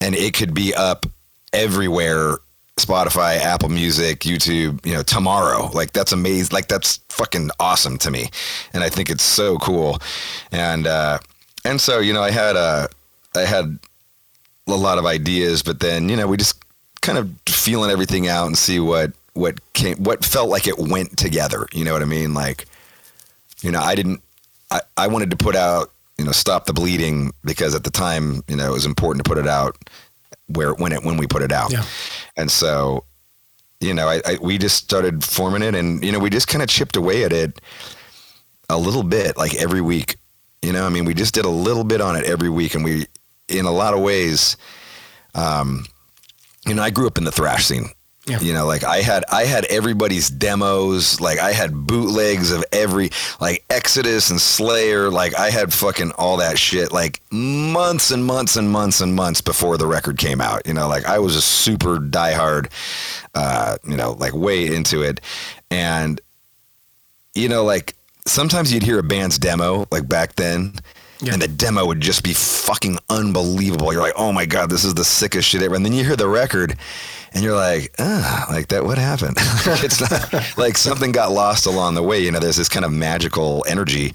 and 0.00 0.14
it 0.14 0.34
could 0.34 0.54
be 0.54 0.74
up 0.74 1.06
everywhere 1.52 2.36
Spotify, 2.84 3.38
Apple 3.38 3.68
Music, 3.68 4.20
YouTube, 4.20 4.84
you 4.84 4.94
know, 4.94 5.02
tomorrow. 5.02 5.70
Like 5.72 5.92
that's 5.92 6.12
amazing. 6.12 6.52
Like 6.52 6.68
that's 6.68 6.98
fucking 7.08 7.50
awesome 7.58 7.98
to 7.98 8.10
me. 8.10 8.30
And 8.72 8.82
I 8.82 8.88
think 8.88 9.10
it's 9.10 9.22
so 9.22 9.58
cool. 9.58 9.98
And 10.52 10.86
uh 10.86 11.18
and 11.64 11.80
so, 11.80 11.98
you 11.98 12.12
know, 12.12 12.22
I 12.22 12.30
had 12.30 12.56
uh 12.56 12.88
I 13.36 13.40
had 13.40 13.78
a 14.66 14.74
lot 14.74 14.98
of 14.98 15.06
ideas, 15.06 15.62
but 15.62 15.80
then, 15.80 16.08
you 16.08 16.16
know, 16.16 16.26
we 16.26 16.36
just 16.36 16.62
kind 17.02 17.18
of 17.18 17.30
feeling 17.48 17.90
everything 17.90 18.28
out 18.28 18.46
and 18.46 18.56
see 18.56 18.80
what 18.80 19.12
what 19.34 19.60
came 19.72 19.96
what 19.96 20.24
felt 20.24 20.48
like 20.48 20.66
it 20.66 20.78
went 20.78 21.16
together. 21.16 21.66
You 21.72 21.84
know 21.84 21.92
what 21.92 22.02
I 22.02 22.06
mean? 22.06 22.34
Like 22.34 22.66
you 23.62 23.70
know, 23.70 23.80
I 23.80 23.94
didn't 23.94 24.22
I, 24.70 24.80
I 24.96 25.06
wanted 25.08 25.30
to 25.30 25.36
put 25.36 25.56
out, 25.56 25.90
you 26.18 26.24
know, 26.24 26.32
stop 26.32 26.66
the 26.66 26.72
bleeding 26.72 27.32
because 27.44 27.74
at 27.74 27.84
the 27.84 27.90
time, 27.90 28.42
you 28.48 28.56
know, 28.56 28.70
it 28.70 28.72
was 28.72 28.86
important 28.86 29.24
to 29.24 29.28
put 29.28 29.38
it 29.38 29.48
out 29.48 29.76
where 30.56 30.74
when 30.74 30.92
it 30.92 31.04
when 31.04 31.16
we 31.16 31.26
put 31.26 31.42
it 31.42 31.52
out. 31.52 31.72
Yeah. 31.72 31.84
And 32.36 32.50
so, 32.50 33.04
you 33.80 33.94
know, 33.94 34.08
I, 34.08 34.20
I 34.26 34.38
we 34.40 34.58
just 34.58 34.76
started 34.76 35.24
forming 35.24 35.62
it, 35.62 35.74
and 35.74 36.04
you 36.04 36.12
know, 36.12 36.18
we 36.18 36.30
just 36.30 36.48
kind 36.48 36.62
of 36.62 36.68
chipped 36.68 36.96
away 36.96 37.24
at 37.24 37.32
it 37.32 37.60
a 38.68 38.78
little 38.78 39.02
bit, 39.02 39.36
like 39.36 39.54
every 39.54 39.80
week. 39.80 40.16
You 40.62 40.72
know, 40.72 40.84
I 40.84 40.90
mean, 40.90 41.04
we 41.04 41.14
just 41.14 41.34
did 41.34 41.44
a 41.44 41.50
little 41.50 41.84
bit 41.84 42.00
on 42.00 42.16
it 42.16 42.24
every 42.24 42.50
week, 42.50 42.74
and 42.74 42.84
we, 42.84 43.06
in 43.48 43.64
a 43.64 43.72
lot 43.72 43.94
of 43.94 44.00
ways, 44.00 44.56
um, 45.34 45.86
you 46.66 46.74
know, 46.74 46.82
I 46.82 46.90
grew 46.90 47.06
up 47.06 47.16
in 47.16 47.24
the 47.24 47.32
thrash 47.32 47.66
scene. 47.66 47.88
Yeah. 48.30 48.40
You 48.40 48.52
know, 48.52 48.66
like 48.66 48.84
I 48.84 48.98
had 49.02 49.24
I 49.30 49.44
had 49.44 49.64
everybody's 49.66 50.30
demos, 50.30 51.20
like 51.20 51.38
I 51.38 51.52
had 51.52 51.72
bootlegs 51.86 52.52
of 52.52 52.64
every 52.72 53.10
like 53.40 53.64
Exodus 53.70 54.30
and 54.30 54.40
Slayer, 54.40 55.10
like 55.10 55.38
I 55.38 55.50
had 55.50 55.72
fucking 55.72 56.12
all 56.12 56.36
that 56.38 56.58
shit 56.58 56.92
like 56.92 57.20
months 57.30 58.10
and 58.10 58.24
months 58.24 58.56
and 58.56 58.70
months 58.70 59.00
and 59.00 59.14
months 59.14 59.40
before 59.40 59.76
the 59.76 59.86
record 59.86 60.16
came 60.18 60.40
out. 60.40 60.66
You 60.66 60.74
know, 60.74 60.88
like 60.88 61.04
I 61.06 61.18
was 61.18 61.36
a 61.36 61.42
super 61.42 61.98
diehard 61.98 62.70
uh, 63.34 63.76
you 63.86 63.96
know, 63.96 64.12
like 64.12 64.34
way 64.34 64.66
into 64.74 65.02
it. 65.02 65.20
And 65.70 66.20
you 67.34 67.48
know, 67.48 67.64
like 67.64 67.94
sometimes 68.26 68.72
you'd 68.72 68.82
hear 68.82 68.98
a 68.98 69.02
band's 69.02 69.38
demo 69.38 69.86
like 69.90 70.08
back 70.08 70.34
then 70.36 70.74
Yeah. 71.20 71.32
and 71.34 71.42
the 71.42 71.48
demo 71.48 71.86
would 71.86 72.00
just 72.00 72.22
be 72.24 72.32
fucking 72.34 72.98
unbelievable. 73.08 73.92
You're 73.92 74.02
like, 74.02 74.14
oh 74.16 74.32
my 74.32 74.46
god, 74.46 74.70
this 74.70 74.84
is 74.84 74.94
the 74.94 75.04
sickest 75.04 75.48
shit 75.48 75.62
ever. 75.62 75.74
And 75.74 75.84
then 75.84 75.92
you 75.92 76.04
hear 76.04 76.16
the 76.16 76.28
record, 76.28 76.76
and 77.32 77.42
you're 77.44 77.56
like, 77.56 77.94
ah, 77.98 78.46
like 78.50 78.68
that. 78.68 78.84
What 78.84 78.98
happened? 78.98 79.36
it's 79.38 80.00
not 80.00 80.32
like 80.58 80.76
something 80.76 81.12
got 81.12 81.32
lost 81.32 81.66
along 81.66 81.94
the 81.94 82.02
way. 82.02 82.20
You 82.20 82.30
know, 82.30 82.40
there's 82.40 82.56
this 82.56 82.68
kind 82.68 82.84
of 82.84 82.92
magical 82.92 83.64
energy, 83.68 84.12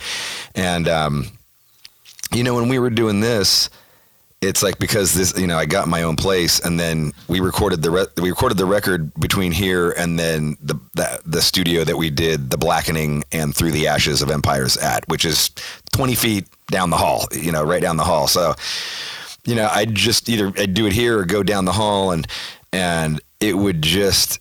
and 0.54 0.88
um, 0.88 1.28
you 2.34 2.44
know, 2.44 2.56
when 2.56 2.68
we 2.68 2.80
were 2.80 2.90
doing 2.90 3.22
this, 3.22 3.70
it's 4.42 4.62
like 4.62 4.78
because 4.80 5.14
this 5.14 5.38
you 5.38 5.48
know 5.48 5.58
I 5.58 5.66
got 5.66 5.88
my 5.88 6.04
own 6.04 6.16
place 6.16 6.60
and 6.60 6.80
then 6.80 7.14
we 7.28 7.40
recorded 7.40 7.82
the 7.82 7.92
re- 7.92 8.08
we 8.22 8.30
recorded 8.30 8.58
the 8.58 8.66
record 8.66 9.14
between 9.16 9.52
here 9.52 9.92
and 9.92 10.20
then 10.20 10.58
the, 10.62 10.76
the 10.94 11.22
the 11.26 11.42
studio 11.42 11.84
that 11.84 11.98
we 11.98 12.10
did 12.10 12.50
the 12.50 12.58
blackening 12.58 13.24
and 13.32 13.56
through 13.56 13.72
the 13.72 13.88
ashes 13.88 14.22
of 14.22 14.30
empires 14.30 14.78
at 14.78 15.08
which 15.08 15.26
is 15.26 15.50
20 15.94 16.16
feet 16.16 16.48
down 16.68 16.90
the 16.90 16.98
hall 16.98 17.26
you 17.32 17.52
know 17.52 17.64
right 17.64 17.82
down 17.82 17.98
the 17.98 18.04
hall 18.04 18.28
so 18.28 18.54
you 19.46 19.56
know 19.56 19.70
I'd 19.72 19.96
just 19.96 20.30
either 20.30 20.52
I'd 20.58 20.74
do 20.74 20.86
it 20.86 20.94
here 20.94 21.20
or 21.20 21.26
go 21.26 21.42
down 21.42 21.66
the 21.66 21.74
hall 21.74 22.12
and 22.12 22.28
and 22.76 23.22
it 23.40 23.58
would 23.58 23.82
just 23.82 24.40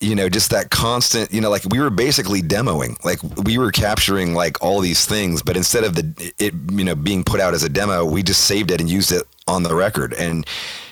you 0.00 0.14
know 0.14 0.28
just 0.28 0.50
that 0.50 0.70
constant 0.70 1.32
you 1.32 1.40
know 1.40 1.50
like 1.50 1.64
we 1.70 1.80
were 1.80 1.90
basically 1.90 2.40
demoing 2.40 3.02
like 3.04 3.20
we 3.44 3.58
were 3.58 3.72
capturing 3.72 4.32
like 4.32 4.62
all 4.62 4.80
these 4.80 5.04
things 5.04 5.42
but 5.42 5.56
instead 5.56 5.82
of 5.82 5.94
the 5.96 6.32
it 6.38 6.54
you 6.70 6.84
know 6.84 6.94
being 6.94 7.24
put 7.24 7.40
out 7.40 7.52
as 7.52 7.64
a 7.64 7.68
demo 7.68 8.04
we 8.04 8.22
just 8.22 8.44
saved 8.44 8.70
it 8.70 8.80
and 8.80 8.88
used 8.88 9.12
it 9.12 9.24
on 9.48 9.64
the 9.64 9.74
record 9.74 10.14
and 10.14 10.46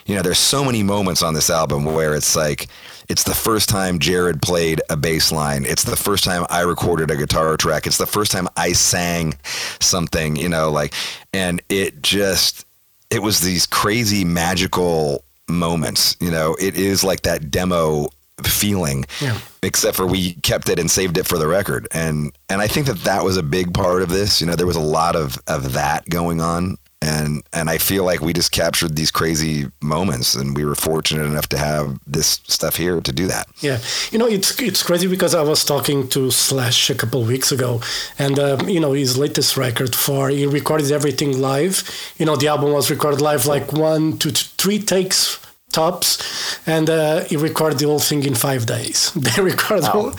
you 0.07 0.15
know 0.15 0.23
there's 0.23 0.39
so 0.39 0.65
many 0.65 0.83
moments 0.83 1.23
on 1.23 1.35
this 1.35 1.51
album 1.51 1.85
where 1.85 2.15
it's 2.15 2.35
like 2.35 2.67
it's 3.09 3.23
the 3.23 3.35
first 3.35 3.71
time 3.71 3.99
Jared 3.99 4.43
played 4.43 4.83
a 4.91 4.97
bass 4.97 5.33
line. 5.33 5.65
It's 5.65 5.85
the 5.85 5.97
first 5.97 6.25
time 6.25 6.45
I 6.51 6.61
recorded 6.61 7.11
a 7.11 7.17
guitar 7.17 7.57
track. 7.57 7.87
It's 7.87 7.97
the 7.97 8.05
first 8.05 8.31
time 8.31 8.49
I 8.55 8.73
sang 8.73 9.33
something, 9.81 10.37
you 10.37 10.51
know, 10.51 10.71
like, 10.71 10.93
and 11.33 11.63
it 11.71 12.03
just, 12.03 12.67
it 13.09 13.23
was 13.23 13.41
these 13.41 13.65
crazy 13.65 14.27
magical 14.27 15.25
moments. 15.49 16.17
You 16.21 16.31
know, 16.31 16.57
it 16.61 16.77
is 16.77 17.03
like 17.05 17.23
that 17.23 17.51
demo 17.51 18.09
feeling 18.45 19.05
Yeah. 19.21 19.37
except 19.65 19.97
for 19.97 20.07
we 20.07 20.35
kept 20.35 20.69
it 20.69 20.79
and 20.79 20.89
saved 20.89 21.19
it 21.19 21.27
for 21.27 21.39
the 21.39 21.49
record 21.49 21.89
and 21.91 22.31
and 22.49 22.61
i 22.61 22.69
think 22.69 22.87
that 22.87 22.99
that 22.99 23.25
was 23.25 23.37
a 23.37 23.43
big 23.43 23.75
part 23.75 24.01
of 24.01 24.11
this 24.11 24.41
you 24.41 24.47
know 24.47 24.55
there 24.55 24.65
was 24.65 24.77
a 24.77 24.81
lot 24.81 25.17
of 25.17 25.37
of 25.49 25.73
that 25.73 26.09
going 26.09 26.41
on 26.41 26.79
and 27.01 27.43
and 27.53 27.71
i 27.71 27.79
feel 27.79 28.05
like 28.05 28.21
we 28.21 28.33
just 28.33 28.51
captured 28.51 28.97
these 28.97 29.11
crazy 29.13 29.67
moments 29.81 30.35
and 30.35 30.57
we 30.57 30.65
were 30.65 30.75
fortunate 30.75 31.25
enough 31.27 31.47
to 31.49 31.57
have 31.57 31.99
this 32.07 32.41
stuff 32.49 32.77
here 32.77 33.01
to 33.01 33.13
do 33.13 33.27
that 33.29 33.47
Yeah, 33.61 33.79
you 34.11 34.19
know 34.19 34.27
it's 34.27 34.61
it's 34.61 34.83
crazy 34.83 35.07
because 35.09 35.35
I 35.35 35.43
was 35.43 35.65
talking 35.65 36.09
to 36.09 36.31
Slash 36.31 36.91
a 36.91 36.95
couple 36.95 37.23
weeks 37.25 37.53
ago, 37.53 37.81
and 38.19 38.39
um, 38.39 38.69
you 38.69 38.81
know 38.81 38.93
his 38.95 39.17
latest 39.17 39.57
record 39.57 39.95
for 39.95 40.29
he 40.31 40.47
recorded 40.47 40.91
everything 40.93 41.41
live. 41.41 41.75
You 42.19 42.27
know 42.27 42.37
the 42.37 42.49
album 42.49 42.73
was 42.73 42.91
recorded 42.91 43.21
live, 43.21 43.47
like 43.55 43.73
one 43.73 44.19
to 44.19 44.31
three 44.31 44.79
takes 44.79 45.39
tops, 45.73 46.19
and 46.67 46.89
uh, 46.91 47.25
he 47.31 47.37
recorded 47.37 47.79
the 47.79 47.87
whole 47.87 48.01
thing 48.09 48.23
in 48.25 48.35
five 48.35 48.63
days. 48.67 49.13
They 49.27 49.43
recorded, 49.43 49.89
all, 49.95 50.13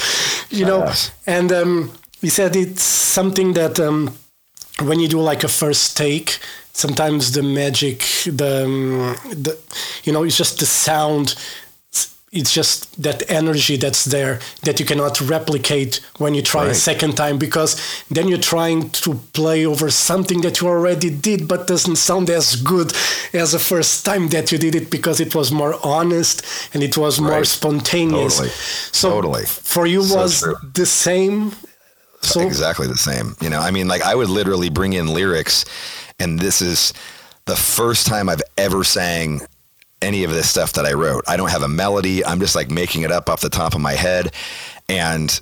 you 0.50 0.66
know, 0.66 0.80
Yes. 0.86 1.12
and 1.26 1.52
um, 1.52 1.92
he 2.22 2.30
said 2.30 2.56
it's 2.56 2.84
something 3.14 3.54
that 3.56 3.80
um, 3.80 4.12
when 4.88 5.00
you 5.00 5.08
do 5.08 5.20
like 5.32 5.44
a 5.46 5.50
first 5.50 5.98
take, 5.98 6.40
sometimes 6.84 7.32
the 7.38 7.44
magic, 7.44 8.00
the, 8.26 8.54
um, 8.66 9.16
the 9.46 9.58
you 10.06 10.12
know, 10.14 10.24
it's 10.24 10.38
just 10.38 10.60
the 10.60 10.66
sound. 10.66 11.36
It's 12.32 12.54
just 12.54 13.02
that 13.02 13.24
energy 13.28 13.76
that's 13.78 14.06
there 14.06 14.40
that 14.62 14.80
you 14.80 14.86
cannot 14.86 15.20
replicate 15.20 16.00
when 16.20 16.36
you 16.36 16.44
try 16.44 16.66
a 16.68 16.76
second 16.76 17.18
time 17.18 17.40
because 17.40 17.72
then 18.12 18.28
you're 18.28 18.38
trying 18.56 18.92
to 19.04 19.16
play 19.34 19.66
over 19.66 19.90
something 19.90 20.42
that 20.42 20.62
you 20.62 20.68
already 20.68 21.10
did 21.10 21.48
but 21.48 21.66
doesn't 21.66 21.96
sound 21.96 22.30
as 22.30 22.56
good 22.62 22.94
as 23.34 23.54
the 23.54 23.58
first 23.72 24.06
time 24.06 24.30
that 24.30 24.52
you 24.52 24.60
did 24.60 24.76
it 24.76 24.92
because 24.92 25.20
it 25.20 25.34
was 25.34 25.52
more 25.52 25.74
honest 25.84 26.44
and 26.76 26.84
it 26.84 26.96
was 26.98 27.20
more 27.20 27.32
Right. 27.42 27.48
spontaneous. 27.48 28.36
Totally. 28.38 28.50
So 28.92 29.10
Totally. 29.10 29.46
for 29.48 29.88
you 29.88 30.04
So 30.04 30.16
was 30.18 30.40
true. 30.42 30.56
the 30.76 30.86
same. 30.86 31.52
So 32.22 32.42
exactly 32.42 32.86
the 32.86 32.98
same. 33.10 33.36
You 33.42 33.50
know, 33.50 33.60
I 33.68 33.72
mean, 33.72 33.88
like 33.88 34.04
I 34.04 34.14
would 34.14 34.30
literally 34.30 34.70
bring 34.70 34.94
in 34.94 35.08
lyrics, 35.08 35.66
and 36.20 36.40
this 36.40 36.62
is 36.62 36.94
the 37.46 37.56
first 37.56 38.08
time 38.08 38.30
I've 38.30 38.42
ever 38.58 38.84
sang 38.84 39.42
any 40.02 40.24
of 40.24 40.32
this 40.32 40.50
stuff 40.50 40.74
that 40.74 40.86
I 40.86 40.94
wrote. 40.94 41.24
I 41.28 41.36
don't 41.38 41.52
have 41.52 41.64
a 41.64 41.68
melody. 41.68 42.24
I'm 42.24 42.40
just 42.40 42.56
like 42.56 42.70
making 42.70 43.02
it 43.02 43.12
up 43.12 43.30
off 43.30 43.42
the 43.42 43.50
top 43.50 43.74
of 43.76 43.82
my 43.82 43.94
head, 43.94 44.34
and 44.88 45.40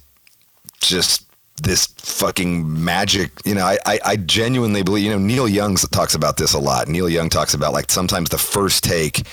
just 0.79 1.23
this 1.61 1.87
fucking 1.87 2.83
magic. 2.83 3.31
You 3.45 3.55
know, 3.55 3.65
I, 3.65 3.77
I, 3.85 3.99
I 4.05 4.15
genuinely 4.17 4.83
believe. 4.83 5.03
You 5.05 5.11
know, 5.11 5.17
Neil 5.19 5.47
Young 5.47 5.75
talks 5.75 6.15
about 6.15 6.37
this 6.37 6.53
a 6.53 6.59
lot. 6.59 6.87
Neil 6.87 7.09
Young 7.09 7.29
talks 7.29 7.53
about 7.53 7.73
like 7.73 7.89
sometimes 7.91 8.29
the 8.29 8.37
first 8.37 8.83
take. 8.83 9.25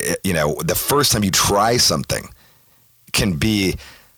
eh, 0.00 0.14
You 0.24 0.32
know, 0.34 0.54
the 0.64 0.74
first 0.74 1.12
time 1.12 1.24
you 1.24 1.30
try 1.30 1.76
something 1.76 2.28
can 3.12 3.34
be 3.34 3.76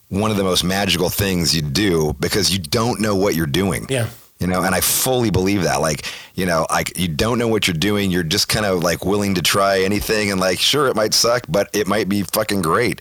one 0.09 0.31
of 0.31 0.37
the 0.37 0.45
most 0.45 0.63
magical 0.63 1.09
things 1.09 1.55
you 1.57 1.63
do 1.63 2.15
because 2.21 2.53
you 2.53 2.59
don't 2.61 3.01
know 3.01 3.17
what 3.17 3.35
you're 3.35 3.47
doing. 3.47 3.87
Yeah. 3.89 4.09
You 4.41 4.49
know, 4.49 4.63
and 4.63 4.75
I 4.75 4.81
fully 4.81 5.31
believe 5.31 5.63
that. 5.63 5.81
Like, 5.81 6.05
you 6.35 6.45
know, 6.45 6.67
like 6.69 6.99
you 6.99 7.09
don't 7.09 7.39
know 7.39 7.49
what 7.49 7.67
you're 7.69 7.77
doing. 7.77 8.11
You're 8.11 8.25
just 8.25 8.49
kind 8.49 8.67
of 8.67 8.83
like 8.83 9.05
willing 9.05 9.35
to 9.37 9.43
try 9.43 9.81
anything, 9.83 10.31
and 10.31 10.41
like, 10.41 10.59
sure, 10.59 10.89
it 10.89 10.97
might 10.97 11.15
suck, 11.15 11.47
but 11.49 11.71
it 11.73 11.87
might 11.87 12.09
be 12.09 12.23
fucking 12.25 12.61
great. 12.63 13.01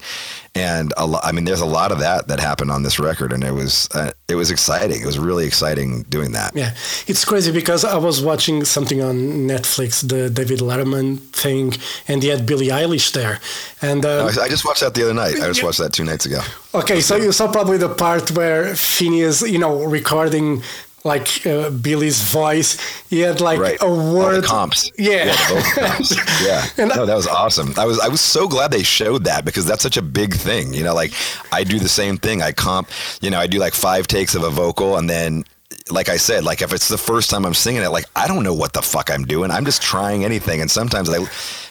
And 0.55 0.93
a 0.97 1.07
lo- 1.07 1.19
I 1.23 1.31
mean, 1.31 1.45
there's 1.45 1.61
a 1.61 1.65
lot 1.65 1.91
of 1.91 1.97
that 1.99 2.27
that 2.27 2.39
happened 2.39 2.69
on 2.69 2.83
this 2.83 2.99
record, 2.99 3.33
and 3.33 3.43
it 3.43 3.51
was 3.51 3.89
uh, 3.95 4.11
it 4.27 4.35
was 4.35 4.51
exciting. 4.51 5.01
It 5.01 5.05
was 5.07 5.17
really 5.17 5.47
exciting 5.47 6.03
doing 6.03 6.33
that. 6.33 6.55
Yeah, 6.55 6.75
it's 7.07 7.25
crazy 7.25 7.51
because 7.51 7.83
I 7.83 7.97
was 7.97 8.21
watching 8.21 8.63
something 8.63 9.01
on 9.01 9.15
Netflix, 9.47 10.07
the 10.07 10.29
David 10.29 10.59
Letterman 10.59 11.17
thing, 11.31 11.73
and 12.07 12.21
he 12.21 12.29
had 12.29 12.45
Billie 12.45 12.67
Eilish 12.67 13.11
there. 13.13 13.39
And 13.81 14.05
uh, 14.05 14.25
I 14.37 14.43
I 14.43 14.47
just 14.47 14.63
watched 14.63 14.81
that 14.81 14.93
the 14.93 15.01
other 15.05 15.15
night. 15.15 15.37
I 15.41 15.47
just 15.47 15.63
watched 15.63 15.79
that 15.79 15.91
two 15.91 16.03
nights 16.03 16.27
ago. 16.27 16.41
okay, 16.75 17.01
so 17.01 17.15
you 17.15 17.31
saw 17.31 17.51
probably 17.51 17.77
the 17.79 17.89
part 17.89 18.29
where 18.31 18.73
Finneas, 18.75 19.41
you 19.51 19.57
know, 19.57 19.83
recording 19.83 20.61
like 21.03 21.45
uh, 21.45 21.69
Billie's 21.69 22.21
voice. 22.21 22.77
He 23.09 23.19
had 23.19 23.41
like 23.41 23.59
Right. 23.59 23.77
a 23.81 23.87
word. 23.89 24.43
the 24.43 24.47
comps. 24.47 24.89
Yeah. 24.97 25.33
vocal 25.47 25.61
comps. 25.87 26.15
Yeah. 26.45 26.65
And 26.77 26.91
no, 26.95 27.05
that 27.05 27.15
was 27.15 27.27
awesome. 27.27 27.73
I 27.77 27.85
was 27.85 27.99
I 27.99 28.07
was 28.07 28.21
so 28.21 28.47
glad 28.47 28.71
they 28.71 28.83
showed 28.83 29.25
that 29.25 29.45
because 29.45 29.65
that's 29.65 29.83
such 29.83 29.97
a 29.97 30.01
big 30.01 30.33
thing. 30.33 30.73
You 30.73 30.83
know, 30.83 30.93
like 30.95 31.13
I 31.51 31.63
do 31.63 31.77
the 31.79 31.89
same 31.89 32.17
thing. 32.17 32.41
I 32.41 32.51
comp, 32.51 32.89
you 33.21 33.29
know, 33.29 33.39
I 33.39 33.47
do 33.47 33.59
like 33.59 33.73
five 33.73 34.07
takes 34.07 34.33
of 34.35 34.43
a 34.43 34.49
vocal 34.49 34.97
and 34.97 35.09
then 35.09 35.43
like 35.89 36.07
I 36.07 36.17
said, 36.17 36.45
like 36.45 36.61
if 36.61 36.71
it's 36.71 36.87
the 36.87 36.97
first 36.97 37.29
time 37.29 37.45
I'm 37.45 37.53
singing 37.53 37.81
it, 37.83 37.89
like 37.89 38.05
I 38.15 38.27
don't 38.27 38.43
know 38.43 38.53
what 38.53 38.73
the 38.73 38.81
fuck 38.81 39.11
I'm 39.11 39.25
doing. 39.25 39.51
I'm 39.51 39.65
just 39.65 39.81
trying 39.81 40.23
anything. 40.23 40.61
And 40.61 40.71
sometimes 40.71 41.09
I 41.09 41.17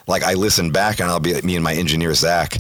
like 0.07 0.23
I 0.25 0.35
listen 0.35 0.71
back 0.71 1.01
and 1.01 1.09
I'll 1.09 1.21
be 1.21 1.33
like, 1.35 1.45
me 1.45 1.55
and 1.55 1.64
my 1.64 1.73
engineer 1.75 2.12
Zach 2.14 2.59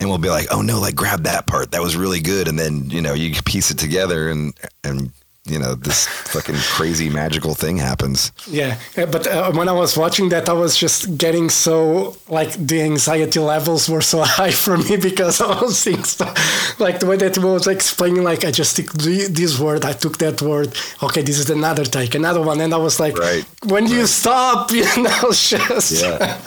and 0.00 0.08
we'll 0.08 0.18
be 0.18 0.30
like, 0.30 0.46
oh 0.50 0.62
no, 0.62 0.80
like 0.80 0.96
grab 0.96 1.22
that 1.24 1.46
part. 1.46 1.70
That 1.70 1.82
was 1.82 1.96
really 1.96 2.20
good. 2.20 2.48
And 2.48 2.58
then, 2.58 2.90
you 2.90 3.00
know, 3.02 3.14
you 3.14 3.40
piece 3.44 3.70
it 3.70 3.78
together 3.78 4.28
and 4.30 4.52
and 4.82 5.12
you 5.48 5.58
know, 5.58 5.74
this 5.74 6.06
fucking 6.06 6.56
crazy 6.76 7.08
magical 7.10 7.54
thing 7.54 7.76
happens. 7.78 8.32
Yeah, 8.46 8.78
but 8.94 9.26
uh, 9.26 9.52
when 9.52 9.68
I 9.68 9.72
was 9.72 9.96
watching 9.96 10.28
that, 10.30 10.48
I 10.48 10.52
was 10.52 10.76
just 10.76 11.16
getting 11.18 11.50
so 11.50 12.16
like 12.28 12.52
the 12.52 12.82
anxiety 12.82 13.40
levels 13.40 13.88
were 13.88 14.00
so 14.02 14.22
high 14.24 14.50
for 14.52 14.76
me 14.78 14.96
because 14.96 15.40
I 15.40 15.60
was 15.60 15.78
seeing 15.78 16.04
stuff 16.04 16.34
like 16.80 17.00
the 17.00 17.06
way 17.06 17.16
that 17.16 17.38
was 17.38 17.66
explaining. 17.66 18.22
Like 18.24 18.44
I 18.44 18.50
just 18.50 18.76
took 18.76 18.92
this 18.92 19.58
word, 19.58 19.84
I 19.84 19.92
took 19.92 20.18
that 20.18 20.40
word. 20.42 20.74
Okay, 21.02 21.22
this 21.22 21.38
is 21.38 21.50
another 21.50 21.84
take, 21.84 22.14
another 22.14 22.42
one, 22.42 22.60
and 22.60 22.72
I 22.74 22.78
was 22.78 22.98
like, 23.00 23.16
Right, 23.18 23.44
when 23.66 23.86
do 23.86 23.94
you 23.94 24.06
stop? 24.06 24.70
You 24.78 24.84
know, 25.02 25.30
just 25.32 26.02
Yeah. 26.02 26.38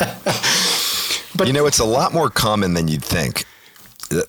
But- 1.36 1.48
you 1.48 1.54
know, 1.54 1.66
it's 1.66 1.80
a 1.80 1.86
lot 1.86 2.14
more 2.14 2.30
common 2.30 2.74
than 2.74 2.88
you'd 2.88 3.04
think. 3.04 3.46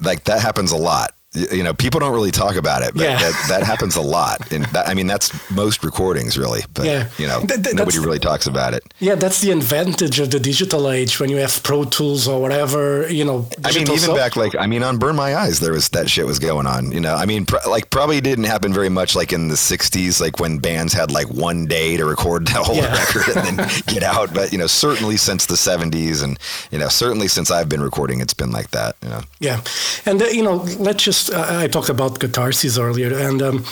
Like 0.00 0.24
that 0.24 0.40
happens 0.40 0.72
a 0.72 0.76
lot. 0.76 1.12
You 1.34 1.62
know, 1.62 1.72
people 1.72 1.98
don't 1.98 2.12
really 2.12 2.30
talk 2.30 2.56
about 2.56 2.82
it, 2.82 2.92
but 2.94 3.04
Yeah. 3.04 3.16
that, 3.18 3.44
that 3.48 3.62
happens 3.62 3.96
a 3.96 4.02
lot. 4.02 4.52
And 4.52 4.66
that, 4.66 4.86
I 4.86 4.92
mean, 4.92 5.06
that's 5.06 5.32
most 5.50 5.82
recordings, 5.82 6.36
really. 6.36 6.62
But 6.74 6.84
Yeah. 6.84 7.08
you 7.16 7.26
know, 7.26 7.40
nobody 7.72 7.98
really 7.98 8.18
talks 8.18 8.46
about 8.46 8.74
it. 8.74 8.82
yeah, 9.00 9.14
that's 9.14 9.40
the 9.40 9.50
advantage 9.50 10.20
of 10.20 10.30
the 10.30 10.38
digital 10.38 10.90
age 10.90 11.18
when 11.18 11.30
you 11.30 11.38
have 11.38 11.62
Pro 11.62 11.84
Tools 11.84 12.28
or 12.28 12.38
whatever. 12.42 13.10
You 13.10 13.24
know, 13.24 13.48
I 13.64 13.72
mean, 13.72 13.90
even 13.90 14.14
back 14.14 14.36
like 14.36 14.54
I 14.58 14.66
mean, 14.66 14.82
on 14.82 14.98
Burn 14.98 15.16
My 15.16 15.34
Eyes, 15.34 15.58
there 15.60 15.72
was 15.72 15.88
that 15.90 16.10
shit 16.10 16.26
was 16.26 16.38
going 16.38 16.66
on. 16.66 16.92
You 16.92 17.00
know, 17.00 17.14
I 17.14 17.24
mean, 17.24 17.46
pr- 17.46 17.66
like 17.66 17.88
probably 17.88 18.20
didn't 18.20 18.44
happen 18.44 18.74
very 18.74 18.90
much 18.90 19.16
like 19.16 19.32
in 19.32 19.48
the 19.48 19.56
'60s, 19.56 20.20
like 20.20 20.38
when 20.38 20.58
bands 20.58 20.92
had 20.92 21.10
like 21.10 21.28
one 21.28 21.64
day 21.66 21.96
to 21.96 22.04
record 22.04 22.46
the 22.46 22.62
whole 22.62 22.76
Yeah. 22.76 22.92
record 23.06 23.36
and 23.36 23.58
then 23.58 23.70
get 23.86 24.02
out. 24.02 24.34
But 24.34 24.52
you 24.52 24.58
know, 24.58 24.66
certainly 24.66 25.16
since 25.16 25.46
the 25.46 25.54
'70s, 25.56 26.22
and 26.22 26.38
you 26.70 26.78
know, 26.78 26.88
certainly 26.88 27.28
since 27.28 27.50
I've 27.50 27.70
been 27.70 27.80
recording, 27.82 28.20
it's 28.20 28.34
been 28.34 28.50
like 28.50 28.70
that. 28.72 28.96
You 29.02 29.08
know. 29.08 29.20
Yeah, 29.40 29.60
and 30.04 30.20
uh, 30.20 30.26
you 30.26 30.42
know, 30.42 30.56
let's 30.78 31.02
just. 31.02 31.21
I 31.30 31.68
talked 31.68 31.88
about 31.88 32.18
catharsis 32.18 32.78
earlier, 32.78 33.16
and 33.16 33.42
um, 33.42 33.64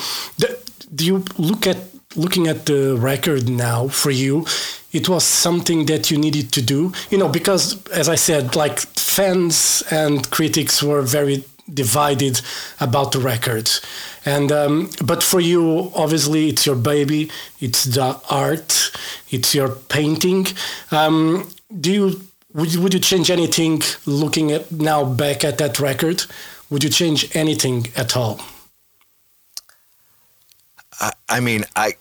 do 0.94 1.04
you 1.04 1.24
look 1.38 1.66
at 1.66 1.78
looking 2.16 2.48
at 2.48 2.66
the 2.66 2.96
record 2.96 3.48
now 3.48 3.88
for 3.88 4.10
you? 4.10 4.46
It 4.92 5.08
was 5.08 5.24
something 5.24 5.86
that 5.86 6.10
you 6.10 6.18
needed 6.18 6.50
to 6.52 6.62
do, 6.62 6.92
you 7.10 7.18
know, 7.18 7.28
because 7.28 7.86
as 7.90 8.08
I 8.08 8.16
said, 8.16 8.56
like 8.56 8.80
fans 8.80 9.84
and 9.90 10.28
critics 10.30 10.82
were 10.82 11.02
very 11.02 11.44
divided 11.72 12.40
about 12.80 13.12
the 13.12 13.20
record, 13.20 13.70
and 14.24 14.50
um, 14.50 14.90
but 15.04 15.22
for 15.22 15.40
you, 15.40 15.92
obviously, 15.94 16.48
it's 16.48 16.66
your 16.66 16.76
baby, 16.76 17.30
it's 17.60 17.84
the 17.84 18.20
art, 18.28 18.90
it's 19.30 19.54
your 19.54 19.68
painting. 19.68 20.46
Um, 20.90 21.48
do 21.80 21.92
you, 21.92 22.20
would 22.52 22.92
you 22.92 23.00
change 23.00 23.30
anything 23.30 23.82
looking 24.06 24.50
at 24.50 24.72
now 24.72 25.04
back 25.04 25.44
at 25.44 25.58
that 25.58 25.78
record? 25.78 26.24
Would 26.70 26.84
you 26.84 26.90
change 26.90 27.34
anything 27.34 27.88
at 27.96 28.16
all? 28.16 28.40
I, 31.00 31.12
I 31.28 31.40
mean, 31.40 31.64
I 31.74 31.94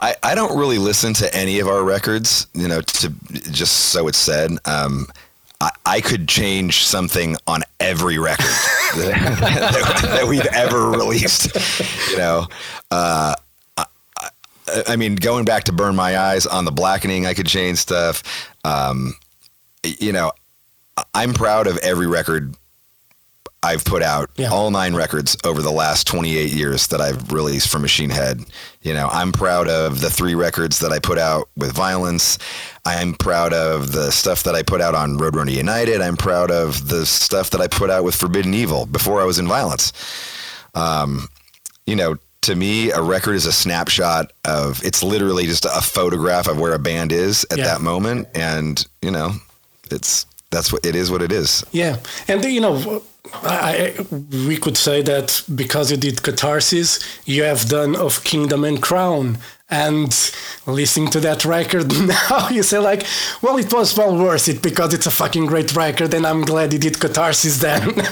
I, 0.00 0.14
I 0.22 0.34
don't 0.34 0.58
really 0.58 0.78
listen 0.78 1.14
to 1.14 1.34
any 1.34 1.58
of 1.58 1.68
our 1.68 1.82
records, 1.82 2.46
you 2.52 2.68
know, 2.68 2.80
to 2.82 3.12
just 3.50 3.72
so 3.76 4.08
it's 4.08 4.18
said. 4.18 4.52
Um, 4.66 5.06
I, 5.60 5.70
I 5.86 6.00
could 6.02 6.28
change 6.28 6.84
something 6.84 7.36
on 7.46 7.62
every 7.80 8.18
record 8.18 8.44
that, 8.96 10.02
that 10.02 10.26
we've 10.28 10.44
ever 10.46 10.90
released. 10.90 11.56
You 12.10 12.18
know, 12.18 12.46
uh, 12.90 13.34
I, 13.78 13.86
I 14.86 14.96
mean, 14.96 15.14
going 15.14 15.46
back 15.46 15.64
to 15.64 15.72
Burn 15.72 15.96
My 15.96 16.18
Eyes 16.18 16.46
on 16.46 16.66
the 16.66 16.72
Blackening, 16.72 17.24
I 17.24 17.32
could 17.32 17.46
change 17.46 17.78
stuff. 17.78 18.22
Um, 18.64 19.14
you 19.82 20.12
know, 20.12 20.32
I'm 21.14 21.32
proud 21.32 21.66
of 21.66 21.78
every 21.78 22.06
record 22.06 22.54
I've 23.66 23.84
put 23.84 24.02
out 24.02 24.30
Yeah. 24.36 24.50
all 24.52 24.70
nine 24.70 24.94
records 24.94 25.36
over 25.44 25.60
the 25.62 25.70
last 25.72 26.06
28 26.06 26.52
years 26.52 26.86
that 26.88 27.00
I've 27.00 27.32
released 27.32 27.68
for 27.68 27.78
Machine 27.78 28.10
Head. 28.10 28.44
You 28.82 28.94
know, 28.94 29.08
I'm 29.10 29.32
proud 29.32 29.68
of 29.68 30.00
the 30.00 30.10
three 30.10 30.34
records 30.34 30.78
that 30.78 30.92
I 30.92 30.98
put 31.00 31.18
out 31.18 31.48
with 31.56 31.72
Violence. 31.72 32.38
I'm 32.84 33.14
proud 33.14 33.52
of 33.52 33.92
the 33.92 34.10
stuff 34.12 34.42
that 34.44 34.54
I 34.54 34.62
put 34.62 34.80
out 34.80 34.94
on 34.94 35.18
Roadrunner 35.18 35.50
United. 35.52 36.00
I'm 36.00 36.16
proud 36.16 36.50
of 36.50 36.88
the 36.88 37.04
stuff 37.04 37.50
that 37.50 37.60
I 37.60 37.66
put 37.66 37.90
out 37.90 38.04
with 38.04 38.14
Forbidden 38.14 38.54
Evil 38.54 38.86
before 38.86 39.20
I 39.20 39.24
was 39.24 39.38
in 39.38 39.48
Violence. 39.48 39.92
Um, 40.74 41.28
you 41.86 41.96
know, 41.96 42.16
to 42.42 42.54
me, 42.54 42.90
a 42.92 43.02
record 43.02 43.34
is 43.34 43.46
a 43.46 43.52
snapshot 43.52 44.32
of. 44.44 44.80
It's 44.84 45.02
literally 45.02 45.46
just 45.46 45.64
a 45.64 45.80
photograph 45.82 46.46
of 46.48 46.58
where 46.60 46.74
a 46.74 46.78
band 46.78 47.10
is 47.10 47.44
at 47.50 47.58
Yeah. 47.58 47.64
that 47.64 47.80
moment, 47.80 48.28
and 48.34 48.84
you 49.02 49.10
know, 49.10 49.34
it's 49.90 50.26
that's 50.50 50.72
what 50.72 50.84
it 50.86 50.94
is. 50.94 51.10
What 51.10 51.22
it 51.22 51.32
is. 51.32 51.64
Yeah, 51.72 51.96
and 52.28 52.44
you 52.44 52.60
know, 52.60 53.02
I, 53.34 53.94
we 54.46 54.56
could 54.56 54.76
say 54.76 55.02
that 55.02 55.42
because 55.54 55.90
you 55.90 55.96
did 55.96 56.22
Catharsis, 56.22 57.00
you 57.26 57.42
have 57.42 57.68
done 57.68 57.96
of 57.96 58.22
Kingdom 58.24 58.64
and 58.64 58.80
Crown, 58.80 59.38
and 59.68 60.32
listening 60.66 61.08
to 61.10 61.20
that 61.20 61.44
record 61.44 61.90
now, 62.06 62.48
you 62.50 62.62
say 62.62 62.78
like, 62.78 63.04
well, 63.42 63.56
it 63.58 63.72
was 63.72 63.96
well 63.96 64.16
worth 64.16 64.48
it 64.48 64.62
because 64.62 64.94
it's 64.94 65.06
a 65.06 65.10
fucking 65.10 65.46
great 65.46 65.74
record, 65.74 66.14
and 66.14 66.26
I'm 66.26 66.42
glad 66.42 66.72
you 66.72 66.78
did 66.78 67.00
Catharsis 67.00 67.58
then. 67.58 67.94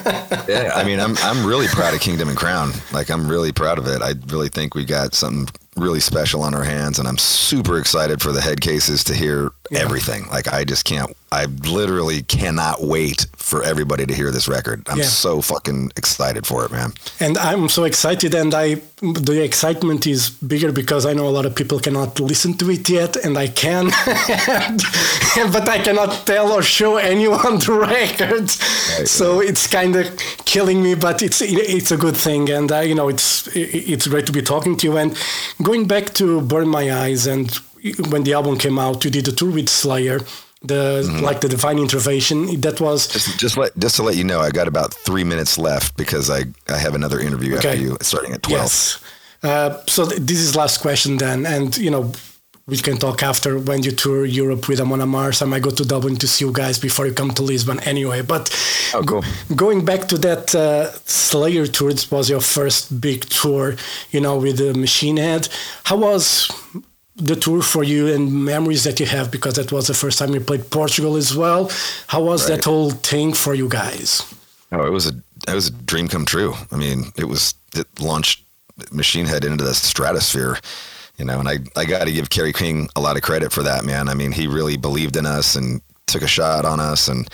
Yeah, 0.47 0.73
I 0.75 0.85
mean, 0.85 1.01
I'm 1.01 1.17
I'm 1.19 1.47
really 1.47 1.69
proud 1.69 1.95
of 1.95 2.01
Kingdom 2.01 2.29
and 2.29 2.37
Crown. 2.37 2.73
Like, 2.93 3.09
I'm 3.09 3.27
really 3.27 3.51
proud 3.51 3.79
of 3.79 3.87
it. 3.87 4.03
I 4.03 4.13
really 4.27 4.51
think 4.51 4.75
we 4.75 4.85
got 4.85 5.15
something 5.15 5.49
really 5.77 6.01
special 6.01 6.43
on 6.43 6.55
our 6.55 6.65
hands, 6.65 6.99
and 6.99 7.09
I'm 7.09 7.17
super 7.17 7.79
excited 7.79 8.21
for 8.21 8.31
the 8.31 8.43
head 8.43 8.61
cases 8.61 9.05
to 9.05 9.15
hear 9.15 9.53
everything. 9.73 10.27
Like, 10.29 10.53
I 10.53 10.65
just 10.65 10.85
can't. 10.85 11.17
I 11.41 11.47
literally 11.79 12.23
cannot 12.23 12.77
wait 12.95 13.27
for 13.37 13.59
everybody 13.63 14.05
to 14.07 14.15
hear 14.21 14.31
this 14.31 14.47
record. 14.57 14.79
I'm 14.91 14.99
Yeah. 14.99 15.09
so 15.27 15.41
fucking 15.43 15.91
excited 15.97 16.45
for 16.47 16.65
it, 16.65 16.71
man. 16.71 16.91
and 17.21 17.37
I'm 17.39 17.69
so 17.69 17.83
excited, 17.85 18.35
and 18.35 18.53
I 18.55 18.67
the 19.27 19.43
excitement 19.51 20.07
is 20.07 20.31
bigger 20.53 20.73
because 20.73 21.03
I 21.11 21.13
know 21.19 21.27
a 21.29 21.35
lot 21.39 21.47
of 21.47 21.55
people 21.55 21.79
cannot 21.81 22.21
listen 22.21 22.55
to 22.61 22.71
it 22.71 22.89
yet, 22.89 23.13
and 23.25 23.37
I 23.37 23.49
can, 23.49 23.85
but 25.53 25.69
I 25.69 25.79
cannot 25.87 26.27
tell 26.27 26.53
or 26.53 26.63
show 26.63 26.97
anyone 26.97 27.59
the 27.67 27.73
record. 27.99 28.49
so 29.19 29.41
it's 29.41 29.67
kind 29.67 29.97
of 29.97 30.07
killing 30.45 30.83
me, 30.83 30.95
but 30.95 31.23
it's 31.23 31.41
it's 31.43 31.91
a 31.91 31.97
good 31.97 32.17
thing, 32.17 32.51
and 32.51 32.71
uh, 32.73 32.81
you 32.81 32.95
know 32.95 33.09
it's 33.09 33.49
it's 33.55 34.07
great 34.07 34.27
to 34.27 34.33
be 34.33 34.43
talking 34.43 34.77
to 34.79 34.87
you. 34.87 34.97
And 34.97 35.17
going 35.63 35.87
back 35.87 36.15
to 36.15 36.41
Burn 36.41 36.69
My 36.69 36.91
Eyes, 37.05 37.27
and 37.27 37.51
when 38.11 38.23
the 38.25 38.33
album 38.35 38.57
came 38.59 38.79
out, 38.79 39.05
you 39.05 39.11
did 39.11 39.29
a 39.29 39.33
tour 39.33 39.51
with 39.51 39.69
Slayer. 39.69 40.21
The 40.67 41.03
like 41.23 41.41
the 41.41 41.49
Divine 41.49 41.79
Intervention 41.79 42.61
that 42.63 42.81
was 42.81 43.07
Just, 43.09 43.39
just 43.39 43.57
let 43.57 43.71
just 43.79 43.97
to 43.97 44.03
let 44.03 44.17
you 44.17 44.25
know, 44.25 44.41
I 44.41 44.51
got 44.51 44.67
about 44.69 44.95
three 44.95 45.25
minutes 45.25 45.59
left 45.59 45.97
because 45.97 46.31
I 46.31 46.45
I 46.69 46.79
have 46.79 46.95
another 46.95 47.21
interview 47.21 47.57
after 47.57 47.75
you 47.77 47.97
starting 48.01 48.33
at 48.33 48.43
twelve. 48.43 48.63
Yes. 48.63 48.99
Uh, 49.43 49.77
so 49.87 50.07
th- 50.07 50.21
this 50.21 50.39
is 50.39 50.57
last 50.57 50.81
question 50.81 51.19
then, 51.19 51.45
and 51.47 51.77
you 51.77 51.91
know 51.91 52.13
we 52.67 52.79
can 52.79 52.97
talk 52.97 53.23
after 53.23 53.59
when 53.59 53.83
you 53.83 53.93
tour 53.93 54.25
Europe 54.25 54.69
with 54.69 54.81
Amon 54.81 55.01
Amarth. 55.01 55.43
I 55.43 55.45
might 55.45 55.61
go 55.63 55.71
to 55.71 55.85
Dublin 55.85 56.17
to 56.17 56.27
see 56.27 56.47
you 56.47 56.53
guys 56.53 56.79
before 56.79 57.07
you 57.07 57.13
come 57.13 57.31
to 57.35 57.43
Lisbon 57.43 57.79
anyway. 57.81 58.23
But 58.23 58.49
Oh, 58.95 59.03
cool. 59.03 59.23
going 59.55 59.85
back 59.85 60.09
to 60.09 60.17
that 60.19 60.55
uh, 60.55 60.91
Slayer 61.05 61.67
tour, 61.67 61.93
this 61.93 62.11
was 62.11 62.31
your 62.31 62.41
first 62.41 62.99
big 63.03 63.27
tour, 63.29 63.77
you 64.13 64.21
know, 64.23 64.39
with 64.39 64.57
the 64.57 64.73
Machine 64.73 65.19
Head. 65.19 65.49
How 65.83 65.97
was 65.99 66.49
the 67.17 67.37
tour 67.37 67.63
for 67.63 67.85
you 67.85 68.13
and 68.13 68.45
memories 68.45 68.85
that 68.85 69.01
you 69.01 69.07
have? 69.07 69.31
Because 69.31 69.55
that 69.55 69.71
was 69.73 69.87
the 69.87 69.95
first 69.95 70.19
time 70.19 70.35
you 70.35 70.41
played 70.41 70.71
Portugal 70.71 71.17
as 71.17 71.37
well. 71.37 71.71
How 72.09 72.23
was 72.23 72.47
that 72.49 72.65
whole 72.65 72.91
thing 72.91 73.33
for 73.33 73.55
you 73.55 73.69
guys? 73.69 74.23
Oh, 74.73 74.87
it 74.87 74.91
was 74.91 75.07
a 75.07 75.13
it 75.47 75.55
was 75.55 75.69
a 75.69 75.73
dream 75.73 76.09
come 76.09 76.25
true. 76.25 76.55
I 76.73 76.77
mean, 76.77 77.05
it 77.17 77.27
was 77.27 77.55
it 77.75 77.87
launched 78.01 78.45
Machine 78.91 79.27
Head 79.27 79.45
into 79.45 79.63
the 79.65 79.75
stratosphere, 79.75 80.59
you 81.17 81.25
know. 81.25 81.39
And 81.39 81.49
I 81.49 81.59
I 81.77 81.85
got 81.85 82.05
to 82.05 82.13
give 82.13 82.31
Kerry 82.31 82.53
King 82.53 82.89
a 82.97 83.01
lot 83.01 83.17
of 83.17 83.23
credit 83.23 83.53
for 83.53 83.63
that, 83.63 83.85
man. 83.85 84.09
I 84.09 84.15
mean, 84.15 84.33
he 84.33 84.47
really 84.47 84.77
believed 84.77 85.17
in 85.17 85.27
us 85.27 85.55
and 85.55 85.81
took 86.07 86.23
a 86.23 86.27
shot 86.27 86.65
on 86.65 86.81
us, 86.81 87.09
and 87.09 87.29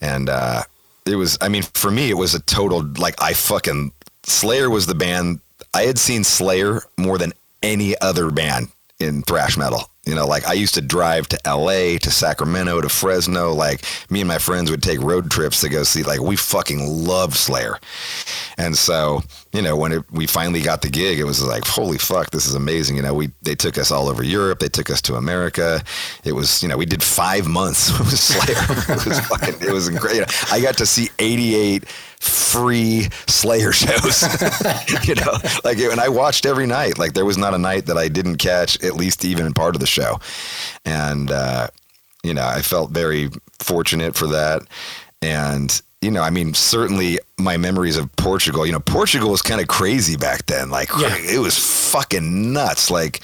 and 0.00 0.28
uh, 0.28 0.62
it 1.06 1.16
was. 1.16 1.36
I 1.40 1.48
mean, 1.48 1.62
for 1.62 1.90
me, 1.90 2.10
it 2.10 2.16
was 2.16 2.34
a 2.34 2.40
total 2.42 2.82
like 2.98 3.20
I 3.20 3.32
fucking 3.32 3.92
Slayer 4.22 4.70
was 4.70 4.86
the 4.86 4.94
band 4.94 5.40
I 5.74 5.82
had 5.82 5.98
seen 5.98 6.24
Slayer 6.24 6.82
more 6.96 7.18
than 7.18 7.32
any 7.62 7.98
other 8.00 8.30
band 8.30 8.68
in 9.00 9.22
thrash 9.22 9.56
metal. 9.56 9.90
You 10.04 10.14
know, 10.14 10.26
like 10.26 10.46
I 10.46 10.54
used 10.54 10.72
to 10.74 10.80
drive 10.80 11.28
to 11.28 11.38
LA, 11.46 11.98
to 11.98 12.10
Sacramento, 12.10 12.80
to 12.80 12.88
Fresno. 12.88 13.52
Like 13.52 13.84
me 14.10 14.22
and 14.22 14.28
my 14.28 14.38
friends 14.38 14.70
would 14.70 14.82
take 14.82 15.00
road 15.02 15.30
trips 15.30 15.60
to 15.60 15.68
go 15.68 15.82
see. 15.82 16.02
Like 16.02 16.20
we 16.20 16.34
fucking 16.34 16.86
loved 16.86 17.34
Slayer, 17.34 17.78
and 18.56 18.74
so 18.74 19.20
you 19.52 19.60
know 19.60 19.76
when 19.76 19.92
it, 19.92 20.10
we 20.10 20.26
finally 20.26 20.62
got 20.62 20.80
the 20.80 20.88
gig, 20.88 21.18
it 21.18 21.24
was 21.24 21.44
like 21.44 21.66
holy 21.66 21.98
fuck, 21.98 22.30
this 22.30 22.46
is 22.46 22.54
amazing. 22.54 22.96
You 22.96 23.02
know, 23.02 23.12
we 23.12 23.30
they 23.42 23.54
took 23.54 23.76
us 23.76 23.90
all 23.90 24.08
over 24.08 24.22
Europe, 24.24 24.60
they 24.60 24.70
took 24.70 24.88
us 24.88 25.02
to 25.02 25.16
America. 25.16 25.82
It 26.24 26.32
was 26.32 26.62
you 26.62 26.68
know 26.70 26.78
we 26.78 26.86
did 26.86 27.02
five 27.02 27.46
months 27.46 27.96
with 27.98 28.18
Slayer. 28.18 28.96
it 28.96 29.06
was 29.06 29.20
fucking 29.20 29.68
it 29.68 29.72
was 29.72 29.90
great. 29.90 30.24
I 30.50 30.60
got 30.62 30.78
to 30.78 30.86
see 30.86 31.10
eighty 31.18 31.54
eight 31.54 31.84
free 32.20 33.08
Slayer 33.26 33.72
shows. 33.72 34.22
you 35.06 35.14
know, 35.14 35.32
like 35.64 35.78
and 35.78 36.00
I 36.00 36.08
watched 36.08 36.46
every 36.46 36.66
night. 36.66 36.98
Like 36.98 37.14
there 37.14 37.24
was 37.24 37.38
not 37.38 37.54
a 37.54 37.58
night 37.58 37.86
that 37.86 37.98
I 37.98 38.08
didn't 38.08 38.36
catch 38.36 38.82
at 38.82 38.94
least 38.94 39.24
even 39.24 39.52
part 39.52 39.74
of 39.74 39.80
the 39.80 39.86
show, 39.86 40.18
and 40.84 41.30
uh, 41.30 41.68
you 42.22 42.34
know 42.34 42.46
I 42.46 42.62
felt 42.62 42.90
very 42.90 43.30
fortunate 43.58 44.16
for 44.16 44.26
that. 44.28 44.62
And 45.20 45.80
you 46.00 46.10
know, 46.12 46.22
I 46.22 46.30
mean, 46.30 46.54
certainly 46.54 47.18
my 47.38 47.56
memories 47.56 47.96
of 47.96 48.14
Portugal. 48.16 48.64
You 48.64 48.72
know, 48.72 48.80
Portugal 48.80 49.30
was 49.30 49.42
kind 49.42 49.60
of 49.60 49.66
crazy 49.68 50.16
back 50.16 50.46
then. 50.46 50.70
Like 50.70 50.90
Yeah. 50.98 51.16
it 51.18 51.40
was 51.40 51.58
fucking 51.90 52.52
nuts. 52.52 52.90
Like 52.90 53.20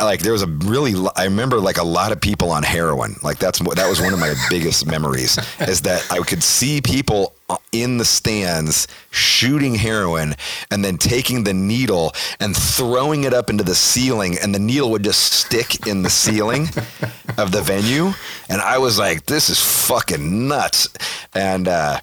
like 0.00 0.20
there 0.20 0.32
was 0.32 0.42
a 0.42 0.46
really 0.46 0.94
I 1.14 1.24
remember 1.24 1.60
like 1.60 1.78
a 1.78 1.84
lot 1.84 2.10
of 2.10 2.20
people 2.20 2.50
on 2.50 2.62
heroin. 2.64 3.16
Like 3.22 3.38
that's 3.38 3.60
that 3.60 3.88
was 3.88 4.00
one 4.00 4.12
of 4.12 4.18
my 4.18 4.34
biggest 4.50 4.86
memories 4.86 5.38
is 5.60 5.82
that 5.82 6.04
I 6.10 6.18
could 6.18 6.42
see 6.42 6.80
people 6.80 7.32
in 7.72 7.98
the 7.98 8.04
stands 8.04 8.86
shooting 9.10 9.74
heroin 9.74 10.34
and 10.70 10.84
then 10.84 10.98
taking 10.98 11.44
the 11.44 11.54
needle 11.54 12.12
and 12.40 12.56
throwing 12.56 13.24
it 13.24 13.32
up 13.32 13.50
into 13.50 13.64
the 13.64 13.74
ceiling 13.74 14.36
and 14.42 14.54
the 14.54 14.58
needle 14.58 14.90
would 14.90 15.04
just 15.04 15.32
stick 15.32 15.86
in 15.86 16.02
the 16.02 16.10
ceiling 16.10 16.62
of 17.38 17.52
the 17.52 17.62
venue. 17.62 18.12
And 18.48 18.60
I 18.60 18.78
was 18.78 18.98
like 18.98 19.26
this 19.26 19.48
is 19.48 19.60
fucking 19.60 20.48
nuts. 20.48 20.88
And 21.34 21.68
uh 21.68 22.00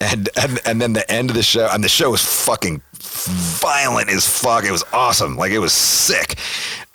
and, 0.00 0.28
and 0.36 0.60
and 0.64 0.80
then 0.80 0.92
the 0.92 1.10
end 1.10 1.30
of 1.30 1.36
the 1.36 1.42
show 1.42 1.68
and 1.70 1.82
the 1.82 1.88
show 1.88 2.10
was 2.10 2.24
fucking 2.24 2.82
violent 2.94 4.08
as 4.10 4.28
fuck. 4.28 4.64
It 4.64 4.72
was 4.72 4.84
awesome. 4.92 5.36
Like 5.36 5.52
it 5.52 5.58
was 5.58 5.72
sick. 5.72 6.38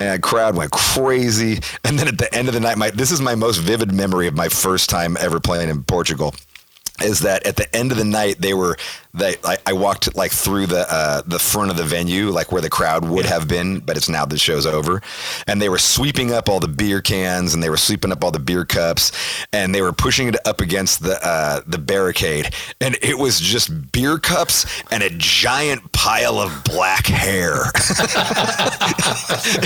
And 0.00 0.22
crowd 0.22 0.56
went 0.56 0.72
crazy. 0.72 1.60
And 1.84 1.98
then 1.98 2.08
at 2.08 2.18
the 2.18 2.32
end 2.34 2.48
of 2.48 2.54
the 2.54 2.60
night 2.60 2.78
my 2.78 2.90
this 2.90 3.12
is 3.12 3.20
my 3.20 3.34
most 3.34 3.58
vivid 3.58 3.92
memory 3.92 4.26
of 4.26 4.34
my 4.34 4.48
first 4.48 4.90
time 4.90 5.16
ever 5.20 5.38
playing 5.38 5.68
in 5.68 5.84
portugal 5.84 6.34
is 7.02 7.20
that 7.20 7.46
at 7.46 7.56
the 7.56 7.74
end 7.74 7.92
of 7.92 7.98
the 7.98 8.04
night 8.04 8.40
they 8.40 8.54
were 8.54 8.76
they 9.14 9.36
I, 9.44 9.58
I 9.66 9.72
walked 9.72 10.14
like 10.16 10.32
through 10.32 10.66
the 10.66 10.86
uh, 10.92 11.22
the 11.26 11.38
front 11.38 11.70
of 11.70 11.76
the 11.76 11.84
venue 11.84 12.30
like 12.30 12.52
where 12.52 12.60
the 12.60 12.70
crowd 12.70 13.08
would 13.08 13.24
have 13.26 13.48
been 13.48 13.80
but 13.80 13.96
it's 13.96 14.08
now 14.08 14.24
the 14.24 14.38
show's 14.38 14.66
over. 14.66 15.00
And 15.46 15.62
they 15.62 15.68
were 15.68 15.78
sweeping 15.78 16.32
up 16.32 16.48
all 16.48 16.60
the 16.60 16.68
beer 16.68 17.00
cans 17.00 17.54
and 17.54 17.62
they 17.62 17.70
were 17.70 17.76
sweeping 17.76 18.12
up 18.12 18.24
all 18.24 18.30
the 18.30 18.38
beer 18.38 18.64
cups 18.64 19.12
and 19.52 19.74
they 19.74 19.82
were 19.82 19.92
pushing 19.92 20.28
it 20.28 20.36
up 20.46 20.60
against 20.60 21.02
the 21.02 21.18
uh, 21.26 21.60
the 21.66 21.78
barricade. 21.78 22.54
And 22.80 22.98
it 23.02 23.18
was 23.18 23.40
just 23.40 23.92
beer 23.92 24.18
cups 24.18 24.66
and 24.90 25.02
a 25.02 25.10
giant 25.10 25.92
pile 25.92 26.38
of 26.38 26.64
black 26.64 27.06
hair. 27.06 27.64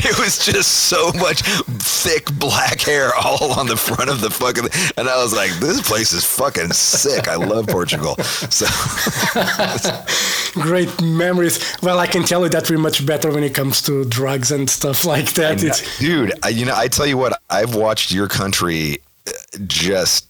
It 0.09 0.19
was 0.19 0.39
just 0.45 0.89
so 0.89 1.11
much 1.15 1.43
thick 1.43 2.31
black 2.39 2.81
hair 2.81 3.15
all 3.15 3.53
on 3.59 3.67
the 3.67 3.77
front 3.77 4.11
of 4.11 4.21
the 4.21 4.31
fucking 4.31 4.69
and 4.97 5.09
I 5.09 5.23
was 5.23 5.35
like 5.35 5.51
this 5.61 5.81
place 5.87 6.13
is 6.13 6.25
fucking 6.25 6.73
sick. 6.73 7.29
I 7.29 7.37
love 7.37 7.67
Portugal. 7.67 8.17
So 8.51 8.67
Great 10.55 11.01
memories. 11.03 11.77
Well, 11.83 11.98
I 11.98 12.07
can 12.07 12.24
tell 12.24 12.42
you 12.42 12.48
that 12.51 12.68
we're 12.70 12.79
much 12.79 13.05
better 13.07 13.31
when 13.31 13.44
it 13.44 13.55
comes 13.55 13.83
to 13.83 14.05
drugs 14.05 14.51
and 14.51 14.68
stuff 14.68 15.05
like 15.05 15.33
that. 15.35 15.62
It's, 15.62 15.98
dude 15.98 16.33
I, 16.42 16.48
you 16.48 16.64
know 16.64 16.74
I 16.77 16.88
tell 16.88 17.07
you 17.07 17.16
what 17.16 17.40
I've 17.51 17.74
watched 17.74 18.11
your 18.11 18.29
country 18.29 18.98
uh, 19.27 19.31
just 19.66 20.28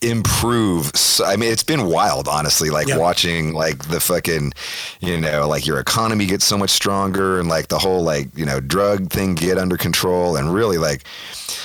improve. 0.00 0.90
So, 0.94 1.24
I 1.24 1.36
mean, 1.36 1.52
it's 1.52 1.62
been 1.62 1.86
wild, 1.86 2.28
honestly. 2.28 2.70
Like 2.70 2.88
Yeah. 2.88 2.96
watching 2.98 3.52
like 3.54 3.88
the 3.88 4.00
fucking, 4.00 4.52
you 5.00 5.20
know, 5.20 5.48
like 5.48 5.66
your 5.66 5.78
economy 5.78 6.26
get 6.26 6.42
so 6.42 6.56
much 6.58 6.70
stronger, 6.70 7.38
and 7.38 7.48
like 7.48 7.68
the 7.68 7.78
whole 7.78 8.02
like 8.02 8.28
you 8.36 8.44
know 8.46 8.60
drug 8.60 9.10
thing 9.10 9.34
get 9.34 9.58
under 9.58 9.76
control, 9.76 10.36
and 10.36 10.52
really 10.54 10.78
like 10.78 11.04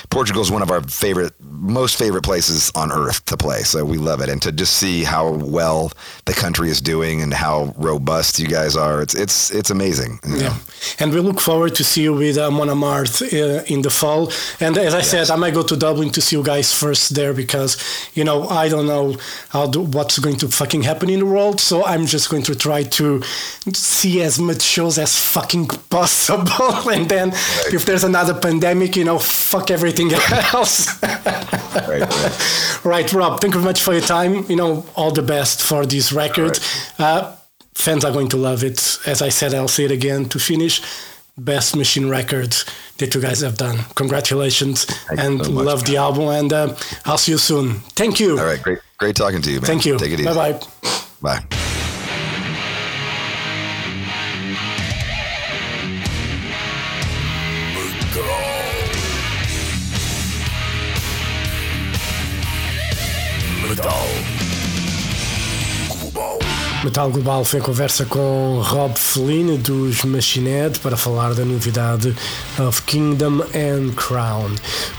Portugal 0.10 0.42
is 0.42 0.52
one 0.52 0.62
of 0.62 0.72
our 0.72 0.82
favorite, 0.84 1.34
most 1.42 1.98
favorite 1.98 2.24
places 2.24 2.72
on 2.76 2.92
earth 2.92 3.24
to 3.26 3.38
play. 3.38 3.62
So 3.64 3.84
we 3.86 3.98
love 3.98 4.22
it, 4.22 4.30
and 4.30 4.42
to 4.42 4.52
just 4.52 4.74
see 4.78 5.04
how 5.04 5.30
well 5.32 5.92
the 6.26 6.34
country 6.34 6.70
is 6.70 6.82
doing 6.82 7.22
and 7.22 7.34
how 7.34 7.74
robust 7.78 8.40
you 8.40 8.48
guys 8.48 8.76
are, 8.76 9.02
it's 9.02 9.16
it's 9.16 9.52
it's 9.52 9.70
amazing. 9.70 10.20
you 10.26 10.36
know? 10.38 10.42
Yeah, 10.44 10.56
and 11.00 11.14
we 11.14 11.20
look 11.20 11.40
forward 11.42 11.76
to 11.76 11.84
see 11.84 12.04
you 12.04 12.14
with 12.14 12.38
uh, 12.38 12.48
Amon 12.48 12.70
Amarth 12.70 13.22
uh, 13.22 13.64
in 13.74 13.82
the 13.82 13.90
fall. 13.90 14.32
And 14.60 14.78
as 14.78 14.94
I 14.94 15.02
said, 15.02 15.30
I 15.30 15.36
might 15.36 15.54
go 15.54 15.64
to 15.64 15.76
Dublin 15.76 16.10
to 16.12 16.22
see 16.22 16.36
you 16.36 16.44
guys 16.44 16.74
first 16.74 17.16
there 17.16 17.34
because 17.38 17.78
you 18.14 18.24
know 18.24 18.48
I 18.50 18.68
don't 18.68 18.88
know 18.88 19.16
do, 19.72 19.82
what's 19.82 20.20
going 20.20 20.36
to 20.38 20.50
fucking 20.50 20.82
happen 20.84 21.10
in 21.10 21.20
the 21.20 21.26
world. 21.26 21.62
So 21.62 21.86
I'm 21.86 22.06
just 22.06 22.30
going 22.30 22.44
to 22.44 22.56
try 22.56 22.84
to 22.84 23.22
see 23.74 24.22
as 24.22 24.40
much 24.40 24.62
shows 24.62 24.98
as 24.98 25.18
fucking 25.18 25.68
possible. 25.90 26.90
and 26.96 27.08
then 27.08 27.30
if 27.72 27.86
there's 27.86 28.04
another 28.04 28.34
pandemic, 28.34 28.96
you 28.96 29.06
know, 29.06 29.20
fuck 29.20 29.72
everything 29.72 30.12
else. 30.54 31.02
Right, 31.04 32.02
right. 32.02 32.80
right, 32.84 33.14
Robb. 33.14 33.40
Thank 33.40 33.54
you 33.54 33.60
very 33.62 33.70
much 33.70 33.82
for 33.82 33.94
your 33.94 34.02
time. 34.02 34.50
You 34.50 34.56
know, 34.56 34.86
all 34.96 35.12
the 35.12 35.22
best 35.22 35.62
for 35.62 35.86
this 35.86 36.12
record. 36.12 36.60
Uh, 37.00 37.36
fans 37.78 38.04
are 38.04 38.12
going 38.12 38.30
to 38.30 38.38
love 38.38 38.64
it. 38.64 39.00
As 39.06 39.22
I 39.22 39.30
said, 39.30 39.54
I'll 39.54 39.68
say 39.68 39.86
it 39.86 39.92
again 39.92 40.26
to 40.30 40.40
finish. 40.40 40.82
Best 41.38 41.76
machine 41.76 42.10
record 42.10 42.56
that 42.98 43.14
you 43.16 43.22
guys 43.22 43.42
have 43.42 43.58
done. 43.58 43.78
Congratulations 43.96 44.86
Thank 44.86 45.20
and 45.20 45.46
so 45.46 45.52
love 45.52 45.86
the 45.86 45.98
album. 45.98 46.24
And 46.30 46.52
uh, 46.54 46.76
I'll 47.06 47.18
see 47.18 47.32
you 47.34 47.38
soon. 47.38 47.76
Thank 47.96 48.20
you. 48.20 48.38
All 48.38 48.46
right, 48.46 48.62
great, 48.62 48.80
great 48.98 49.16
talking 49.16 49.42
to 49.42 49.52
you, 49.52 49.62
man. 49.62 49.68
Thank 49.68 49.86
you. 49.86 49.98
Take 49.98 50.14
it 50.14 50.20
easy. 50.20 50.34
Bye 50.34 50.60
bye. 51.22 51.77
Metal 66.88 67.10
Global 67.10 67.44
foi 67.44 67.60
conversa 67.60 68.06
com 68.06 68.62
Rob 68.64 68.98
Flynn 68.98 69.58
dos 69.58 70.06
Machine 70.06 70.52
Head 70.52 70.80
para 70.80 70.96
falar 70.96 71.34
da 71.34 71.44
novidade 71.44 72.16
of 72.66 72.82
Kingdom 72.84 73.42
and 73.54 73.92
Crown. 73.94 74.50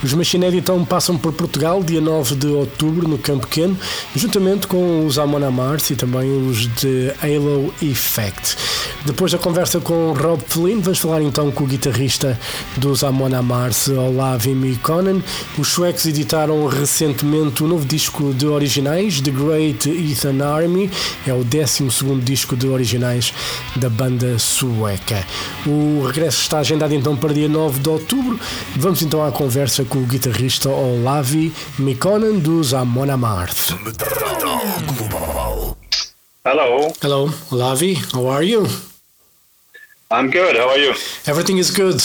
Os 0.04 0.12
Machine 0.12 0.44
Head 0.44 0.58
então 0.58 0.84
passam 0.84 1.16
por 1.16 1.32
Portugal 1.32 1.82
dia 1.82 2.02
9 2.02 2.34
de 2.34 2.46
outubro 2.48 3.08
no 3.08 3.16
Campo 3.16 3.46
Pequeno, 3.46 3.74
juntamente 4.14 4.66
com 4.66 5.06
os 5.06 5.18
Amon 5.18 5.42
Amarth 5.42 5.92
e 5.92 5.96
também 5.96 6.30
os 6.46 6.66
de 6.74 7.10
Halo 7.22 7.72
Effect. 7.80 8.58
Depois 9.06 9.32
da 9.32 9.38
conversa 9.38 9.80
com 9.80 10.12
Rob 10.12 10.42
Flynn, 10.46 10.80
vamos 10.82 10.98
falar 10.98 11.22
então 11.22 11.50
com 11.50 11.64
o 11.64 11.66
guitarrista 11.66 12.38
dos 12.76 13.02
Amon 13.02 13.34
Amarth, 13.34 13.88
Olavi 13.88 14.54
Mikkonen. 14.54 15.24
Os 15.56 15.68
suecos 15.68 16.04
editaram 16.04 16.66
recentemente 16.66 17.64
o 17.64 17.66
novo 17.66 17.86
disco 17.86 18.34
de 18.34 18.46
originais, 18.46 19.22
The 19.22 19.30
Great 19.30 19.88
Ethan 19.88 20.44
Army, 20.44 20.90
é 21.26 21.32
o 21.32 21.42
12 21.78 22.20
disco 22.20 22.56
de 22.56 22.68
originais 22.68 23.32
da 23.76 23.88
banda 23.88 24.38
sueca. 24.38 25.24
O 25.66 26.06
regresso 26.06 26.42
está 26.42 26.58
agendado 26.58 26.94
então 26.94 27.16
para 27.16 27.32
dia 27.32 27.48
9 27.48 27.80
de 27.80 27.88
outubro. 27.88 28.38
Vamos 28.76 29.02
então 29.02 29.24
à 29.24 29.30
conversa 29.30 29.84
com 29.84 29.98
o 29.98 30.06
guitarrista 30.06 30.68
Olavi 30.68 31.52
Mikkonen 31.78 32.38
dos 32.38 32.74
Amon 32.74 33.10
Amarth. 33.10 33.70
Hello, 36.44 36.92
Hello, 37.02 37.34
Olavi, 37.52 37.94
how 38.14 38.30
are 38.30 38.44
you? 38.44 38.66
I'm 40.10 40.30
good. 40.30 40.56
How 40.56 40.70
are 40.70 40.78
you? 40.78 40.94
Everything 41.26 41.58
is 41.58 41.70
good. 41.70 42.00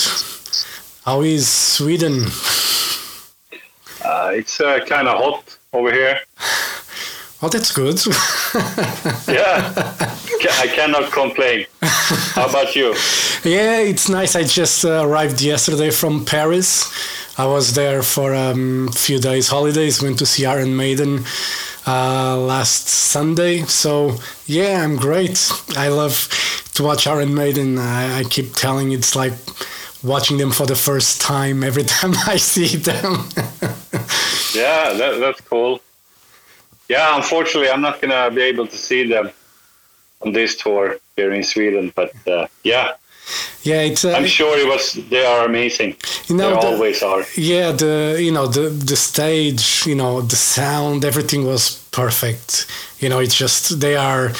How 1.05 1.23
is 1.23 1.47
Sweden? 1.47 2.25
Uh, 4.03 4.31
it's 4.33 4.59
uh, 4.59 4.79
kind 4.85 5.07
of 5.07 5.17
hot 5.17 5.57
over 5.71 5.91
here. 5.91 6.19
Oh, 7.43 7.49
that's 7.49 7.73
good. 7.73 7.99
Yeah, 9.27 9.73
I 10.61 10.67
cannot 10.67 11.11
complain. 11.11 11.65
How 11.81 12.47
about 12.47 12.73
you? 12.73 12.95
yeah, 13.43 13.79
it's 13.79 14.07
nice. 14.07 14.35
I 14.35 14.43
just 14.43 14.85
uh, 14.85 15.05
arrived 15.05 15.41
yesterday 15.41 15.89
from 15.89 16.23
Paris. 16.23 16.89
I 17.37 17.45
was 17.45 17.73
there 17.75 18.01
for 18.01 18.33
a 18.33 18.51
um, 18.51 18.89
few 18.93 19.19
days 19.19 19.49
holidays. 19.49 20.01
Went 20.01 20.19
to 20.19 20.25
see 20.25 20.45
Iron 20.45 20.77
Maiden 20.77 21.25
uh, 21.85 22.37
last 22.37 22.87
Sunday. 22.87 23.63
So 23.63 24.15
yeah, 24.45 24.81
I'm 24.81 24.95
great. 24.95 25.51
I 25.75 25.89
love 25.89 26.29
to 26.75 26.83
watch 26.83 27.07
Iron 27.07 27.35
Maiden. 27.35 27.77
I, 27.77 28.19
I 28.19 28.23
keep 28.23 28.53
telling 28.53 28.93
it's 28.93 29.17
like 29.17 29.33
watching 30.01 30.37
them 30.37 30.51
for 30.51 30.65
the 30.65 30.75
first 30.75 31.19
time 31.19 31.61
every 31.61 31.83
time 31.95 32.13
I 32.25 32.37
see 32.37 32.77
them. 32.77 33.27
Yeah, 34.53 34.93
that, 34.93 35.17
that's 35.19 35.41
cool. 35.41 35.81
Yeah, 36.93 37.15
unfortunately, 37.15 37.71
I'm 37.71 37.81
not 37.81 37.99
gonna 37.99 38.29
be 38.29 38.43
able 38.43 38.67
to 38.67 38.77
see 38.77 39.07
them 39.07 39.31
on 40.21 40.31
this 40.31 40.55
tour 40.55 40.97
here 41.15 41.33
in 41.33 41.43
Sweden. 41.43 41.91
But 41.95 42.13
uh, 42.27 42.45
yeah, 42.63 42.91
yeah, 43.63 43.81
it's. 43.89 44.03
Uh, 44.05 44.13
I'm 44.13 44.27
sure 44.27 44.57
it 44.57 44.67
was. 44.67 44.93
They 45.09 45.25
are 45.25 45.45
amazing. 45.45 45.95
You 46.27 46.35
know, 46.37 46.49
they 46.55 46.61
the- 46.61 46.67
always 46.75 47.01
are. 47.03 47.23
yeah 47.35 47.71
the 47.71 48.17
you 48.19 48.31
know 48.31 48.47
the 48.47 48.69
the 48.69 48.95
stage 48.95 49.85
you 49.85 49.95
know 49.95 50.21
the 50.21 50.35
sound 50.35 51.03
everything 51.05 51.45
was 51.45 51.79
perfect 51.91 52.65
you 52.99 53.07
know 53.09 53.19
it's 53.19 53.35
just 53.35 53.79
they 53.79 53.95
are 53.95 54.31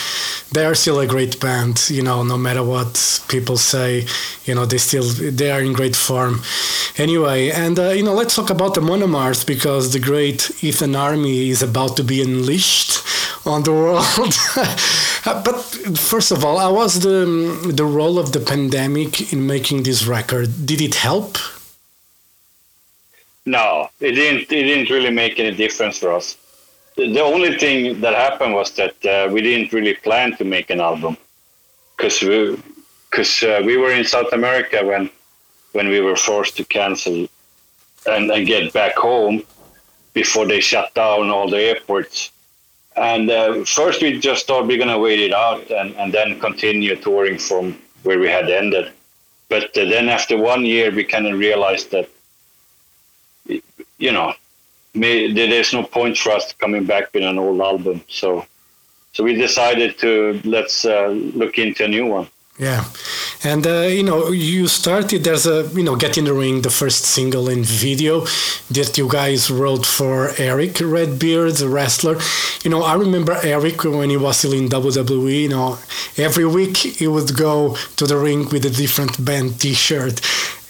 they 0.54 0.66
are 0.66 0.74
still 0.76 1.00
a 1.00 1.06
great 1.06 1.40
band 1.40 1.76
you 1.90 2.02
know 2.02 2.24
no 2.24 2.38
matter 2.38 2.64
what 2.64 2.94
people 3.28 3.58
say 3.58 3.90
you 4.48 4.56
know 4.56 4.66
they 4.66 4.80
still 4.80 5.04
they 5.40 5.52
are 5.52 5.62
in 5.62 5.74
great 5.74 5.96
form 5.96 6.42
anyway 6.98 7.50
and 7.52 7.78
uh, 7.80 7.90
you 7.98 8.04
know 8.04 8.14
let's 8.14 8.36
talk 8.36 8.50
about 8.50 8.74
the 8.74 8.82
Amon 8.82 9.02
Amarth 9.02 9.46
because 9.46 9.92
the 9.94 10.00
great 10.00 10.42
heathen 10.62 10.96
army 10.96 11.50
is 11.50 11.62
about 11.62 11.96
to 11.98 12.04
be 12.04 12.22
unleashed 12.24 12.92
on 13.46 13.64
the 13.64 13.72
world 13.82 14.34
Uh, 15.26 15.42
but 15.42 15.56
first 16.12 16.32
of 16.32 16.44
all 16.44 16.58
how 16.60 16.74
was 16.74 16.94
the 17.00 17.20
the 17.82 17.86
role 17.86 18.18
of 18.20 18.28
the 18.34 18.40
pandemic 18.40 19.13
in 19.22 19.46
making 19.46 19.84
this 19.84 20.06
record 20.06 20.50
did 20.66 20.82
it 20.82 20.96
help 20.96 21.38
No, 23.46 23.90
it 24.00 24.14
didn't. 24.14 24.52
It 24.52 24.64
didn't 24.64 24.90
really 24.90 25.12
make 25.12 25.38
any 25.40 25.52
difference 25.56 26.00
for 26.00 26.14
us. 26.14 26.38
The, 26.96 27.20
only 27.22 27.58
thing 27.58 28.00
that 28.02 28.14
happened 28.14 28.54
was 28.54 28.72
that 28.74 29.06
uh, 29.06 29.30
we 29.32 29.42
didn't 29.42 29.74
really 29.74 29.96
plan 29.96 30.38
to 30.38 30.46
make 30.46 30.70
an 30.70 30.80
album 30.80 31.18
because 31.98 32.22
we 32.22 32.58
because 33.10 33.44
uh, 33.44 33.62
we 33.66 33.78
were 33.78 33.92
in 33.92 34.06
South 34.06 34.32
America 34.32 34.86
when 34.86 35.10
when 35.74 35.90
we 35.90 36.00
were 36.00 36.16
forced 36.16 36.56
to 36.58 36.64
cancel 36.64 37.28
and, 38.06 38.32
and 38.32 38.48
get 38.48 38.72
back 38.74 38.96
home 38.96 39.44
before 40.14 40.46
they 40.46 40.62
shut 40.62 40.94
down 40.94 41.30
all 41.30 41.50
the 41.50 41.60
airports. 41.60 42.32
And 42.96 43.30
uh, 43.30 43.66
first 43.66 44.02
we 44.02 44.20
just 44.20 44.46
thought 44.46 44.68
we're 44.68 44.78
gonna 44.78 45.00
wait 45.00 45.20
it 45.20 45.34
out 45.34 45.70
and, 45.72 45.96
and 45.96 46.14
then 46.14 46.40
continue 46.40 46.96
touring 46.96 47.40
from 47.40 47.78
where 48.04 48.20
we 48.20 48.30
had 48.30 48.50
ended. 48.50 48.92
But 49.54 49.78
uh, 49.78 49.86
then 49.86 50.10
after 50.10 50.36
one 50.36 50.66
year, 50.66 50.90
we 50.90 51.04
kind 51.04 51.28
of 51.28 51.38
realized 51.38 51.92
that 51.92 52.10
you 54.00 54.12
know, 54.12 54.34
there's 54.96 55.74
no 55.74 55.84
point 55.84 56.18
for 56.18 56.32
us 56.32 56.54
coming 56.54 56.86
back 56.86 57.14
with 57.14 57.24
an 57.24 57.38
old 57.38 57.62
album. 57.62 58.02
So, 58.08 58.48
so 59.14 59.24
we 59.24 59.36
decided 59.36 60.00
to 60.00 60.42
let's 60.44 60.86
uh, 60.86 61.10
look 61.10 61.60
into 61.60 61.86
a 61.86 61.88
new 61.88 62.08
one. 62.08 62.28
Yeah, 62.64 62.86
and 63.44 63.68
uh, 63.68 63.88
you 63.98 64.04
know, 64.04 64.32
you 64.32 64.68
started 64.68 65.26
there's 65.26 65.46
a 65.46 65.68
you 65.74 65.84
know, 65.84 65.98
get 65.98 66.18
in 66.18 66.24
the 66.24 66.34
ring, 66.34 66.62
the 66.62 66.70
first 66.70 67.04
single 67.04 67.50
and 67.50 67.66
video 67.66 68.22
that 68.72 68.98
you 68.98 69.10
guys 69.10 69.52
wrote 69.52 69.86
for 69.86 70.32
Erick 70.38 70.80
Redbeard, 70.80 71.56
the 71.56 71.68
wrestler. 71.68 72.16
You 72.64 72.70
know, 72.70 72.84
I 72.84 72.94
remember 72.96 73.38
Eric 73.44 73.84
when 73.84 74.10
he 74.10 74.16
was 74.16 74.38
still 74.38 74.54
in 74.54 74.70
WWE. 74.70 75.42
You 75.42 75.50
know, 75.50 75.78
every 76.16 76.46
week 76.46 76.78
he 76.78 77.06
would 77.06 77.36
go 77.36 77.76
to 77.98 78.06
the 78.08 78.18
ring 78.18 78.48
with 78.48 78.64
a 78.66 78.70
different 78.70 79.14
band 79.26 79.60
T-shirt. 79.60 80.22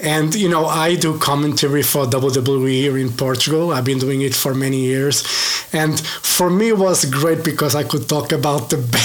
And 0.04 0.36
you 0.36 0.50
know, 0.50 0.66
I 0.66 0.96
do 0.96 1.18
commentary 1.18 1.82
for 1.82 2.06
WWE 2.06 2.70
here 2.70 2.98
in 2.98 3.10
Portugal. 3.10 3.72
I've 3.72 3.86
been 3.86 4.00
doing 4.00 4.22
it 4.22 4.36
for 4.36 4.54
many 4.54 4.82
years, 4.82 5.24
and 5.72 5.98
for 6.00 6.50
me 6.50 6.70
it 6.70 6.78
was 6.78 7.06
great 7.06 7.44
because 7.44 7.74
I 7.74 7.84
could 7.84 8.10
talk 8.10 8.34
about 8.34 8.70
the 8.70 8.78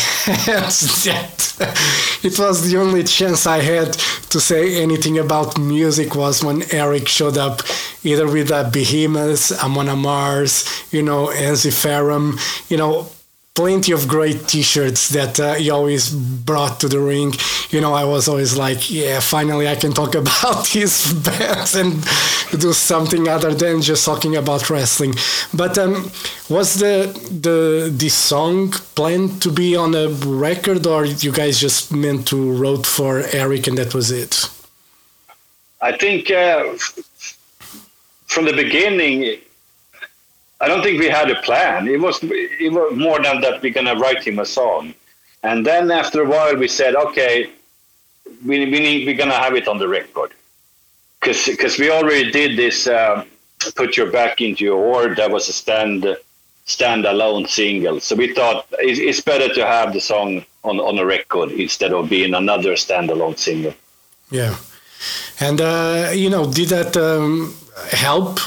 bands. 0.47 1.05
that 1.05 1.49
it 2.23 2.39
was 2.39 2.69
the 2.69 2.79
only 2.79 3.05
chance 3.05 3.47
I 3.47 3.61
had 3.61 3.93
to 4.31 4.41
say 4.41 4.83
anything 4.83 5.19
about 5.19 5.59
music 5.59 6.15
was 6.15 6.43
when 6.43 6.63
Eric 6.73 7.07
showed 7.09 7.39
up, 7.39 7.63
either 8.03 8.27
with 8.27 8.51
uh, 8.51 8.69
Behemoth, 8.71 9.53
Amon 9.63 9.87
Amarth, 9.87 10.93
you 10.93 11.03
know, 11.03 11.29
Ensiferum, 11.29 12.39
you 12.71 12.77
know, 12.77 13.07
plenty 13.55 13.91
of 13.93 14.07
great 14.07 14.47
t-shirts 14.47 15.09
that 15.09 15.41
uh, 15.41 15.55
he 15.55 15.69
always 15.69 16.15
brought 16.15 16.79
to 16.79 16.89
the 16.89 17.01
ring 17.01 17.33
you 17.71 17.81
know, 17.81 17.93
I 17.93 18.05
was 18.05 18.29
always 18.29 18.57
like, 18.57 18.91
yeah, 18.91 19.21
finally 19.21 19.69
I 19.69 19.77
can 19.77 19.93
talk 19.93 20.15
about 20.25 20.69
these 20.69 21.13
bands 21.13 21.75
and 21.75 22.03
do 22.59 22.73
something 22.73 23.29
other 23.29 23.55
than 23.55 23.83
just 23.83 24.05
talking 24.05 24.37
about 24.37 24.71
wrestling. 24.71 25.15
But 25.53 25.77
um, 25.79 26.11
was 26.49 26.77
the 26.77 27.13
the 27.31 27.91
this 27.93 28.15
song 28.15 28.71
planned 28.95 29.43
to 29.43 29.51
be 29.51 29.77
on 29.77 29.95
a 29.95 30.09
record, 30.09 30.87
or 30.87 31.05
you 31.05 31.33
guys 31.33 31.61
just 31.61 31.93
meant 31.93 32.27
to 32.29 32.53
wrote 32.53 32.87
for 32.87 33.23
Eric 33.33 33.67
and 33.67 33.77
that 33.79 33.95
was 33.95 34.11
it? 34.11 34.51
I 35.81 35.97
think 35.97 36.31
uh, 36.31 36.75
from 38.27 38.47
the 38.47 38.53
beginning, 38.53 39.39
I 40.61 40.67
don't 40.67 40.83
think 40.83 40.99
we 40.99 41.09
had 41.09 41.31
a 41.31 41.41
plan. 41.43 41.87
It 41.87 42.01
was 42.01 42.19
it 42.23 42.73
was 42.73 42.97
more 42.97 43.23
than 43.23 43.41
that 43.43 43.63
we're 43.63 43.75
gonna 43.75 43.95
write 43.95 44.27
him 44.27 44.39
a 44.39 44.47
song, 44.47 44.95
and 45.43 45.67
then 45.67 45.91
after 45.91 46.23
a 46.23 46.29
while 46.29 46.57
we 46.57 46.67
said, 46.67 46.97
okay, 46.97 47.51
we 48.45 48.59
we 48.67 48.79
need 48.81 49.07
we're 49.07 49.17
gonna 49.17 49.33
have 49.33 49.55
it 49.55 49.69
on 49.69 49.79
the 49.79 49.89
record, 49.89 50.33
because 51.21 51.47
because 51.47 51.79
we 51.79 51.91
already 51.91 52.31
did 52.31 52.57
this. 52.57 52.87
Uh, 52.87 53.25
Put 53.75 53.97
your 53.97 54.09
back 54.09 54.41
into 54.41 54.63
your 54.63 54.79
oar. 54.79 55.17
That 55.17 55.33
was 55.33 55.49
a 55.49 55.53
stand 55.53 56.07
standalone 56.67 57.49
single. 57.49 57.99
So 57.99 58.15
we 58.15 58.33
thought 58.33 58.67
it's 58.79 59.21
better 59.21 59.53
to 59.53 59.67
have 59.67 59.93
the 59.93 60.01
song 60.01 60.45
on 60.63 60.79
on 60.79 60.97
a 60.97 61.05
record 61.05 61.51
instead 61.51 61.93
of 61.93 62.09
being 62.09 62.35
another 62.35 62.77
standalone 62.77 63.37
single. 63.37 63.75
Yeah, 64.31 64.55
and 65.41 65.61
uh, 65.61 66.13
you 66.15 66.31
know, 66.31 66.47
did 66.53 66.69
that 66.69 66.97
um, 66.97 67.53
help 67.91 68.39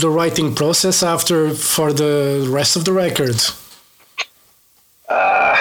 the 0.00 0.10
writing 0.10 0.54
process 0.54 1.02
after 1.02 1.54
for 1.54 1.94
the 1.94 2.46
rest 2.50 2.76
of 2.76 2.84
the 2.84 2.92
records? 2.92 3.52
Uh, 5.08 5.56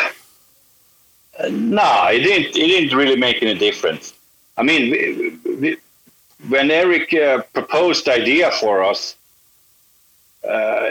no, 1.49 2.07
it 2.07 2.19
didn't. 2.19 2.55
It 2.55 2.67
didn't 2.67 2.97
really 2.97 3.15
make 3.15 3.41
any 3.41 3.53
difference. 3.53 4.13
I 4.57 4.63
mean, 4.63 4.91
we, 4.91 5.55
we, 5.55 5.77
when 6.49 6.71
Eric 6.71 7.13
uh, 7.13 7.41
proposed 7.53 8.05
the 8.05 8.13
idea 8.13 8.51
for 8.51 8.83
us, 8.83 9.15
uh, 10.47 10.89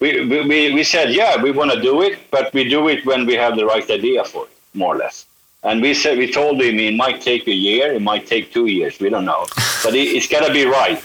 we, 0.00 0.26
we, 0.26 0.72
we 0.74 0.82
said, 0.82 1.12
yeah, 1.12 1.40
we 1.40 1.50
want 1.52 1.70
to 1.70 1.80
do 1.80 2.02
it, 2.02 2.18
but 2.30 2.52
we 2.52 2.68
do 2.68 2.88
it 2.88 3.06
when 3.06 3.26
we 3.26 3.34
have 3.34 3.56
the 3.56 3.64
right 3.64 3.88
idea 3.90 4.24
for 4.24 4.46
it, 4.46 4.52
more 4.74 4.94
or 4.94 4.98
less. 4.98 5.26
And 5.62 5.80
we 5.80 5.94
said, 5.94 6.18
we 6.18 6.30
told 6.30 6.60
him 6.60 6.78
it 6.78 6.94
might 6.94 7.20
take 7.20 7.46
a 7.46 7.52
year, 7.52 7.92
it 7.92 8.02
might 8.02 8.26
take 8.26 8.52
two 8.52 8.66
years, 8.66 8.98
we 8.98 9.10
don't 9.10 9.24
know, 9.24 9.46
but 9.84 9.94
it, 9.94 10.14
has 10.14 10.26
got 10.26 10.46
to 10.46 10.52
be 10.52 10.64
right. 10.66 11.02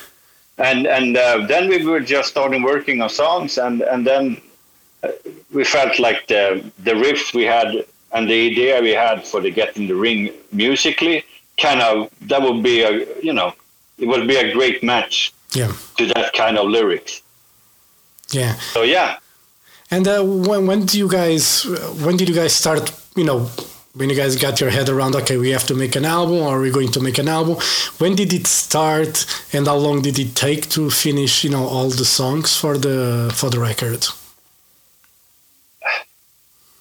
And 0.58 0.88
and 0.88 1.16
uh, 1.16 1.46
then 1.46 1.70
we 1.70 1.86
were 1.86 2.00
just 2.00 2.30
starting 2.30 2.64
working 2.64 3.00
on 3.04 3.10
songs, 3.10 3.60
and 3.60 3.82
and 3.82 4.08
then 4.08 4.42
uh, 5.04 5.10
we 5.54 5.64
felt 5.64 6.00
like 6.00 6.26
the 6.26 6.72
the 6.80 6.96
riff 6.96 7.36
we 7.36 7.44
had 7.44 7.86
and 8.12 8.30
the 8.30 8.48
idea 8.52 8.82
we 8.82 8.92
had 8.92 9.26
for 9.26 9.42
the 9.42 9.52
Get 9.52 9.78
in 9.78 9.88
the 9.88 9.96
Ring 9.96 10.32
musically 10.52 11.26
kind 11.58 11.82
of 11.82 12.10
that 12.22 12.42
would 12.42 12.64
be 12.64 12.82
a 12.82 13.06
you 13.22 13.34
know 13.34 13.54
it 13.98 14.08
would 14.08 14.28
be 14.28 14.36
a 14.36 14.54
great 14.54 14.84
match 14.84 15.34
yeah. 15.54 15.74
to 15.98 16.06
that 16.08 16.34
kind 16.34 16.58
of 16.58 16.68
lyrics. 16.68 17.22
Yeah. 18.30 18.54
So 18.74 18.84
yeah. 18.84 19.18
And 19.90 20.08
uh, 20.08 20.24
when 20.24 20.68
when 20.68 20.86
do 20.86 20.98
you 20.98 21.10
guys 21.10 21.66
when 22.04 22.18
did 22.18 22.30
you 22.30 22.36
guys 22.36 22.54
start? 22.54 22.92
You 23.16 23.24
know, 23.24 23.50
when 23.96 24.10
you 24.10 24.16
guys 24.16 24.36
got 24.36 24.60
your 24.60 24.70
head 24.70 24.90
around, 24.90 25.16
okay, 25.16 25.38
we 25.38 25.50
have 25.52 25.66
to 25.68 25.74
make 25.74 25.96
an 25.96 26.06
album, 26.06 26.38
or 26.38 26.60
we're 26.60 26.74
going 26.74 26.92
to 26.92 27.00
make 27.00 27.18
an 27.18 27.28
album. 27.28 27.56
When 27.98 28.16
did 28.16 28.34
it 28.34 28.46
start, 28.46 29.26
and 29.54 29.66
how 29.66 29.78
long 29.78 30.02
did 30.02 30.20
it 30.20 30.36
take 30.36 30.70
to 30.72 30.90
finish? 30.90 31.44
You 31.44 31.52
know, 31.52 31.66
all 31.66 31.90
the 31.90 32.06
songs 32.06 32.56
for 32.56 32.78
the 32.78 33.32
for 33.34 33.50
the 33.50 33.60
record. 33.60 34.06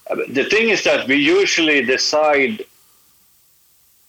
The 0.09 0.45
thing 0.45 0.69
is 0.69 0.83
that 0.83 1.07
we 1.07 1.15
usually 1.15 1.83
decide 1.83 2.63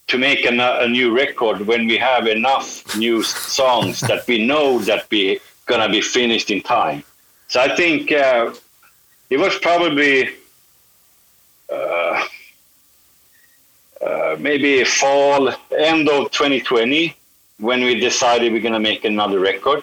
to 0.06 0.18
make 0.18 0.44
a, 0.44 0.82
a 0.82 0.88
new 0.88 1.14
record 1.14 1.66
when 1.66 1.86
we 1.86 1.98
have 1.98 2.26
enough 2.26 2.96
new 2.96 3.22
songs 3.22 4.00
that 4.00 4.26
we 4.26 4.46
know 4.46 4.78
that 4.80 5.06
we 5.10 5.40
gonna 5.66 5.88
be 5.88 6.00
finished 6.00 6.50
in 6.50 6.62
time. 6.62 7.02
So 7.48 7.60
I 7.60 7.74
think 7.76 8.10
uh, 8.12 8.54
it 9.28 9.38
was 9.38 9.58
probably 9.58 10.30
uh, 11.72 12.24
uh, 14.04 14.36
maybe 14.38 14.84
fall 14.84 15.48
end 15.76 16.08
of 16.08 16.30
2020 16.30 17.14
when 17.58 17.82
we 17.82 17.98
decided 18.00 18.52
we're 18.52 18.62
gonna 18.62 18.80
make 18.80 19.04
another 19.04 19.40
record, 19.40 19.82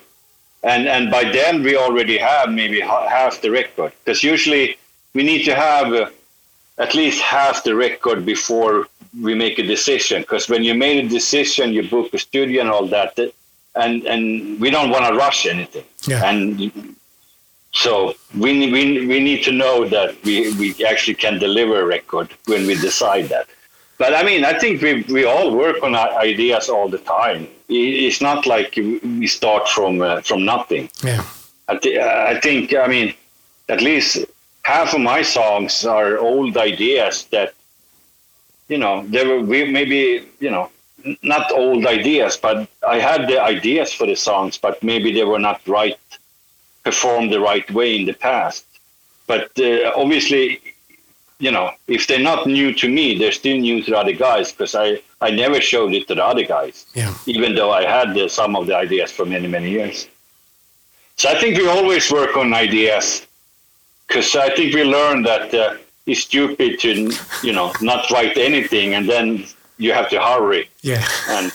and 0.64 0.88
and 0.88 1.12
by 1.12 1.24
then 1.24 1.62
we 1.62 1.76
already 1.76 2.18
have 2.18 2.50
maybe 2.50 2.80
half 2.80 3.42
the 3.42 3.52
record 3.52 3.92
because 4.04 4.24
usually 4.24 4.78
we 5.16 5.24
need 5.24 5.44
to 5.46 5.56
have 5.56 5.88
uh, 5.94 6.10
at 6.78 6.94
least 6.94 7.20
half 7.22 7.64
the 7.64 7.76
record 7.76 8.26
before 8.26 8.88
we 9.22 9.34
make 9.34 9.58
a 9.58 9.64
decision 9.64 10.22
because 10.22 10.50
when 10.50 10.62
you 10.64 10.76
made 10.76 11.04
a 11.06 11.08
decision 11.08 11.74
you 11.74 11.84
book 11.90 12.14
a 12.14 12.20
studio 12.20 12.62
and 12.62 12.70
all 12.70 12.86
that 12.86 13.18
and 13.76 14.04
and 14.06 14.60
we 14.60 14.70
don't 14.70 14.90
want 14.90 15.06
to 15.06 15.14
rush 15.16 15.46
anything. 15.46 15.86
Yeah. 16.08 16.30
and 16.30 16.96
so 17.74 18.14
we, 18.38 18.72
we 18.72 18.84
we 19.12 19.20
need 19.20 19.42
to 19.44 19.52
know 19.52 19.88
that 19.88 20.10
we, 20.24 20.54
we 20.54 20.86
actually 20.86 21.16
can 21.16 21.40
deliver 21.40 21.82
a 21.82 21.86
record 21.86 22.30
when 22.46 22.68
we 22.68 22.76
decide 22.76 23.26
that. 23.30 23.48
But 23.98 24.14
i 24.14 24.24
mean 24.24 24.44
i 24.44 24.54
think 24.60 24.82
we, 24.82 24.92
we 25.18 25.24
all 25.26 25.56
work 25.56 25.78
on 25.84 25.96
ideas 25.96 26.70
all 26.70 26.90
the 26.90 27.04
time. 27.20 27.48
It's 27.68 28.22
not 28.22 28.46
like 28.46 28.76
we 29.22 29.28
start 29.28 29.68
from 29.70 30.02
uh, 30.02 30.22
from 30.22 30.46
nothing. 30.46 30.90
Yeah. 31.04 31.24
I, 31.68 31.78
th- 31.78 32.00
I 32.34 32.40
think 32.46 32.76
i 32.76 32.88
mean 32.88 33.08
at 33.70 33.82
least 33.82 34.26
half 34.66 34.94
of 34.94 35.02
my 35.02 35.22
songs 35.22 35.86
are 35.86 36.18
old 36.18 36.58
ideas 36.58 37.26
that 37.26 37.54
you 38.68 38.78
know, 38.78 39.06
there 39.08 39.28
were 39.28 39.44
maybe, 39.44 40.28
you 40.40 40.50
know, 40.50 40.72
not 41.22 41.52
old 41.52 41.86
ideas, 41.86 42.36
but 42.36 42.68
I 42.88 43.00
had 43.00 43.28
the 43.28 43.40
ideas 43.42 43.94
for 43.94 44.08
the 44.08 44.16
songs, 44.16 44.58
but 44.58 44.82
maybe 44.82 45.12
they 45.12 45.24
were 45.24 45.40
not 45.40 45.62
right, 45.68 46.00
performed 46.84 47.32
the 47.32 47.40
right 47.40 47.70
way 47.72 47.96
in 47.96 48.06
the 48.06 48.14
past. 48.14 48.66
But 49.28 49.52
uh, 49.60 49.92
obviously, 49.96 50.62
you 51.38 51.52
know, 51.52 51.72
if 51.88 52.08
they're 52.08 52.20
not 52.32 52.48
new 52.48 52.74
to 52.74 52.90
me, 52.90 53.18
they're 53.20 53.32
still 53.32 53.58
new 53.58 53.84
to 53.84 53.92
the 53.92 53.98
other 53.98 54.14
guys 54.14 54.52
because 54.52 54.74
I, 54.74 55.02
I 55.22 55.30
never 55.30 55.62
showed 55.62 55.94
it 55.94 56.08
to 56.08 56.16
the 56.16 56.26
other 56.26 56.44
guys, 56.44 56.86
yeah. 56.96 57.14
even 57.28 57.54
though 57.54 57.72
I 57.72 57.84
had 57.84 58.18
uh, 58.18 58.28
some 58.28 58.56
of 58.56 58.66
the 58.68 58.76
ideas 58.76 59.12
for 59.12 59.26
many, 59.26 59.48
many 59.48 59.70
years. 59.70 60.08
So 61.18 61.30
I 61.30 61.40
think 61.40 61.58
we 61.58 61.68
always 61.68 62.12
work 62.12 62.36
on 62.36 62.54
ideas 62.54 63.28
because 64.08 64.36
I 64.36 64.50
think 64.56 64.74
we 64.74 64.84
learned 64.84 65.26
that. 65.26 65.54
Uh, 65.54 65.76
it's 66.06 66.22
stupid 66.22 66.80
to 66.80 67.12
you 67.42 67.52
know 67.52 67.74
not 67.82 68.10
write 68.12 68.38
anything 68.38 68.94
and 68.94 69.10
then 69.10 69.44
you 69.78 69.92
have 69.92 70.08
to 70.08 70.22
hurry 70.22 70.70
yeah 70.82 71.04
and 71.30 71.52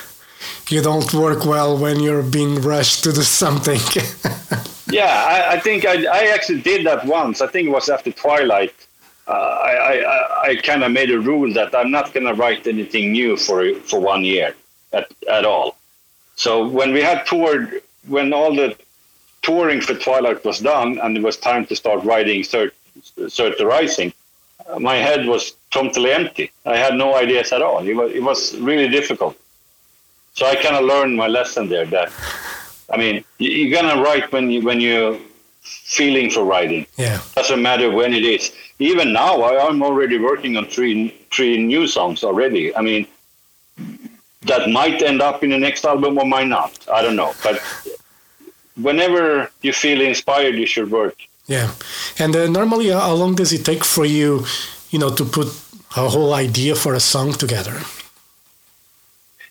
you 0.70 0.80
don't 0.80 1.12
work 1.12 1.44
well 1.44 1.76
when 1.76 2.00
you're 2.00 2.22
being 2.22 2.62
rushed 2.62 3.04
to 3.04 3.12
do 3.12 3.20
something 3.20 3.78
yeah 4.90 5.24
I, 5.26 5.52
I, 5.56 5.60
think 5.60 5.84
I, 5.84 6.04
I 6.06 6.32
actually 6.32 6.62
did 6.62 6.86
that 6.86 7.04
once 7.04 7.42
i 7.42 7.46
think 7.46 7.68
it 7.68 7.70
was 7.70 7.90
after 7.90 8.10
twilight 8.10 8.74
uh, 9.26 9.32
I, 9.32 9.72
I, 9.72 10.48
I 10.50 10.56
kind 10.56 10.84
of 10.84 10.92
made 10.92 11.10
a 11.10 11.18
rule 11.18 11.52
that 11.54 11.74
I'm 11.74 11.90
not 11.90 12.12
going 12.12 12.26
to 12.26 12.34
write 12.34 12.66
anything 12.66 13.12
new 13.12 13.36
for 13.36 13.74
for 13.80 13.98
one 13.98 14.22
year 14.22 14.54
at, 14.92 15.10
at 15.30 15.46
all. 15.46 15.76
So 16.36 16.68
when 16.68 16.92
we 16.92 17.00
had 17.00 17.24
toured, 17.24 17.80
when 18.06 18.34
all 18.34 18.54
the 18.54 18.76
touring 19.44 19.80
for 19.80 19.94
Twilight 19.94 20.44
was 20.44 20.58
done, 20.58 20.98
and 21.02 21.16
it 21.16 21.22
was 21.22 21.36
time 21.36 21.64
to 21.66 21.76
start 21.76 22.02
writing 22.04 22.42
third 22.42 22.72
Cirque 23.28 23.60
Rising, 23.60 24.12
uh, 24.68 24.78
my 24.78 24.96
head 24.96 25.26
was 25.26 25.54
totally 25.70 26.12
empty. 26.12 26.50
I 26.64 26.76
had 26.76 26.94
no 26.94 27.16
ideas 27.16 27.52
at 27.52 27.62
all. 27.62 27.86
It 27.86 27.94
was, 27.94 28.12
it 28.12 28.22
was 28.22 28.56
really 28.58 28.88
difficult. 28.88 29.36
So 30.34 30.46
I 30.46 30.54
kind 30.56 30.76
of 30.76 30.84
learned 30.84 31.16
my 31.16 31.28
lesson 31.28 31.68
there 31.68 31.86
that, 31.86 32.12
I 32.92 32.96
mean, 32.96 33.24
you're 33.38 33.70
going 33.70 33.94
to 33.94 34.02
write 34.02 34.32
when, 34.32 34.50
you, 34.50 34.62
when 34.62 34.80
you're 34.80 35.18
feeling 35.62 36.30
for 36.30 36.44
writing. 36.44 36.86
Yeah. 36.96 37.20
Doesn't 37.34 37.62
matter 37.62 37.90
when 37.90 38.14
it 38.14 38.24
is. 38.24 38.52
Even 38.78 39.12
now, 39.12 39.42
I, 39.42 39.66
I'm 39.66 39.82
already 39.82 40.18
working 40.18 40.56
on 40.56 40.66
three, 40.66 41.10
three 41.32 41.62
new 41.62 41.86
songs 41.86 42.24
already. 42.24 42.74
I 42.74 42.80
mean, 42.82 43.06
that 44.42 44.70
might 44.70 45.02
end 45.02 45.22
up 45.22 45.42
in 45.44 45.50
the 45.50 45.58
next 45.58 45.84
album 45.84 46.18
or 46.18 46.26
might 46.26 46.48
not. 46.48 46.72
I 46.92 47.02
don't 47.02 47.16
know. 47.16 47.32
But 47.42 47.60
whenever 48.76 49.50
you 49.62 49.72
feel 49.72 50.00
inspired, 50.00 50.54
you 50.54 50.66
should 50.66 50.90
work. 50.90 51.16
Yeah, 51.46 51.72
and 52.18 52.34
uh, 52.34 52.46
normally, 52.48 52.90
uh, 52.90 53.00
how 53.00 53.12
long 53.12 53.34
does 53.34 53.52
it 53.52 53.64
take 53.64 53.84
for 53.84 54.04
you, 54.04 54.46
you 54.90 54.98
know, 54.98 55.10
to 55.10 55.24
put 55.24 55.48
a 55.96 56.08
whole 56.08 56.34
idea 56.34 56.74
for 56.74 56.94
a 56.94 57.00
song 57.00 57.32
together? 57.32 57.80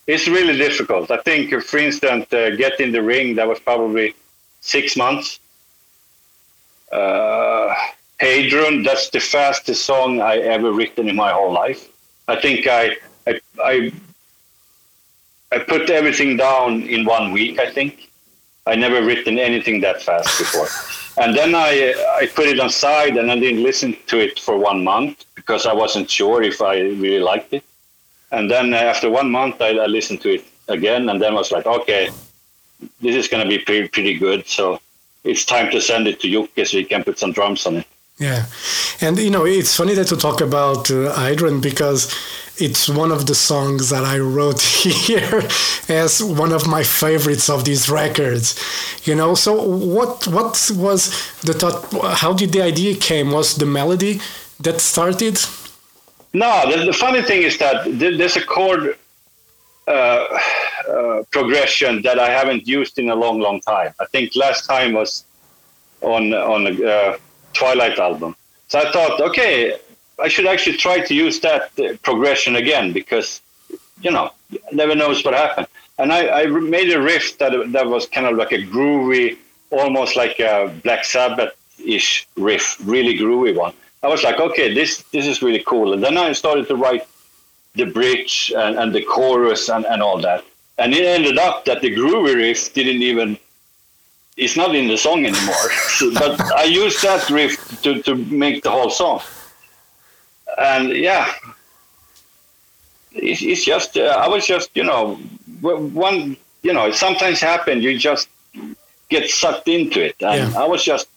It's 0.07 0.27
really 0.27 0.57
difficult. 0.57 1.11
I 1.11 1.17
think, 1.17 1.53
for 1.63 1.77
instance, 1.77 2.25
uh, 2.33 2.49
"Get 2.57 2.79
in 2.79 2.91
the 2.91 3.01
Ring" 3.01 3.35
that 3.35 3.47
was 3.47 3.59
probably 3.59 4.15
six 4.61 4.97
months. 4.97 5.39
Uh, 6.91 7.73
Heidrun, 8.19 8.85
that's 8.85 9.09
the 9.09 9.19
fastest 9.19 9.85
song 9.85 10.21
I 10.21 10.37
ever 10.37 10.71
written 10.71 11.09
in 11.09 11.15
my 11.15 11.31
whole 11.31 11.51
life. 11.51 11.89
I 12.27 12.35
think 12.39 12.67
I, 12.67 12.95
I, 13.27 13.41
I, 13.63 13.91
I 15.51 15.59
put 15.59 15.89
everything 15.89 16.37
down 16.37 16.83
in 16.83 17.05
one 17.05 17.31
week. 17.31 17.59
I 17.59 17.69
think 17.71 18.09
I 18.65 18.75
never 18.75 19.03
written 19.03 19.37
anything 19.37 19.81
that 19.81 20.01
fast 20.01 20.37
before. 20.37 20.67
And 21.15 21.37
then 21.37 21.53
I 21.53 21.93
I 22.21 22.25
put 22.25 22.47
it 22.47 22.59
aside 22.59 23.17
and 23.17 23.31
I 23.31 23.37
didn't 23.37 23.61
listen 23.61 23.95
to 24.07 24.17
it 24.17 24.39
for 24.39 24.57
one 24.57 24.83
month 24.83 25.25
because 25.35 25.67
I 25.67 25.73
wasn't 25.83 26.09
sure 26.09 26.41
if 26.41 26.59
I 26.59 26.79
really 26.79 27.19
liked 27.19 27.53
it. 27.53 27.63
And 28.31 28.49
then 28.49 28.73
after 28.73 29.11
one 29.11 29.29
month, 29.29 29.61
I, 29.61 29.77
I 29.77 29.85
listened 29.85 30.21
to 30.21 30.29
it 30.33 30.45
again, 30.67 31.09
and 31.09 31.21
then 31.21 31.35
was 31.35 31.51
like, 31.51 31.67
okay, 31.67 32.09
this 32.99 33.15
is 33.15 33.27
going 33.27 33.43
to 33.43 33.49
be 33.49 33.63
pretty, 33.63 33.87
pretty 33.87 34.15
good. 34.17 34.47
So 34.47 34.79
it's 35.23 35.45
time 35.45 35.69
to 35.71 35.79
send 35.79 36.07
it 36.07 36.19
to 36.21 36.27
Jocke 36.27 36.65
so 36.65 36.77
he 36.77 36.83
can 36.83 37.03
put 37.03 37.19
some 37.19 37.31
drums 37.31 37.65
on 37.67 37.77
it. 37.77 37.87
Yeah, 38.19 38.45
and 39.01 39.17
you 39.17 39.31
know 39.31 39.45
it's 39.45 39.75
funny 39.75 39.95
that 39.95 40.11
you 40.11 40.17
talk 40.17 40.39
about 40.39 40.91
uh, 40.91 41.13
Heidrun 41.15 41.61
because 41.61 42.13
it's 42.57 42.87
one 42.87 43.11
of 43.11 43.25
the 43.25 43.33
songs 43.33 43.89
that 43.89 44.03
I 44.03 44.19
wrote 44.19 44.61
here 45.01 45.41
as 45.89 46.21
one 46.23 46.51
of 46.51 46.67
my 46.67 46.83
favorites 46.83 47.49
of 47.49 47.65
these 47.65 47.89
records. 47.89 48.59
You 49.05 49.15
know, 49.15 49.33
so 49.33 49.61
what 49.61 50.27
what 50.27 50.71
was 50.75 51.09
the 51.41 51.53
thought? 51.53 51.91
How 52.17 52.33
did 52.33 52.51
the 52.51 52.61
idea 52.61 52.95
came? 52.95 53.31
Was 53.31 53.55
the 53.55 53.65
melody 53.65 54.21
that 54.59 54.79
started? 54.79 55.39
No, 56.33 56.63
the, 56.69 56.85
the 56.85 56.93
funny 56.93 57.21
thing 57.21 57.43
is 57.43 57.57
that 57.57 57.83
there's 57.99 58.35
a 58.37 58.45
chord 58.45 58.97
uh, 59.87 59.91
uh, 59.91 61.23
progression 61.31 62.01
that 62.03 62.19
I 62.19 62.29
haven't 62.29 62.67
used 62.67 62.97
in 62.97 63.09
a 63.09 63.15
long, 63.15 63.39
long 63.39 63.59
time. 63.61 63.93
I 63.99 64.05
think 64.05 64.35
last 64.35 64.65
time 64.65 64.93
was 64.93 65.25
on 66.01 66.33
on 66.33 66.85
uh, 66.85 67.17
Twilight 67.53 67.99
album. 67.99 68.35
So 68.67 68.79
I 68.79 68.91
thought, 68.91 69.21
okay, 69.21 69.77
I 70.21 70.27
should 70.27 70.45
actually 70.45 70.77
try 70.77 70.99
to 70.99 71.13
use 71.13 71.39
that 71.41 71.71
uh, 71.79 71.95
progression 72.01 72.55
again 72.55 72.93
because 72.93 73.41
you 74.01 74.11
know 74.11 74.31
never 74.71 74.95
knows 74.95 75.23
what 75.23 75.33
happened. 75.33 75.67
And 75.99 76.11
I, 76.11 76.41
I 76.41 76.45
made 76.47 76.91
a 76.91 77.01
riff 77.01 77.37
that 77.37 77.71
that 77.71 77.87
was 77.87 78.07
kind 78.07 78.27
of 78.27 78.37
like 78.37 78.51
a 78.51 78.61
groovy, 78.75 79.37
almost 79.69 80.15
like 80.15 80.39
a 80.39 80.73
Black 80.83 81.05
Sabbath 81.05 81.53
ish 81.85 82.27
riff, 82.37 82.77
really 82.83 83.17
groovy 83.17 83.55
one. 83.55 83.73
I 84.01 84.07
was 84.07 84.23
like, 84.23 84.39
okay, 84.39 84.73
this 84.73 85.03
this 85.11 85.27
is 85.27 85.41
really 85.41 85.63
cool. 85.65 85.93
And 85.93 86.03
then 86.03 86.17
I 86.17 86.33
started 86.33 86.67
to 86.67 86.75
write 86.75 87.07
the 87.75 87.85
bridge 87.85 88.53
and, 88.55 88.77
and 88.77 88.93
the 88.93 89.03
chorus 89.03 89.69
and, 89.69 89.85
and 89.85 90.01
all 90.01 90.19
that. 90.21 90.43
And 90.77 90.93
it 90.93 91.05
ended 91.05 91.37
up 91.37 91.65
that 91.65 91.81
the 91.81 91.95
groovy 91.95 92.35
riff 92.35 92.73
didn't 92.73 93.01
even 93.01 93.37
it's 94.37 94.57
not 94.57 94.75
in 94.75 94.87
the 94.87 94.97
song 94.97 95.25
anymore. 95.25 95.71
so, 95.97 96.13
but 96.13 96.39
I 96.53 96.63
used 96.63 97.01
that 97.03 97.29
riff 97.29 97.81
to, 97.83 98.01
to 98.03 98.15
make 98.15 98.63
the 98.63 98.71
whole 98.71 98.89
song. 98.89 99.21
And 100.57 100.89
yeah, 100.89 101.33
it's, 103.11 103.41
it's 103.41 103.63
just 103.63 103.97
uh, 103.97 104.17
I 104.19 104.27
was 104.27 104.45
just 104.45 104.69
you 104.75 104.83
know 104.83 105.15
one 105.61 106.37
you 106.61 106.73
know 106.73 106.87
it 106.87 106.95
sometimes 106.95 107.39
happen 107.39 107.81
you 107.81 107.97
just 107.97 108.27
get 109.09 109.29
sucked 109.29 109.67
into 109.67 110.03
it 110.03 110.15
and 110.21 110.51
yeah. 110.51 110.59
I 110.59 110.65
was 110.65 110.83
just 110.83 111.07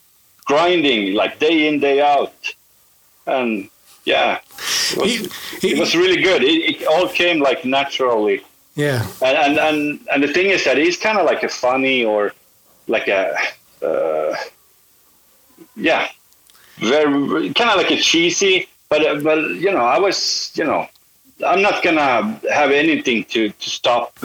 grinding 0.45 1.15
like 1.15 1.39
day 1.39 1.69
in 1.69 1.81
day 1.81 2.01
out 2.01 2.55
and 3.27 3.69
yeah, 4.07 4.39
it 4.93 4.97
was, 4.97 5.11
he, 5.11 5.29
he, 5.61 5.75
it 5.75 5.81
was 5.81 5.97
really 5.97 6.23
good. 6.23 6.45
It, 6.45 6.81
it, 6.81 6.87
all 6.87 7.09
came 7.09 7.41
like 7.41 7.65
naturally. 7.65 8.41
Yeah, 8.77 9.05
and 9.21 9.37
and 9.37 9.59
and, 9.59 10.09
and 10.13 10.23
the 10.23 10.33
thing 10.33 10.51
is 10.51 10.65
that 10.65 10.77
he's 10.77 10.97
kind 10.97 11.19
of 11.19 11.27
like 11.27 11.43
a 11.43 11.49
funny 11.49 12.05
or 12.05 12.33
like 12.87 13.09
a 13.09 13.37
uh, 13.83 14.35
yeah, 15.77 16.09
very 16.79 17.53
kind 17.53 17.71
of 17.71 17.77
like 17.77 17.91
a 17.91 17.97
cheesy. 17.97 18.69
But 18.89 19.05
uh, 19.07 19.21
but 19.21 19.39
you 19.51 19.71
know, 19.71 19.85
I 19.85 19.99
was 19.99 20.53
you 20.55 20.65
know. 20.65 20.89
I'm 21.45 21.61
not 21.61 21.83
gonna 21.83 22.41
have 22.51 22.71
anything 22.71 23.25
to, 23.25 23.51
to 23.51 23.69
stop. 23.69 24.19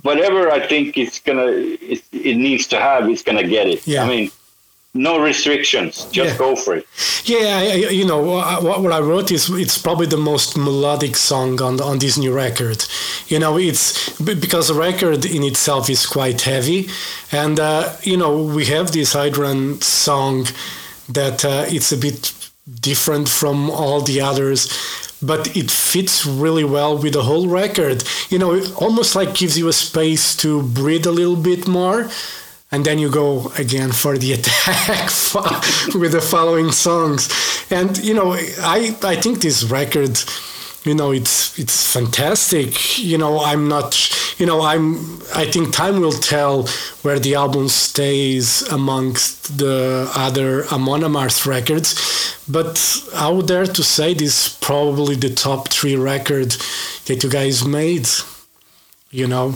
Whatever 0.00 0.50
I 0.50 0.66
think 0.66 0.96
it's 0.96 1.20
gonna 1.20 1.48
it, 1.48 2.02
it 2.10 2.36
needs 2.38 2.66
to 2.68 2.80
have, 2.80 3.06
it's 3.10 3.20
gonna 3.22 3.46
get 3.46 3.66
it. 3.66 3.86
Yeah. 3.86 4.02
I 4.02 4.08
mean, 4.08 4.30
no 4.94 5.20
restrictions 5.20 6.04
just 6.12 6.32
yeah. 6.32 6.38
go 6.38 6.54
for 6.54 6.76
it. 6.76 6.86
Yeah 7.24 7.62
you 7.72 8.06
know 8.06 8.22
what, 8.22 8.62
what 8.62 8.92
i 8.92 9.00
wrote 9.00 9.32
is 9.32 9.50
it's 9.50 9.76
probably 9.76 10.06
the 10.06 10.16
most 10.16 10.56
melodic 10.56 11.16
song 11.16 11.60
on 11.60 11.80
on 11.80 11.98
this 11.98 12.16
new 12.16 12.32
record. 12.32 12.84
You 13.26 13.40
know 13.40 13.58
it's 13.58 14.18
because 14.20 14.68
the 14.68 14.74
record 14.74 15.24
in 15.24 15.42
itself 15.42 15.90
is 15.90 16.06
quite 16.06 16.42
heavy 16.42 16.88
and 17.32 17.58
uh, 17.58 17.96
you 18.02 18.16
know 18.16 18.42
we 18.42 18.66
have 18.66 18.92
this 18.92 19.14
Heidrun 19.14 19.82
song 19.82 20.46
that 21.08 21.44
uh, 21.44 21.64
it's 21.68 21.90
a 21.90 21.96
bit 21.96 22.32
different 22.80 23.28
from 23.28 23.70
all 23.70 24.00
the 24.00 24.20
others 24.20 24.68
but 25.20 25.56
it 25.56 25.70
fits 25.70 26.26
really 26.26 26.64
well 26.64 26.98
with 26.98 27.14
the 27.14 27.22
whole 27.22 27.48
record. 27.48 28.04
You 28.28 28.38
know 28.38 28.54
it 28.54 28.70
almost 28.80 29.16
like 29.16 29.34
gives 29.34 29.58
you 29.58 29.66
a 29.66 29.72
space 29.72 30.36
to 30.36 30.62
breathe 30.62 31.06
a 31.06 31.12
little 31.12 31.36
bit 31.36 31.66
more 31.66 32.08
and 32.74 32.84
then 32.84 32.98
you 32.98 33.08
go 33.08 33.52
again 33.56 33.92
for 33.92 34.18
the 34.18 34.32
attack 34.38 35.08
with 35.94 36.10
the 36.10 36.20
following 36.20 36.72
songs. 36.72 37.30
And 37.70 37.96
you 37.98 38.14
know 38.14 38.32
i 38.76 38.78
i 39.04 39.14
think 39.22 39.40
this 39.40 39.62
record 39.64 40.18
you 40.82 40.94
know 40.94 41.12
it's 41.12 41.56
it's 41.58 41.92
fantastic. 41.92 42.98
You 42.98 43.16
know 43.16 43.40
i'm 43.50 43.68
not 43.68 43.90
you 44.40 44.46
know 44.46 44.62
i'm 44.62 44.86
i 45.42 45.44
think 45.52 45.72
time 45.72 46.00
will 46.00 46.18
tell 46.34 46.66
where 47.02 47.20
the 47.20 47.36
album 47.36 47.68
stays 47.68 48.62
amongst 48.78 49.56
the 49.58 50.10
other 50.16 50.66
amon 50.72 51.02
amarth 51.02 51.46
records. 51.46 51.88
But 52.48 52.74
i 53.14 53.28
would 53.28 53.46
dare 53.46 53.66
to 53.66 53.82
say 53.84 54.14
this 54.14 54.34
is 54.46 54.56
probably 54.60 55.14
the 55.14 55.32
top 55.46 55.68
three 55.68 55.96
record 56.12 56.50
that 57.06 57.22
you 57.22 57.30
guys 57.30 57.64
made 57.64 58.08
you 59.14 59.28
know 59.28 59.52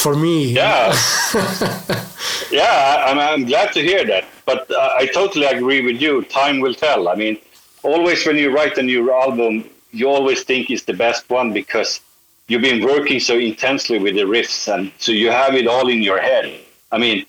for 0.00 0.14
me. 0.14 0.52
Yeah. 0.52 0.94
Yeah 2.50 3.04
I'm, 3.06 3.18
I'm 3.18 3.44
glad 3.44 3.72
to 3.72 3.80
hear 3.82 4.04
that. 4.06 4.24
But 4.46 4.70
uh, 4.70 5.02
i 5.02 5.06
totally 5.06 5.44
agree 5.44 5.82
with 5.82 6.00
you. 6.00 6.22
Time 6.24 6.60
will 6.60 6.74
tell. 6.74 7.08
I 7.08 7.14
mean 7.14 7.36
always 7.82 8.26
when 8.26 8.36
you 8.36 8.48
write 8.54 8.76
a 8.78 8.82
new 8.82 9.02
album 9.12 9.52
you 9.92 10.08
always 10.08 10.40
think 10.44 10.70
it's 10.70 10.84
the 10.84 10.98
best 11.06 11.22
one 11.30 11.52
because 11.52 12.00
you've 12.48 12.66
been 12.70 12.84
working 12.84 13.20
so 13.20 13.34
intensely 13.38 13.98
with 13.98 14.14
the 14.14 14.26
riffs 14.36 14.62
and 14.72 14.92
so 14.98 15.10
you 15.12 15.30
have 15.30 15.54
it 15.54 15.66
all 15.66 15.88
in 15.88 16.00
your 16.02 16.20
head. 16.20 16.46
I 16.92 16.98
mean 16.98 17.24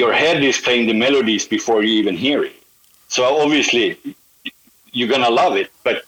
your 0.00 0.12
head 0.12 0.42
is 0.42 0.58
playing 0.66 0.86
the 0.86 0.98
melodies 1.06 1.44
before 1.56 1.82
you 1.84 1.92
even 2.02 2.16
hear 2.16 2.42
it. 2.44 2.56
So 3.08 3.20
obviously 3.44 3.86
you're 4.92 5.12
gonna 5.14 5.34
love 5.42 5.54
it 5.56 5.70
but 5.84 5.98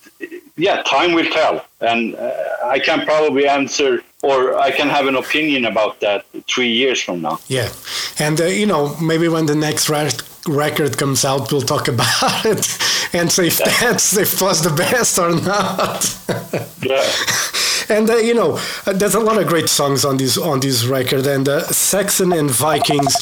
yeah 0.58 0.82
time 0.82 1.12
will 1.14 1.30
tell 1.30 1.64
and 1.80 2.14
uh, 2.16 2.32
i 2.64 2.78
can 2.78 3.04
probably 3.06 3.48
answer 3.48 4.02
or 4.22 4.58
I 4.58 4.70
can 4.72 4.88
have 4.88 5.06
an 5.06 5.14
opinion 5.14 5.64
about 5.64 6.00
that 6.00 6.24
three 6.48 6.72
years 6.72 7.00
from 7.00 7.22
now. 7.22 7.38
Yeah, 7.46 7.70
and 8.18 8.40
uh, 8.40 8.46
you 8.46 8.66
know 8.66 8.96
maybe 9.00 9.28
when 9.28 9.46
the 9.46 9.54
next 9.54 9.88
record 9.88 10.98
comes 10.98 11.24
out, 11.24 11.52
we'll 11.52 11.62
talk 11.62 11.88
about 11.94 12.44
it 12.44 12.78
and 13.12 13.30
say 13.30 13.46
if 13.46 13.58
that's 13.58 14.16
if 14.16 14.40
was 14.40 14.62
the 14.62 14.74
best 14.74 15.18
or 15.18 15.30
not. 15.30 16.18
yeah. 16.82 17.96
And 17.96 18.10
uh, 18.10 18.16
you 18.16 18.34
know, 18.34 18.58
uh, 18.86 18.92
there's 18.92 19.14
a 19.14 19.20
lot 19.20 19.40
of 19.40 19.46
great 19.46 19.68
songs 19.68 20.04
on 20.04 20.16
this 20.16 20.36
on 20.36 20.60
this 20.60 20.84
record, 20.84 21.26
and 21.26 21.48
uh, 21.48 21.62
Saxon 21.62 22.32
and 22.32 22.50
Vikings. 22.50 23.14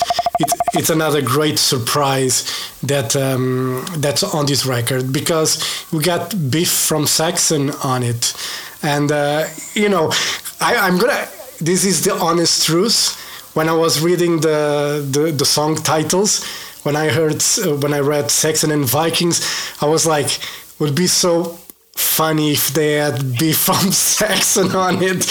It, 0.76 0.80
it's 0.80 0.90
another 0.90 1.22
great 1.22 1.58
surprise 1.58 2.44
that 2.82 3.16
um, 3.16 3.84
that's 3.96 4.22
on 4.22 4.46
this 4.46 4.66
record 4.66 5.12
because 5.12 5.58
we 5.92 6.02
got 6.02 6.34
Biff 6.50 6.70
from 6.70 7.06
Saxon 7.06 7.70
on 7.82 8.02
it, 8.02 8.34
and 8.82 9.10
uh, 9.10 9.46
you 9.74 9.88
know 9.88 10.12
I, 10.60 10.76
I'm 10.76 10.98
gonna. 10.98 11.28
This 11.60 11.84
is 11.84 12.04
the 12.04 12.14
honest 12.14 12.66
truth. 12.66 13.22
When 13.54 13.68
I 13.68 13.72
was 13.72 14.00
reading 14.00 14.40
the 14.40 15.06
the, 15.10 15.32
the 15.32 15.46
song 15.46 15.76
titles, 15.76 16.44
when 16.82 16.96
I 16.96 17.08
heard 17.08 17.42
uh, 17.64 17.76
when 17.76 17.94
I 17.94 18.00
read 18.00 18.30
Saxon 18.30 18.70
and 18.70 18.84
Vikings, 18.84 19.40
I 19.80 19.86
was 19.86 20.06
like, 20.06 20.38
would 20.78 20.94
be 20.94 21.06
so 21.06 21.58
funny 21.96 22.52
if 22.52 22.68
they 22.68 22.94
had 22.94 23.38
Biff 23.38 23.56
from 23.66 23.92
Saxon 23.92 24.74
on 24.76 25.02
it. 25.02 25.24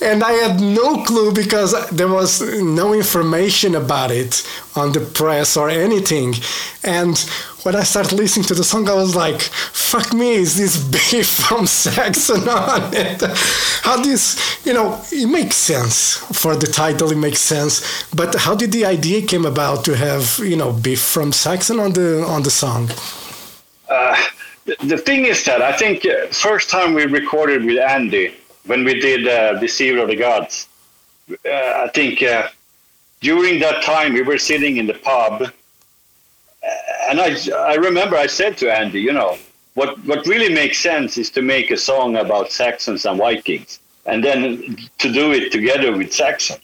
And 0.00 0.22
I 0.22 0.32
had 0.32 0.60
no 0.60 1.02
clue 1.02 1.32
because 1.32 1.72
there 1.90 2.08
was 2.08 2.40
no 2.62 2.92
information 2.92 3.74
about 3.74 4.10
it 4.10 4.46
on 4.76 4.92
the 4.92 5.00
press 5.00 5.56
or 5.56 5.68
anything. 5.68 6.34
And 6.84 7.18
when 7.64 7.74
I 7.74 7.82
started 7.82 8.12
listening 8.12 8.46
to 8.46 8.54
the 8.54 8.62
song, 8.62 8.88
I 8.88 8.94
was 8.94 9.16
like, 9.16 9.40
fuck 9.40 10.12
me, 10.14 10.34
is 10.34 10.56
this 10.56 10.76
Biff 10.92 11.26
from 11.26 11.66
Saxon 11.66 12.48
on 12.48 12.94
it? 12.94 13.22
How 13.82 14.00
this, 14.00 14.64
you 14.64 14.72
know, 14.72 15.00
it 15.10 15.26
makes 15.26 15.56
sense 15.56 16.16
for 16.40 16.54
the 16.54 16.68
title, 16.68 17.10
it 17.10 17.18
makes 17.18 17.40
sense. 17.40 18.04
But 18.14 18.36
how 18.36 18.54
did 18.54 18.70
the 18.70 18.84
idea 18.84 19.26
came 19.26 19.44
about 19.44 19.84
to 19.86 19.96
have, 19.96 20.38
you 20.38 20.56
know, 20.56 20.72
Biff 20.72 21.00
from 21.00 21.32
Saxon 21.32 21.80
on 21.80 21.92
the 21.92 22.24
on 22.24 22.42
the 22.44 22.50
song? 22.50 22.90
Uh, 23.88 24.16
the 24.84 24.98
thing 24.98 25.24
is 25.24 25.44
that 25.44 25.60
I 25.60 25.72
think 25.72 26.06
uh, 26.06 26.28
first 26.28 26.70
time 26.70 26.94
we 26.94 27.06
recorded 27.06 27.64
with 27.64 27.78
Andy 27.78 28.34
when 28.68 28.84
we 28.84 28.94
did 29.08 29.26
uh, 29.26 29.58
Deceiver 29.58 30.00
of 30.04 30.08
the 30.08 30.16
Gods, 30.16 30.68
uh, 31.30 31.84
I 31.86 31.90
think 31.94 32.22
uh, 32.22 32.48
during 33.20 33.58
that 33.60 33.82
time 33.82 34.10
we 34.18 34.22
were 34.22 34.38
sitting 34.38 34.76
in 34.76 34.86
the 34.86 34.94
pub, 34.94 35.42
uh, 35.42 35.48
and 37.10 37.20
I 37.20 37.30
I 37.72 37.74
remember 37.88 38.16
I 38.16 38.26
said 38.40 38.56
to 38.58 38.66
Andy, 38.80 39.00
you 39.08 39.12
know, 39.12 39.36
what 39.74 39.90
what 40.04 40.20
really 40.26 40.52
makes 40.62 40.78
sense 40.90 41.18
is 41.22 41.28
to 41.36 41.42
make 41.42 41.70
a 41.70 41.76
song 41.90 42.16
about 42.24 42.46
Saxons 42.52 43.04
and 43.08 43.18
Vikings, 43.18 43.80
and 44.10 44.18
then 44.26 44.76
to 45.02 45.12
do 45.20 45.32
it 45.38 45.50
together 45.52 45.90
with 45.96 46.12
Saxon. 46.22 46.58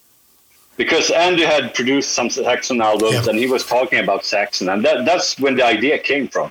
because 0.77 1.07
Andy 1.27 1.45
had 1.55 1.65
produced 1.79 2.11
some 2.19 2.29
Saxon 2.31 2.79
albums 2.91 3.15
Yeah. 3.15 3.29
and 3.31 3.37
he 3.45 3.49
was 3.57 3.63
talking 3.75 4.01
about 4.07 4.21
Saxon, 4.33 4.67
and 4.73 4.81
that, 4.87 4.99
that's 5.09 5.29
when 5.45 5.55
the 5.59 5.65
idea 5.77 5.97
came 6.11 6.27
from. 6.35 6.49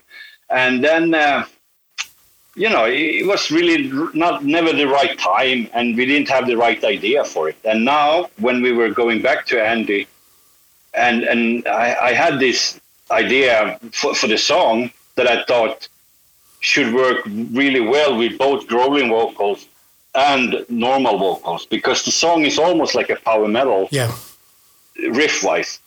And 0.64 0.74
then, 0.88 1.04
uh, 1.14 1.44
you 2.56 2.70
know, 2.70 2.86
it, 2.86 3.26
was 3.26 3.50
really 3.50 3.92
not 4.14 4.44
never 4.46 4.72
the 4.74 4.86
right 4.88 5.18
time, 5.18 5.68
and 5.74 5.98
we 5.98 6.06
didn't 6.06 6.30
have 6.30 6.46
the 6.46 6.56
right 6.56 6.84
idea 6.84 7.24
for 7.24 7.50
it. 7.50 7.58
And 7.66 7.84
now, 7.84 8.30
when 8.40 8.62
we 8.62 8.72
were 8.72 8.90
going 8.90 9.22
back 9.22 9.46
to 9.48 9.62
Andy, 9.62 10.08
and 10.94 11.24
and 11.24 11.68
I, 11.68 11.96
I 12.10 12.14
had 12.14 12.40
this 12.40 12.80
idea 13.12 13.80
for, 13.92 14.14
for 14.16 14.28
the 14.28 14.38
song 14.38 14.92
that 15.16 15.28
I 15.28 15.44
thought 15.46 15.88
should 16.60 16.94
work 16.94 17.18
really 17.52 17.82
well 17.82 18.18
with 18.18 18.38
both 18.38 18.68
growling 18.68 19.10
vocals 19.10 19.66
and 20.16 20.64
normal 20.70 21.18
vocals 21.18 21.66
because 21.66 22.06
the 22.06 22.12
song 22.12 22.46
is 22.46 22.58
almost 22.58 22.96
like 22.96 23.10
a 23.10 23.16
power 23.18 23.48
metal 23.48 23.90
Yeah. 23.92 24.12
riff 25.12 25.44
wise. 25.44 25.80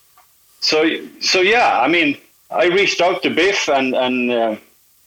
So 0.60 0.84
so 1.20 1.40
yeah, 1.40 1.80
I 1.80 1.88
mean, 1.88 2.18
I 2.50 2.66
reached 2.66 3.00
out 3.00 3.22
to 3.22 3.30
Biff 3.30 3.68
and 3.68 3.94
and 3.94 4.30
uh, 4.32 4.56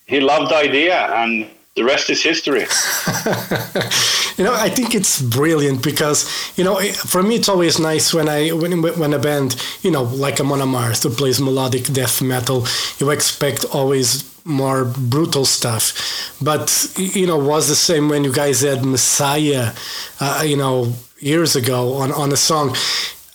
he 0.10 0.20
loved 0.20 0.52
the 0.52 0.56
idea 0.56 0.96
and 1.16 1.48
the 1.76 1.86
rest 1.86 2.10
is 2.10 2.22
history. 2.22 2.62
you 4.38 4.44
know, 4.44 4.54
I 4.54 4.70
think 4.70 4.96
it's 4.96 5.22
brilliant 5.22 5.84
because 5.84 6.20
you 6.58 6.64
know, 6.64 6.78
for 7.14 7.22
me, 7.24 7.36
it's 7.36 7.48
always 7.48 7.80
nice 7.80 8.14
when 8.14 8.28
I 8.28 8.50
when 8.50 8.82
when 8.82 9.14
a 9.14 9.20
band, 9.20 9.56
you 9.82 9.92
know, 9.92 10.04
like 10.04 10.42
Amon 10.42 10.60
Amarth 10.60 11.04
who 11.04 11.10
plays 11.12 11.40
melodic 11.40 11.84
death 11.94 12.22
metal, 12.22 12.66
you 12.98 13.12
expect 13.12 13.64
always 13.72 14.10
more 14.46 14.84
brutal 14.84 15.46
stuff. 15.46 15.94
But 16.42 16.92
you 16.98 17.28
know, 17.28 17.38
was 17.38 17.68
the 17.70 17.76
same 17.76 18.10
when 18.10 18.24
you 18.24 18.34
guys 18.34 18.62
had 18.62 18.84
Messiah, 18.84 19.72
uh, 20.20 20.44
you 20.46 20.58
know, 20.58 20.94
years 21.20 21.56
ago 21.56 21.94
on 21.94 22.12
on 22.12 22.32
a 22.32 22.38
song. 22.38 22.76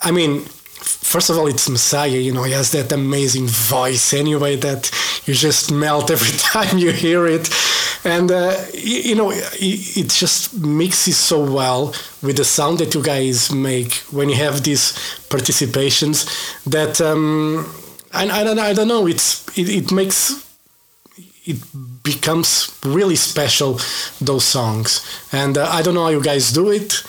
I 0.03 0.11
mean. 0.11 0.45
First 1.05 1.29
of 1.31 1.39
all, 1.39 1.47
it's 1.47 1.69
Messiah. 1.69 2.17
You 2.17 2.33
know, 2.33 2.43
he 2.45 2.53
has 2.53 2.73
that 2.73 2.91
amazing 2.91 3.47
voice 3.47 4.15
anyway 4.15 4.57
that 4.57 4.91
you 5.27 5.35
just 5.35 5.71
melt 5.71 6.11
every 6.17 6.37
time 6.39 6.79
you 6.79 6.93
hear 6.93 7.27
it, 7.27 7.49
and 8.05 8.33
uh, 8.33 8.57
you, 8.73 9.15
know, 9.15 9.31
it, 9.31 9.97
it 9.97 10.09
just 10.09 10.59
mixes 10.59 11.19
so 11.19 11.45
well 11.45 11.95
with 12.23 12.39
the 12.39 12.45
sound 12.45 12.79
that 12.79 12.95
you 12.95 13.03
guys 13.03 13.53
make 13.53 13.93
when 14.11 14.29
you 14.31 14.37
have 14.37 14.65
these 14.65 14.93
participations. 15.29 16.27
That 16.65 17.01
um, 17.03 17.71
I, 18.13 18.41
I 18.41 18.43
don't, 18.43 18.59
I 18.59 18.73
don't 18.73 18.89
know. 18.89 19.07
It's 19.07 19.47
it, 19.59 19.69
it 19.69 19.93
makes 19.93 20.43
it 21.45 21.59
becomes 22.03 22.77
really 22.83 23.17
special 23.17 23.79
those 24.21 24.45
songs, 24.45 25.07
and 25.33 25.59
uh, 25.59 25.69
I 25.71 25.83
don't 25.83 25.95
know 25.95 26.05
how 26.05 26.11
you 26.11 26.23
guys 26.23 26.51
do 26.51 26.71
it, 26.71 27.05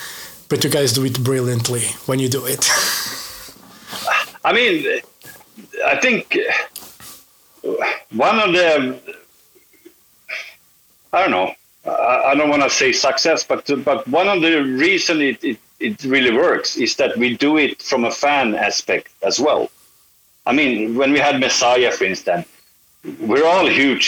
but 0.50 0.62
you 0.62 0.70
guys 0.70 0.92
do 0.92 1.04
it 1.06 1.24
brilliantly 1.24 1.86
when 2.04 2.18
you 2.18 2.28
do 2.28 2.44
it. 2.44 2.70
I 4.46 4.52
mean, 4.52 4.74
I 5.92 5.96
think 5.96 6.38
one 8.12 8.38
of 8.38 8.52
the 8.52 9.00
I 11.12 11.22
don't 11.22 11.30
know. 11.36 11.50
I 11.84 12.30
I 12.30 12.34
don't 12.36 12.50
want 12.54 12.62
to 12.62 12.70
say 12.70 12.92
success, 12.92 13.40
but 13.50 13.62
but 13.84 14.06
one 14.20 14.28
of 14.34 14.38
the 14.42 14.52
reason 14.86 15.20
it, 15.20 15.42
it, 15.50 15.58
it 15.80 15.96
really 16.04 16.32
works 16.46 16.76
is 16.76 16.94
that 17.00 17.16
we 17.16 17.36
do 17.46 17.56
it 17.64 17.82
from 17.82 18.04
a 18.04 18.10
fan 18.24 18.54
aspect 18.54 19.08
as 19.28 19.36
well. 19.40 19.64
I 20.50 20.52
mean, 20.52 20.94
when 21.00 21.10
we 21.12 21.18
had 21.18 21.40
Messiah, 21.40 21.90
for 21.90 22.04
instance, 22.04 22.46
we're 23.30 23.46
all 23.52 23.66
huge 23.66 24.06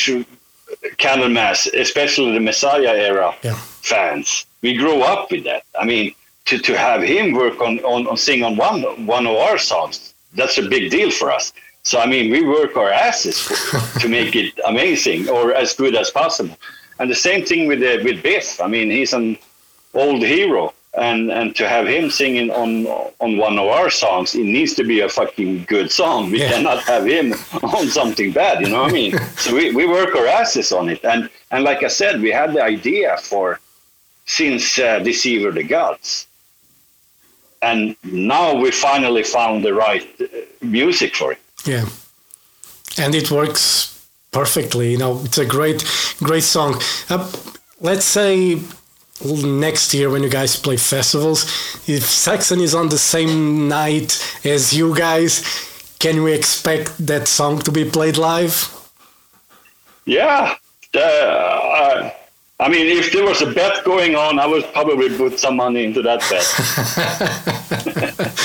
Candlemass, 1.04 1.58
especially 1.84 2.32
the 2.38 2.44
Messiah 2.50 2.94
era 3.10 3.34
Yeah. 3.42 3.54
fans. 3.92 4.46
We 4.62 4.74
grew 4.82 4.98
up 5.12 5.22
with 5.32 5.44
that. 5.50 5.62
I 5.80 5.84
mean, 5.84 6.14
to, 6.48 6.58
to 6.68 6.72
have 6.86 7.00
him 7.02 7.32
work 7.32 7.60
on, 7.60 7.80
on, 7.92 8.06
on 8.06 8.16
sing 8.16 8.40
on 8.48 8.54
one 8.56 8.78
one 9.06 9.26
of 9.26 9.34
our 9.46 9.58
songs, 9.58 10.14
that's 10.34 10.58
a 10.58 10.68
big 10.68 10.90
deal 10.90 11.10
for 11.10 11.30
us. 11.30 11.52
So 11.84 11.98
I 12.00 12.06
mean, 12.06 12.30
we 12.30 12.44
work 12.44 12.76
our 12.76 12.90
asses 12.90 13.38
for, 13.40 13.54
to 14.00 14.08
make 14.18 14.36
it 14.36 14.52
amazing 14.66 15.28
or 15.28 15.54
as 15.54 15.74
good 15.74 15.94
as 15.96 16.10
possible. 16.10 16.56
And 16.98 17.10
the 17.10 17.14
same 17.14 17.44
thing 17.44 17.66
with 17.68 17.82
uh, 17.82 18.02
with 18.04 18.22
Biff. 18.22 18.60
I 18.60 18.66
mean, 18.66 18.90
he's 18.90 19.12
an 19.12 19.38
old 19.94 20.22
hero, 20.22 20.74
and 20.98 21.30
and 21.30 21.54
to 21.56 21.68
have 21.68 21.86
him 21.86 22.10
singing 22.10 22.50
on 22.50 22.86
on 23.20 23.36
one 23.38 23.56
of 23.58 23.66
our 23.68 23.88
songs, 23.90 24.34
it 24.34 24.44
needs 24.44 24.74
to 24.74 24.84
be 24.84 25.00
a 25.00 25.08
fucking 25.08 25.64
good 25.64 25.90
song. 25.90 26.30
We 26.30 26.40
Yeah. 26.40 26.50
cannot 26.52 26.80
have 26.82 27.06
him 27.06 27.32
on 27.78 27.86
something 27.88 28.32
bad. 28.32 28.60
You 28.60 28.68
know 28.70 28.82
what 28.82 28.90
I 28.90 28.94
mean? 28.94 29.18
so 29.36 29.54
we, 29.54 29.70
we 29.74 29.86
work 29.86 30.14
our 30.16 30.26
asses 30.26 30.72
on 30.72 30.88
it, 30.88 31.04
and 31.04 31.30
and 31.52 31.62
like 31.64 31.82
I 31.84 31.88
said, 31.88 32.20
we 32.20 32.30
had 32.32 32.52
the 32.52 32.62
idea 32.62 33.16
for 33.30 33.60
since 34.26 34.78
uh, 34.78 34.98
Deceiver 34.98 35.52
the 35.52 35.62
Gods. 35.62 36.26
And 37.60 37.96
now 38.04 38.54
we 38.54 38.70
finally 38.70 39.24
found 39.24 39.64
the 39.64 39.74
right 39.74 40.06
uh, 40.20 40.26
music 40.60 41.16
for 41.16 41.32
it. 41.32 41.38
Yeah, 41.64 41.86
and 42.98 43.14
it 43.14 43.30
works 43.30 43.98
perfectly. 44.30 44.92
You 44.92 44.98
know, 44.98 45.20
it's 45.24 45.38
a 45.38 45.46
great, 45.46 45.84
great 46.18 46.44
song. 46.44 46.80
Uh, 47.08 47.30
let's 47.80 48.04
say 48.04 48.60
next 49.24 49.92
year 49.94 50.10
when 50.10 50.22
you 50.22 50.28
guys 50.28 50.56
play 50.56 50.76
festivals, 50.76 51.44
if 51.88 52.04
Saxon 52.04 52.60
is 52.60 52.74
on 52.74 52.88
the 52.88 52.98
same 52.98 53.68
night 53.68 54.38
as 54.44 54.72
you 54.72 54.94
guys, 54.94 55.42
can 55.98 56.22
we 56.22 56.32
expect 56.32 56.96
that 57.06 57.26
song 57.26 57.58
to 57.60 57.72
be 57.72 57.84
played 57.84 58.16
live? 58.16 58.72
Yeah. 60.04 60.54
Uh, 60.94 62.10
I, 62.58 62.66
I 62.66 62.68
mean, 62.68 62.86
if 62.86 63.12
there 63.12 63.24
was 63.24 63.42
a 63.42 63.52
bet 63.52 63.84
going 63.84 64.14
on, 64.14 64.38
I 64.38 64.46
would 64.46 64.64
probably 64.72 65.16
put 65.16 65.38
some 65.38 65.56
money 65.56 65.84
into 65.84 66.02
that 66.02 66.20
bet. 66.30 66.44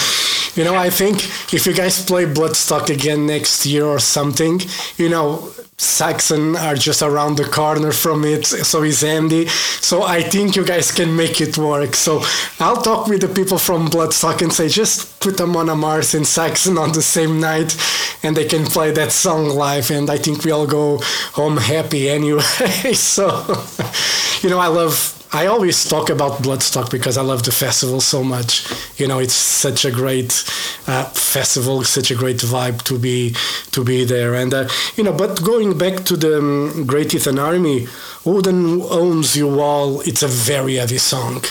You 0.56 0.64
know, 0.64 0.76
I 0.76 0.92
think 0.92 1.16
if 1.52 1.66
you 1.66 1.74
guys 1.74 2.06
play 2.06 2.26
Bloodstock 2.26 2.92
again 2.92 3.26
next 3.26 3.66
year 3.66 3.88
or 3.88 3.98
something, 3.98 4.62
you 4.98 5.10
know, 5.10 5.52
Saxon 5.78 6.56
are 6.56 6.76
just 6.76 7.02
around 7.02 7.38
the 7.38 7.46
corner 7.46 7.92
from 7.92 8.24
it, 8.26 8.46
so 8.46 8.84
is 8.84 9.04
Andy. 9.04 9.48
So 9.48 10.04
I 10.04 10.22
think 10.22 10.56
you 10.56 10.66
guys 10.66 10.92
can 10.92 11.16
make 11.16 11.42
it 11.42 11.58
work. 11.58 11.96
So 11.96 12.24
I'll 12.60 12.82
talk 12.82 13.08
with 13.08 13.22
the 13.22 13.28
people 13.28 13.58
from 13.58 13.88
Bloodstock 13.88 14.42
and 14.42 14.54
say, 14.54 14.70
just 14.70 15.20
put 15.20 15.38
them 15.38 15.56
Amon 15.56 15.78
Amarth 15.78 16.16
and 16.16 16.28
Saxon 16.28 16.78
on 16.78 16.92
the 16.92 17.02
same 17.02 17.40
night, 17.40 17.76
and 18.24 18.38
they 18.38 18.46
can 18.46 18.66
play 18.66 18.92
that 18.92 19.12
song 19.12 19.50
live. 19.50 19.90
And 19.92 20.10
I 20.10 20.18
think 20.18 20.44
we 20.44 20.52
all 20.52 20.68
go 20.68 21.00
home 21.34 21.58
happy 21.58 22.10
anyway. 22.10 22.42
so, 22.94 23.44
you 24.42 24.50
know, 24.50 24.60
I 24.60 24.68
love 24.68 25.23
I 25.36 25.48
always 25.48 25.84
talk 25.84 26.12
about 26.12 26.44
Bloodstock 26.44 26.92
because 26.92 27.18
I 27.18 27.24
love 27.24 27.42
the 27.42 27.52
festival 27.52 28.02
so 28.02 28.24
much. 28.24 28.68
You 29.00 29.08
know, 29.08 29.18
it's 29.18 29.34
such 29.34 29.84
a 29.84 29.90
great 29.90 30.32
uh, 30.86 31.06
festival, 31.06 31.84
such 31.84 32.12
a 32.12 32.16
great 32.16 32.38
vibe 32.38 32.84
to 32.84 33.00
be 33.00 33.36
to 33.72 33.84
be 33.84 34.06
there. 34.06 34.36
And 34.36 34.54
uh, 34.54 34.70
you 34.96 35.04
know, 35.04 35.12
but 35.12 35.42
going 35.44 35.76
back 35.76 36.04
to 36.06 36.16
the 36.16 36.38
um, 36.38 36.86
Great 36.86 37.14
Heathen 37.14 37.40
Army, 37.40 37.88
Odin 38.28 38.84
owns 38.84 39.36
you 39.36 39.60
all. 39.60 40.02
It's 40.02 40.22
a 40.22 40.28
very 40.28 40.76
heavy 40.76 41.00
song, 41.00 41.44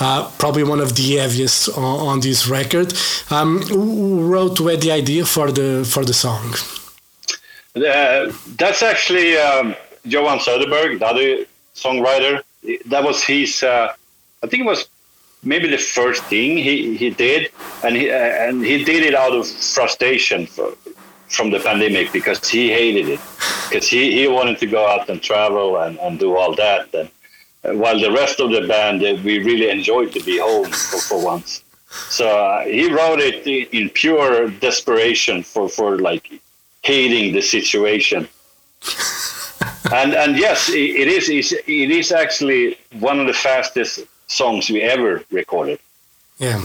uh, 0.00 0.28
probably 0.38 0.64
one 0.64 0.80
of 0.80 0.96
the 0.96 1.16
heaviest 1.16 1.68
on, 1.78 2.00
on 2.08 2.20
this 2.20 2.48
record. 2.48 2.92
Um, 3.30 3.62
who 3.62 4.26
wrote 4.26 4.58
had 4.58 4.80
the 4.80 4.90
idea 4.90 5.24
for 5.24 5.52
the 5.52 5.84
for 5.84 6.04
the 6.04 6.14
song? 6.14 6.54
Uh, 7.76 8.32
that's 8.56 8.82
actually 8.82 9.36
um, 9.36 9.76
Johan 10.02 10.38
Söderberg, 10.40 10.98
the 10.98 11.06
other 11.06 11.46
songwriter. 11.76 12.42
That 12.86 13.04
was 13.04 13.22
his. 13.22 13.62
Uh, 13.62 13.92
I 14.42 14.46
think 14.46 14.64
it 14.64 14.66
was 14.66 14.88
maybe 15.42 15.68
the 15.68 15.78
first 15.78 16.22
thing 16.24 16.56
he, 16.56 16.96
he 16.96 17.10
did, 17.10 17.50
and 17.84 17.96
he 17.96 18.10
uh, 18.10 18.14
and 18.14 18.64
he 18.64 18.84
did 18.84 19.04
it 19.04 19.14
out 19.14 19.32
of 19.32 19.46
frustration 19.46 20.46
for, 20.46 20.72
from 21.28 21.50
the 21.50 21.60
pandemic 21.60 22.12
because 22.12 22.46
he 22.48 22.68
hated 22.70 23.08
it, 23.08 23.20
because 23.68 23.86
he, 23.88 24.12
he 24.12 24.28
wanted 24.28 24.58
to 24.58 24.66
go 24.66 24.86
out 24.86 25.08
and 25.08 25.22
travel 25.22 25.76
and, 25.78 25.98
and 26.00 26.18
do 26.18 26.36
all 26.36 26.54
that, 26.56 26.92
and 26.94 27.10
uh, 27.64 27.72
while 27.74 27.98
the 27.98 28.10
rest 28.10 28.40
of 28.40 28.50
the 28.50 28.66
band 28.66 29.02
uh, 29.02 29.16
we 29.24 29.38
really 29.38 29.70
enjoyed 29.70 30.12
to 30.12 30.22
be 30.24 30.38
home 30.38 30.70
for, 30.70 31.00
for 31.00 31.24
once. 31.24 31.62
So 32.10 32.26
uh, 32.28 32.64
he 32.64 32.92
wrote 32.92 33.20
it 33.20 33.46
in, 33.46 33.82
in 33.82 33.90
pure 33.90 34.50
desperation 34.50 35.42
for 35.42 35.68
for 35.68 35.98
like 35.98 36.40
hating 36.82 37.32
the 37.32 37.42
situation. 37.42 38.28
and 39.92 40.14
and 40.14 40.36
yes, 40.36 40.68
it, 40.68 41.08
is 41.08 41.52
it 41.52 41.90
is 41.90 42.12
actually 42.12 42.78
one 43.00 43.20
of 43.20 43.26
the 43.26 43.32
fastest 43.32 44.04
songs 44.26 44.70
we 44.70 44.82
ever 44.82 45.24
recorded. 45.30 45.78
Yeah. 46.38 46.64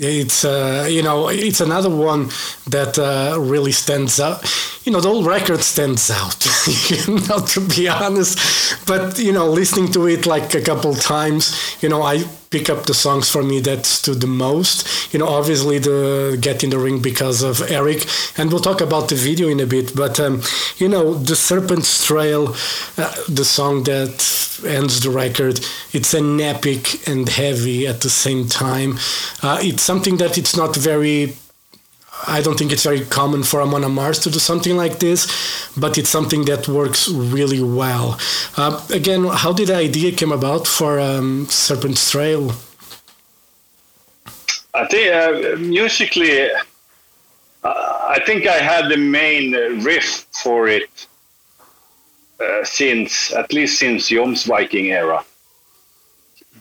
It's 0.00 0.44
uh, 0.44 0.86
you 0.88 1.02
know 1.02 1.28
it's 1.28 1.60
another 1.60 1.90
one 1.90 2.28
that 2.68 2.98
uh, 2.98 3.36
really 3.40 3.72
stands 3.72 4.20
out. 4.20 4.44
You 4.88 4.94
know, 4.94 5.00
the 5.02 5.08
whole 5.08 5.22
record 5.22 5.60
stands 5.60 6.10
out, 6.10 6.46
you 6.88 7.16
know, 7.28 7.40
to 7.40 7.60
be 7.60 7.86
honest. 7.88 8.38
But, 8.86 9.18
you 9.18 9.32
know, 9.32 9.46
listening 9.46 9.92
to 9.92 10.06
it 10.06 10.24
like 10.24 10.54
a 10.54 10.62
couple 10.62 10.94
times, 10.94 11.76
you 11.82 11.90
know, 11.90 12.00
I 12.00 12.24
pick 12.48 12.70
up 12.70 12.86
the 12.86 12.94
songs 12.94 13.28
for 13.28 13.42
me 13.42 13.60
that 13.60 13.84
stood 13.84 14.22
the 14.22 14.26
most. 14.26 15.12
You 15.12 15.18
know, 15.18 15.28
obviously 15.28 15.78
the 15.78 16.38
Get 16.40 16.64
in 16.64 16.70
the 16.70 16.78
Ring 16.78 17.02
because 17.02 17.42
of 17.42 17.60
Eric, 17.70 18.06
and 18.38 18.50
we'll 18.50 18.62
talk 18.62 18.80
about 18.80 19.10
the 19.10 19.14
video 19.14 19.48
in 19.48 19.60
a 19.60 19.66
bit. 19.66 19.94
But 19.94 20.18
um, 20.18 20.40
you 20.78 20.88
know, 20.88 21.12
the 21.12 21.36
Serpent's 21.36 22.06
Trail, 22.06 22.54
uh, 22.96 23.14
the 23.28 23.44
song 23.44 23.82
that 23.82 24.24
ends 24.66 25.00
the 25.00 25.10
record, 25.10 25.60
it's 25.92 26.14
an 26.14 26.40
epic 26.40 27.06
and 27.06 27.28
heavy 27.28 27.86
at 27.86 28.00
the 28.00 28.08
same 28.08 28.48
time. 28.48 28.96
Uh, 29.42 29.58
it's 29.60 29.82
something 29.82 30.16
that 30.16 30.38
it's 30.38 30.56
not 30.56 30.74
very 30.74 31.34
I 32.26 32.42
don't 32.42 32.58
think 32.58 32.72
it's 32.72 32.84
very 32.84 33.04
common 33.04 33.42
for 33.42 33.62
Amon 33.62 33.82
Amarth 33.82 34.22
to 34.22 34.30
do 34.30 34.38
something 34.38 34.76
like 34.76 34.98
this, 34.98 35.26
but 35.76 35.98
it's 35.98 36.10
something 36.10 36.44
that 36.46 36.66
works 36.66 37.08
really 37.08 37.62
well. 37.62 38.18
Uh, 38.56 38.84
again, 38.92 39.24
how 39.24 39.52
did 39.52 39.68
the 39.68 39.76
idea 39.76 40.14
come 40.16 40.32
about 40.32 40.66
for 40.66 40.98
um, 40.98 41.46
Serpent's 41.46 42.10
Trail? 42.10 42.52
I 44.74 44.86
think 44.86 45.12
uh, 45.12 45.56
musically, 45.58 46.50
uh, 46.50 46.54
I 47.64 48.20
think 48.26 48.46
I 48.46 48.58
had 48.58 48.88
the 48.88 48.96
main 48.96 49.52
riff 49.82 50.26
for 50.42 50.68
it 50.68 51.06
uh, 52.40 52.64
since 52.64 53.32
at 53.32 53.52
least 53.52 53.78
since 53.78 54.10
Jomsviking 54.10 54.90
era. 54.90 55.24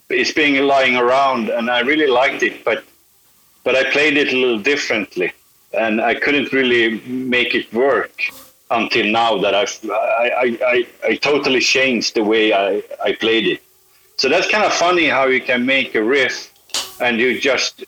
It's 0.10 0.32
been 0.32 0.66
lying 0.68 0.95
around, 0.95 1.49
and 1.49 1.70
I 1.70 1.82
really 1.82 2.08
liked 2.08 2.43
it, 2.43 2.64
but 2.64 2.84
but 3.64 3.76
I 3.76 3.89
played 3.91 4.16
it 4.16 4.32
a 4.32 4.38
little 4.38 4.60
differently 4.60 5.34
and 5.74 6.01
I 6.01 6.15
couldn't 6.15 6.51
really 6.53 6.99
make 7.01 7.55
it 7.55 7.72
work 7.74 8.22
until 8.72 9.05
now 9.05 9.38
that 9.38 9.55
I've, 9.55 9.80
I, 9.89 10.57
I, 10.65 10.88
I, 11.05 11.15
totally 11.15 11.61
changed 11.61 12.15
the 12.15 12.24
way 12.24 12.51
I, 12.51 12.84
I 13.01 13.13
played 13.13 13.47
it. 13.47 13.63
So 14.18 14.28
that's 14.28 14.49
kind 14.51 14.65
of 14.65 14.74
funny 14.74 15.07
how 15.07 15.28
you 15.28 15.39
can 15.39 15.65
make 15.65 15.95
a 15.95 16.03
riff 16.03 16.51
and 16.99 17.18
you 17.20 17.39
just 17.39 17.86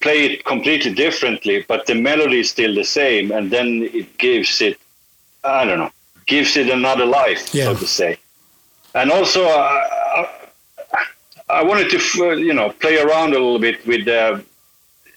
play 0.00 0.26
it 0.26 0.44
completely 0.44 0.92
differently, 0.92 1.64
but 1.68 1.86
the 1.86 1.94
melody 1.94 2.40
is 2.40 2.50
still 2.50 2.74
the 2.74 2.84
same, 2.84 3.30
and 3.30 3.50
then 3.50 3.88
it 3.94 4.18
gives 4.18 4.60
it, 4.60 4.78
I 5.44 5.64
don't 5.64 5.78
know, 5.78 5.92
gives 6.26 6.56
it 6.56 6.68
another 6.68 7.06
life, 7.06 7.54
yeah. 7.54 7.66
so 7.66 7.76
to 7.76 7.86
say. 7.86 8.18
And 8.94 9.10
also, 9.10 9.44
I, 9.44 10.26
I, 10.92 11.04
I 11.48 11.62
wanted 11.62 11.88
to, 11.90 12.38
you 12.38 12.52
know, 12.52 12.70
play 12.70 12.98
around 13.00 13.30
a 13.30 13.38
little 13.38 13.58
bit 13.58 13.86
with 13.86 14.06
uh, 14.08 14.40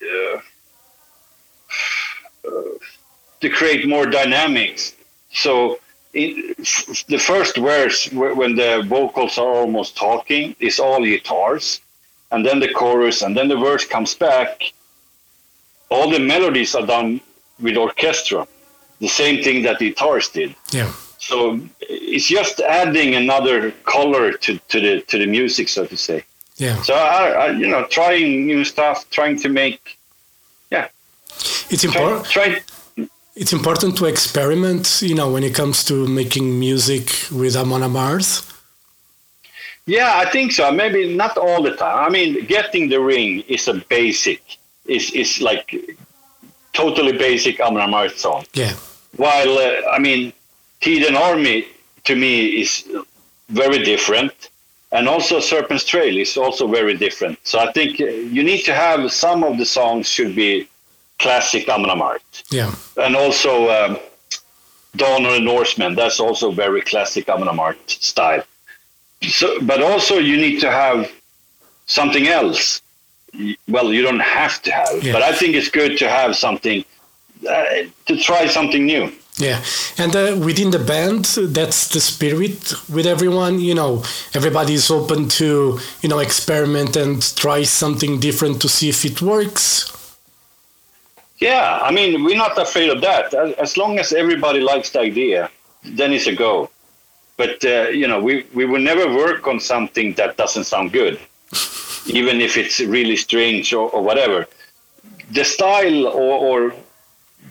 uh, 0.03 0.39
to 3.41 3.49
create 3.49 3.87
more 3.87 4.05
dynamics. 4.05 4.95
So 5.31 5.79
in, 6.13 6.55
the 7.07 7.17
first 7.19 7.57
verse, 7.57 8.11
when 8.11 8.55
the 8.55 8.83
vocals 8.87 9.37
are 9.37 9.53
almost 9.53 9.95
talking, 9.97 10.55
is 10.59 10.79
all 10.79 11.03
guitars, 11.03 11.81
and 12.31 12.45
then 12.45 12.59
the 12.59 12.71
chorus, 12.73 13.21
and 13.21 13.35
then 13.35 13.47
the 13.47 13.57
verse 13.57 13.85
comes 13.85 14.15
back. 14.15 14.73
All 15.89 16.09
the 16.09 16.19
melodies 16.19 16.73
are 16.75 16.85
done 16.85 17.21
with 17.59 17.77
orchestra, 17.77 18.47
the 18.99 19.07
same 19.07 19.43
thing 19.43 19.63
that 19.63 19.79
the 19.79 19.89
guitars 19.89 20.29
did. 20.29 20.55
Yeah. 20.71 20.91
So 21.19 21.59
it's 21.81 22.27
just 22.27 22.59
adding 22.59 23.15
another 23.15 23.71
color 23.83 24.33
to, 24.33 24.57
to 24.57 24.79
the 24.79 25.01
to 25.01 25.17
the 25.17 25.25
music, 25.25 25.69
so 25.69 25.85
to 25.85 25.97
say. 25.97 26.23
Yeah. 26.57 26.81
So 26.83 26.93
I, 26.93 27.29
I 27.29 27.49
you 27.51 27.67
know, 27.67 27.85
trying 27.85 28.45
new 28.45 28.63
stuff, 28.63 29.09
trying 29.09 29.37
to 29.39 29.49
make. 29.49 29.94
It's 31.69 31.83
important. 31.83 32.25
Try, 32.25 32.49
try 32.49 32.61
it's 33.35 33.51
important 33.51 33.97
to 33.97 34.05
experiment, 34.05 35.01
you 35.01 35.13
know, 35.13 35.29
when 35.29 35.43
it 35.43 35.53
comes 35.53 35.83
to 35.85 36.07
making 36.07 36.57
music 36.57 37.09
with 37.31 37.55
Amon 37.55 37.81
Amarth. 37.81 38.51
Yeah, 39.85 40.13
I 40.15 40.29
think 40.31 40.53
so. 40.53 40.71
Maybe 40.71 41.15
not 41.15 41.37
all 41.37 41.61
the 41.61 41.75
time. 41.75 42.05
I 42.05 42.09
mean, 42.09 42.45
Get 42.45 42.73
in 42.73 42.89
the 42.89 42.99
Ring 42.99 43.43
is 43.47 43.67
a 43.67 43.73
basic, 43.89 44.41
is 44.85 45.11
is 45.11 45.41
like 45.41 45.75
totally 46.73 47.11
basic 47.11 47.59
Amon 47.59 47.89
Amarth 47.89 48.17
song. 48.17 48.45
Yeah. 48.53 48.73
While 49.17 49.57
uh, 49.57 49.81
I 49.91 49.99
mean, 49.99 50.33
Tiden 50.79 51.15
Army 51.15 51.67
to 52.05 52.15
me 52.15 52.61
is 52.61 52.87
very 53.49 53.83
different, 53.83 54.49
and 54.91 55.07
also 55.07 55.39
Serpent's 55.39 55.83
Trail 55.83 56.17
is 56.17 56.37
also 56.37 56.67
very 56.67 56.95
different. 56.95 57.37
So 57.43 57.59
I 57.59 57.71
think 57.73 57.99
you 57.99 58.43
need 58.43 58.63
to 58.63 58.73
have 58.73 59.11
some 59.11 59.43
of 59.43 59.57
the 59.57 59.65
songs 59.65 60.07
should 60.07 60.35
be 60.35 60.67
classic 61.19 61.67
Amon 61.69 61.89
Amarth. 61.89 62.43
Yeah. 62.49 62.73
And 62.97 63.15
also 63.15 63.69
um, 63.69 63.97
the 64.97 65.39
Norseman. 65.39 65.95
That's 65.95 66.19
also 66.19 66.51
very 66.51 66.81
classic 66.81 67.29
Amon 67.29 67.47
Amarth 67.47 67.89
style. 67.89 68.43
So, 69.21 69.59
but 69.61 69.81
also 69.81 70.17
you 70.17 70.37
need 70.37 70.59
to 70.61 70.69
have 70.69 71.11
something 71.85 72.27
else. 72.27 72.81
Well, 73.67 73.93
you 73.93 74.01
don't 74.01 74.21
have 74.21 74.61
to 74.61 74.71
have, 74.71 75.03
yeah. 75.03 75.11
but 75.11 75.21
I 75.21 75.33
think 75.33 75.55
it's 75.55 75.69
good 75.69 75.97
to 75.97 76.07
have 76.07 76.37
something 76.37 76.85
uh, 77.49 77.65
to 78.05 78.17
try 78.17 78.47
something 78.47 78.85
new. 78.85 79.11
Yeah, 79.37 79.61
and 79.97 80.15
uh, 80.15 80.37
within 80.39 80.71
the 80.71 80.79
band, 80.79 81.25
that's 81.25 81.89
the 81.89 81.99
spirit 81.99 82.73
with 82.87 83.05
everyone. 83.05 83.59
You 83.59 83.75
know, 83.75 84.03
everybody 84.33 84.73
is 84.73 84.89
open 84.89 85.27
to 85.39 85.79
you 86.01 86.07
know 86.07 86.19
experiment 86.19 86.95
and 86.95 87.21
try 87.35 87.63
something 87.63 88.21
different 88.21 88.61
to 88.61 88.69
see 88.69 88.87
if 88.87 89.03
it 89.03 89.21
works. 89.21 89.91
Yeah, 91.45 91.79
I 91.87 91.91
mean, 91.91 92.23
we're 92.23 92.41
not 92.47 92.57
afraid 92.57 92.89
of 92.89 93.01
that. 93.01 93.33
As 93.65 93.77
long 93.77 93.99
as 93.99 94.11
everybody 94.13 94.61
likes 94.61 94.89
the 94.89 95.01
idea, 95.01 95.51
then 95.83 96.11
it's 96.11 96.25
a 96.25 96.35
go. 96.35 96.71
But 97.37 97.63
uh, 97.63 97.89
you 98.01 98.07
know, 98.07 98.19
we 98.27 98.33
we 98.57 98.65
will 98.65 98.81
never 98.91 99.05
work 99.23 99.41
on 99.51 99.59
something 99.59 100.07
that 100.19 100.37
doesn't 100.37 100.63
sound 100.73 100.91
good, 100.91 101.15
even 102.19 102.41
if 102.47 102.57
it's 102.57 102.79
really 102.79 103.17
strange 103.27 103.73
or, 103.73 103.85
or 103.95 104.01
whatever. 104.01 104.47
The 105.37 105.43
style 105.43 106.07
or, 106.07 106.33
or 106.47 106.73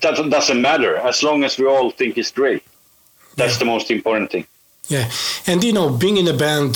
doesn't 0.01 0.31
doesn't 0.31 0.61
matter 0.61 0.97
as 0.97 1.23
long 1.23 1.45
as 1.45 1.59
we 1.59 1.67
all 1.67 1.91
think 1.91 2.19
it's 2.19 2.33
great. 2.33 2.63
That's 3.37 3.55
yeah. 3.55 3.59
the 3.61 3.69
most 3.75 3.91
important 3.91 4.33
thing. 4.33 4.47
Yeah, 4.89 5.09
and 5.47 5.63
you 5.63 5.73
know, 5.73 5.89
being 5.91 6.17
in 6.17 6.29
a 6.29 6.37
band, 6.37 6.75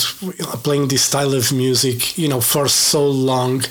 playing 0.67 0.87
this 0.87 1.03
style 1.03 1.33
of 1.33 1.51
music, 1.51 2.17
you 2.17 2.27
know, 2.27 2.41
for 2.41 2.67
so 2.67 3.03
long, 3.07 3.63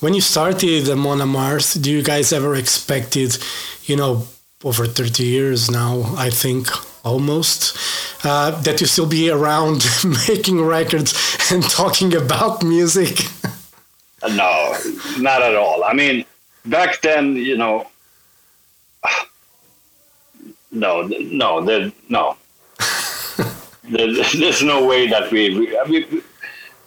when 0.00 0.14
you 0.14 0.20
started 0.20 0.88
Amon 0.88 1.18
Amarth, 1.18 1.80
do 1.80 1.90
you 1.90 2.02
guys 2.02 2.32
ever 2.32 2.54
expected, 2.54 3.36
you 3.84 3.96
know, 3.96 4.26
over 4.64 4.86
30 4.86 5.22
years 5.22 5.70
now, 5.70 6.14
I 6.16 6.30
think 6.30 6.68
almost, 7.04 7.76
uh, 8.24 8.50
that 8.62 8.80
you 8.80 8.86
still 8.86 9.06
be 9.06 9.30
around 9.30 9.86
making 10.28 10.62
records 10.62 11.14
and 11.50 11.62
talking 11.62 12.14
about 12.16 12.62
music? 12.62 13.18
no, 14.28 14.76
not 15.18 15.42
at 15.42 15.54
all. 15.54 15.84
I 15.84 15.92
mean, 15.92 16.24
back 16.64 17.02
then, 17.02 17.36
you 17.36 17.56
know, 17.56 17.86
no, 20.70 21.02
no, 21.02 21.62
there, 21.62 21.92
no. 22.08 22.36
there's 23.84 24.62
no 24.62 24.86
way 24.86 25.08
that 25.08 25.30
we, 25.30 25.58
we, 25.58 26.22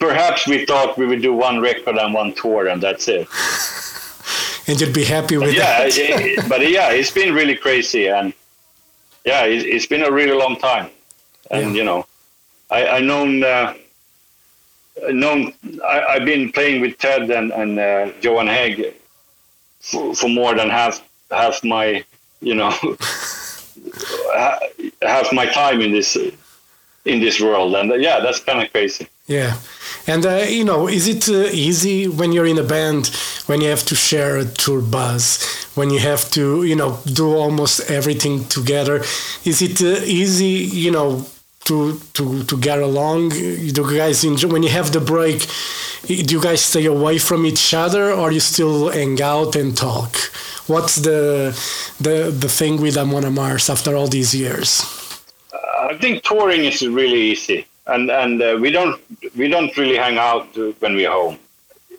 perhaps 0.04 0.48
we 0.48 0.66
thought 0.66 0.98
we 0.98 1.06
would 1.06 1.22
do 1.22 1.34
one 1.34 1.60
record 1.62 1.98
and 1.98 2.14
one 2.14 2.34
tour, 2.34 2.68
and 2.68 2.82
that's 2.82 3.08
it. 3.08 3.28
and 4.68 4.80
you'd 4.80 4.94
be 4.94 5.06
happy 5.06 5.38
with 5.38 5.50
but 5.50 5.56
yeah, 5.56 5.80
that. 5.88 6.46
but 6.50 6.70
yeah, 6.70 6.92
it's 6.92 7.12
been 7.12 7.34
really 7.34 7.56
crazy, 7.56 8.08
and 8.08 8.34
yeah, 9.26 9.46
it, 9.46 9.72
has 9.72 9.86
been 9.86 10.04
a 10.04 10.12
really 10.12 10.38
long 10.38 10.58
time. 10.58 10.90
And 11.52 11.68
yeah. 11.68 11.78
you 11.78 11.84
know, 11.84 12.06
I, 12.70 12.88
I 12.88 13.00
known. 13.00 13.44
Uh, 13.44 13.74
known 15.12 15.52
I, 15.84 16.18
have 16.18 16.26
been 16.26 16.52
playing 16.52 16.80
with 16.82 17.00
Ted 17.00 17.32
and, 17.32 17.52
and 17.52 17.80
uh, 17.80 18.12
Johan 18.22 18.46
Hägg 18.46 18.94
for, 19.80 20.14
for 20.14 20.30
more 20.30 20.54
than 20.54 20.70
half 20.70 21.02
half 21.32 21.64
my 21.64 22.06
you 22.42 22.54
know 22.54 22.70
half 25.02 25.34
my 25.34 25.48
time 25.48 25.82
in 25.82 25.92
this 25.92 26.16
in 27.06 27.20
this 27.20 27.42
world 27.42 27.76
and 27.76 27.92
uh, 27.92 27.96
yeah 27.96 28.20
that's 28.20 28.40
kind 28.40 28.62
of 28.64 28.72
crazy 28.72 29.08
yeah 29.26 29.58
and 30.06 30.26
uh, 30.26 30.46
you 30.48 30.66
know, 30.66 30.88
is 30.88 31.08
it 31.08 31.30
uh, 31.30 31.50
easy 31.52 32.08
when 32.08 32.32
you're 32.34 32.46
in 32.46 32.58
a 32.58 32.64
band 32.64 33.08
when 33.46 33.62
you 33.62 33.70
have 33.70 33.84
to 33.86 33.96
share 33.96 34.38
a 34.38 34.46
tour 34.46 34.82
bus, 34.82 35.66
when 35.76 35.90
you 35.90 36.00
have 36.00 36.30
to, 36.32 36.64
you 36.64 36.76
know, 36.76 37.00
do 37.06 37.36
almost 37.36 37.90
everything 37.90 38.46
together? 38.46 38.98
Is 39.46 39.62
it 39.62 39.82
uh, 39.82 40.04
easy, 40.04 40.68
you 40.76 40.92
know, 40.92 41.26
to 41.66 42.00
to 42.14 42.44
to 42.44 42.58
get 42.58 42.80
along? 42.80 43.30
Do 43.30 43.38
you 43.38 43.98
guys 43.98 44.24
enjoy 44.24 44.50
when 44.50 44.64
you 44.64 44.70
have 44.70 44.92
the 44.92 45.00
break? 45.00 45.48
Do 46.06 46.34
you 46.36 46.42
guys 46.42 46.62
stay 46.62 46.86
away 46.86 47.18
from 47.18 47.46
each 47.46 47.74
other, 47.74 48.12
or 48.12 48.32
you 48.32 48.42
still 48.42 48.90
hang 48.90 49.22
out 49.22 49.56
and 49.56 49.76
talk? 49.76 50.18
What's 50.68 50.98
the 50.98 51.58
the 52.02 52.30
the 52.30 52.50
thing 52.50 52.82
with 52.82 52.98
Amon 52.98 53.24
Amarth 53.24 53.70
after 53.70 53.96
all 53.96 54.08
these 54.08 54.36
years? 54.36 54.84
I 55.90 55.98
think 55.98 56.24
touring 56.24 56.66
is 56.66 56.86
really 56.88 57.22
easy 57.32 57.66
and 57.88 58.10
and 58.10 58.42
uh, 58.42 58.58
we 58.60 58.72
don't 58.72 59.00
we 59.36 59.48
don't 59.48 59.76
really 59.78 59.98
hang 59.98 60.18
out 60.18 60.48
when 60.80 60.96
we're 60.96 61.12
home 61.12 61.38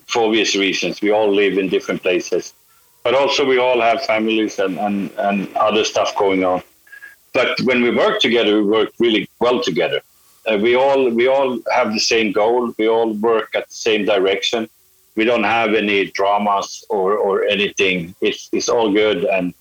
for 0.07 0.26
obvious 0.26 0.55
reasons. 0.55 1.01
We 1.01 1.11
all 1.11 1.32
live 1.32 1.59
in 1.59 1.68
different 1.68 2.03
places, 2.03 2.55
but 3.03 3.14
also 3.14 3.45
we 3.45 3.59
all 3.59 3.80
have 3.80 4.03
families 4.05 4.59
and, 4.59 4.78
and, 4.78 5.11
and 5.18 5.55
other 5.57 5.85
stuff 5.85 6.16
going 6.16 6.45
on. 6.45 6.62
But 7.32 7.61
when 7.62 7.82
we 7.82 7.91
work 7.91 8.20
together, 8.20 8.57
we 8.57 8.70
work 8.70 8.91
really 8.99 9.28
well 9.41 9.62
together. 9.62 10.01
Uh, 10.47 10.59
we 10.59 10.76
all 10.76 11.11
we 11.11 11.26
all 11.26 11.59
have 11.72 11.93
the 11.93 12.01
same 12.01 12.32
goal. 12.32 12.72
We 12.78 12.89
all 12.89 13.12
work 13.14 13.55
at 13.55 13.68
the 13.68 13.74
same 13.74 14.05
direction. 14.05 14.68
We 15.16 15.24
don't 15.24 15.45
have 15.45 15.74
any 15.74 16.11
dramas 16.11 16.85
or, 16.89 17.16
or 17.16 17.45
anything. 17.45 18.14
It's 18.20 18.49
it's 18.53 18.68
all 18.68 18.93
good, 18.93 19.24
and 19.24 19.55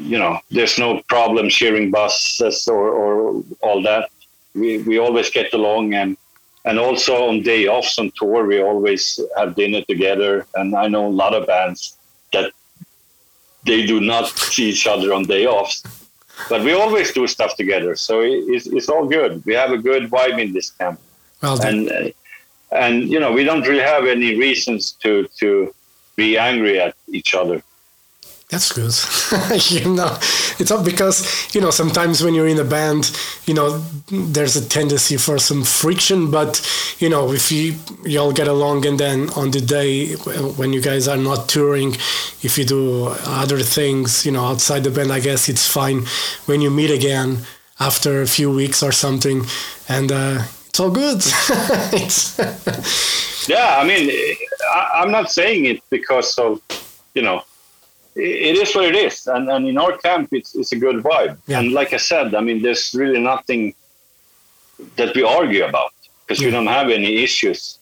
you 0.00 0.18
know 0.18 0.38
there's 0.50 0.78
no 0.78 1.02
problem 1.08 1.48
sharing 1.48 1.90
buses 1.90 2.68
or, 2.68 2.90
or 2.90 3.42
all 3.62 3.82
that. 3.82 4.10
We 4.54 4.78
we 4.82 4.98
always 4.98 5.30
get 5.30 5.52
along, 5.52 5.94
and 5.94 6.16
and 6.64 6.78
also 6.78 7.28
on 7.28 7.42
day 7.42 7.68
offs 7.68 7.98
on 7.98 8.12
tour, 8.16 8.46
we 8.46 8.62
always 8.62 9.20
have 9.36 9.54
dinner 9.54 9.82
together. 9.82 10.46
And 10.54 10.74
I 10.74 10.88
know 10.88 11.06
a 11.06 11.16
lot 11.22 11.34
of 11.34 11.46
bands 11.46 11.96
that 12.32 12.52
they 13.64 13.86
do 13.86 14.00
not 14.00 14.28
see 14.28 14.70
each 14.70 14.86
other 14.86 15.12
on 15.12 15.24
day 15.24 15.46
offs 15.46 15.82
but 16.48 16.62
we 16.62 16.72
always 16.72 17.12
do 17.12 17.26
stuff 17.26 17.56
together, 17.56 17.94
so 17.96 18.20
it's, 18.22 18.66
it's 18.66 18.88
all 18.88 19.06
good. 19.06 19.44
We 19.44 19.54
have 19.54 19.72
a 19.72 19.78
good 19.78 20.10
vibe 20.10 20.40
in 20.40 20.52
this 20.52 20.70
camp, 20.70 21.00
Well, 21.42 21.60
and 21.62 22.12
and 22.72 23.10
you 23.10 23.20
know 23.20 23.32
we 23.32 23.44
don't 23.44 23.66
really 23.66 23.82
have 23.82 24.06
any 24.06 24.36
reasons 24.36 24.92
to 25.02 25.28
to 25.40 25.74
be 26.16 26.38
angry 26.38 26.80
at 26.80 26.94
each 27.08 27.34
other. 27.34 27.62
That's 28.50 28.72
good. 28.72 28.92
you 29.70 29.94
know, 29.94 30.18
it's 30.58 30.72
all 30.72 30.82
because 30.82 31.54
you 31.54 31.60
know 31.60 31.70
sometimes 31.70 32.22
when 32.22 32.34
you're 32.34 32.48
in 32.48 32.58
a 32.58 32.64
band, 32.64 33.16
you 33.46 33.54
know, 33.54 33.78
there's 34.10 34.56
a 34.56 34.68
tendency 34.68 35.16
for 35.16 35.38
some 35.38 35.62
friction. 35.62 36.32
But 36.32 36.60
you 36.98 37.08
know, 37.08 37.32
if 37.32 37.52
you 37.52 37.76
you 38.04 38.18
all 38.18 38.32
get 38.32 38.48
along, 38.48 38.86
and 38.86 38.98
then 38.98 39.30
on 39.30 39.52
the 39.52 39.60
day 39.60 40.14
when 40.56 40.72
you 40.72 40.82
guys 40.82 41.06
are 41.06 41.16
not 41.16 41.48
touring, 41.48 41.92
if 42.42 42.58
you 42.58 42.64
do 42.64 43.14
other 43.24 43.60
things, 43.60 44.26
you 44.26 44.32
know, 44.32 44.44
outside 44.44 44.82
the 44.82 44.90
band, 44.90 45.12
I 45.12 45.20
guess 45.20 45.48
it's 45.48 45.66
fine. 45.66 46.06
When 46.46 46.60
you 46.60 46.70
meet 46.70 46.90
again 46.90 47.46
after 47.78 48.20
a 48.20 48.26
few 48.26 48.50
weeks 48.50 48.82
or 48.82 48.90
something, 48.90 49.44
and 49.88 50.10
uh, 50.10 50.42
it's 50.66 50.80
all 50.80 50.90
good. 50.90 51.18
it's 51.94 52.36
Yeah, 53.48 53.78
I 53.78 53.86
mean, 53.86 54.10
I, 54.74 55.02
I'm 55.02 55.12
not 55.12 55.30
saying 55.30 55.66
it 55.66 55.80
because 55.88 56.36
of 56.36 56.60
you 57.14 57.22
know 57.22 57.44
it 58.14 58.56
is 58.56 58.74
what 58.74 58.84
it 58.84 58.96
is, 58.96 59.26
and, 59.26 59.48
and 59.48 59.68
in 59.68 59.78
our 59.78 59.96
camp, 59.98 60.28
it's, 60.32 60.54
it's 60.54 60.72
a 60.72 60.76
good 60.76 60.96
vibe. 60.96 61.38
Yeah. 61.46 61.60
And 61.60 61.72
like 61.72 61.92
I 61.92 61.98
said, 61.98 62.34
I 62.34 62.40
mean, 62.40 62.62
there's 62.62 62.94
really 62.94 63.20
nothing 63.20 63.74
that 64.96 65.14
we 65.14 65.22
argue 65.22 65.64
about 65.64 65.92
because 66.26 66.42
we 66.44 66.50
don't 66.50 66.66
have 66.66 66.90
any 66.90 67.22
issues. 67.22 67.78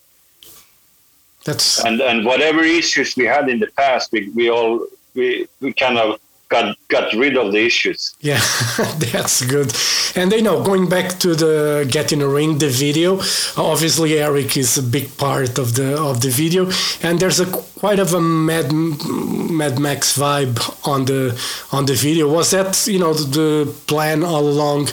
that's 1.45 1.85
And 1.85 2.01
and 2.01 2.25
whatever 2.25 2.63
issues 2.63 3.17
we 3.17 3.25
had 3.25 3.49
in 3.49 3.59
the 3.61 3.69
past, 3.77 4.13
we, 4.13 4.31
we 4.31 4.51
all 4.51 4.87
we, 5.15 5.49
we 5.61 5.73
kind 5.73 5.99
of 5.99 6.21
got 6.49 6.77
got 6.89 7.13
rid 7.13 7.37
of 7.37 7.53
the 7.53 7.65
issues. 7.65 8.15
Yeah, 8.21 8.41
that's 8.99 9.45
good. 9.45 9.75
And 10.15 10.33
you 10.33 10.43
know, 10.43 10.63
going 10.63 10.89
back 10.89 11.19
to 11.21 11.35
the 11.35 11.87
Get 11.91 12.13
in 12.13 12.23
a 12.23 12.29
Ring, 12.29 12.59
the 12.59 12.69
video. 12.69 13.21
Obviously, 13.57 14.19
Eric 14.19 14.57
is 14.57 14.79
a 14.79 14.83
big 14.83 15.17
part 15.17 15.59
of 15.59 15.75
the 15.75 16.01
of 16.01 16.21
the 16.21 16.31
video, 16.31 16.71
and 17.03 17.21
there's 17.21 17.41
a 17.41 17.47
quite 17.47 17.99
of 17.99 18.15
a 18.15 18.21
Mad 18.21 18.73
Mad 18.73 19.79
Max 19.79 20.17
vibe 20.17 20.59
on 20.87 21.05
the 21.05 21.39
on 21.73 21.87
the 21.87 21.95
video. 21.95 22.29
Was 22.29 22.51
that 22.51 22.87
you 22.87 22.99
know 22.99 23.15
the 23.15 23.73
plan 23.87 24.25
all 24.25 24.47
along 24.49 24.89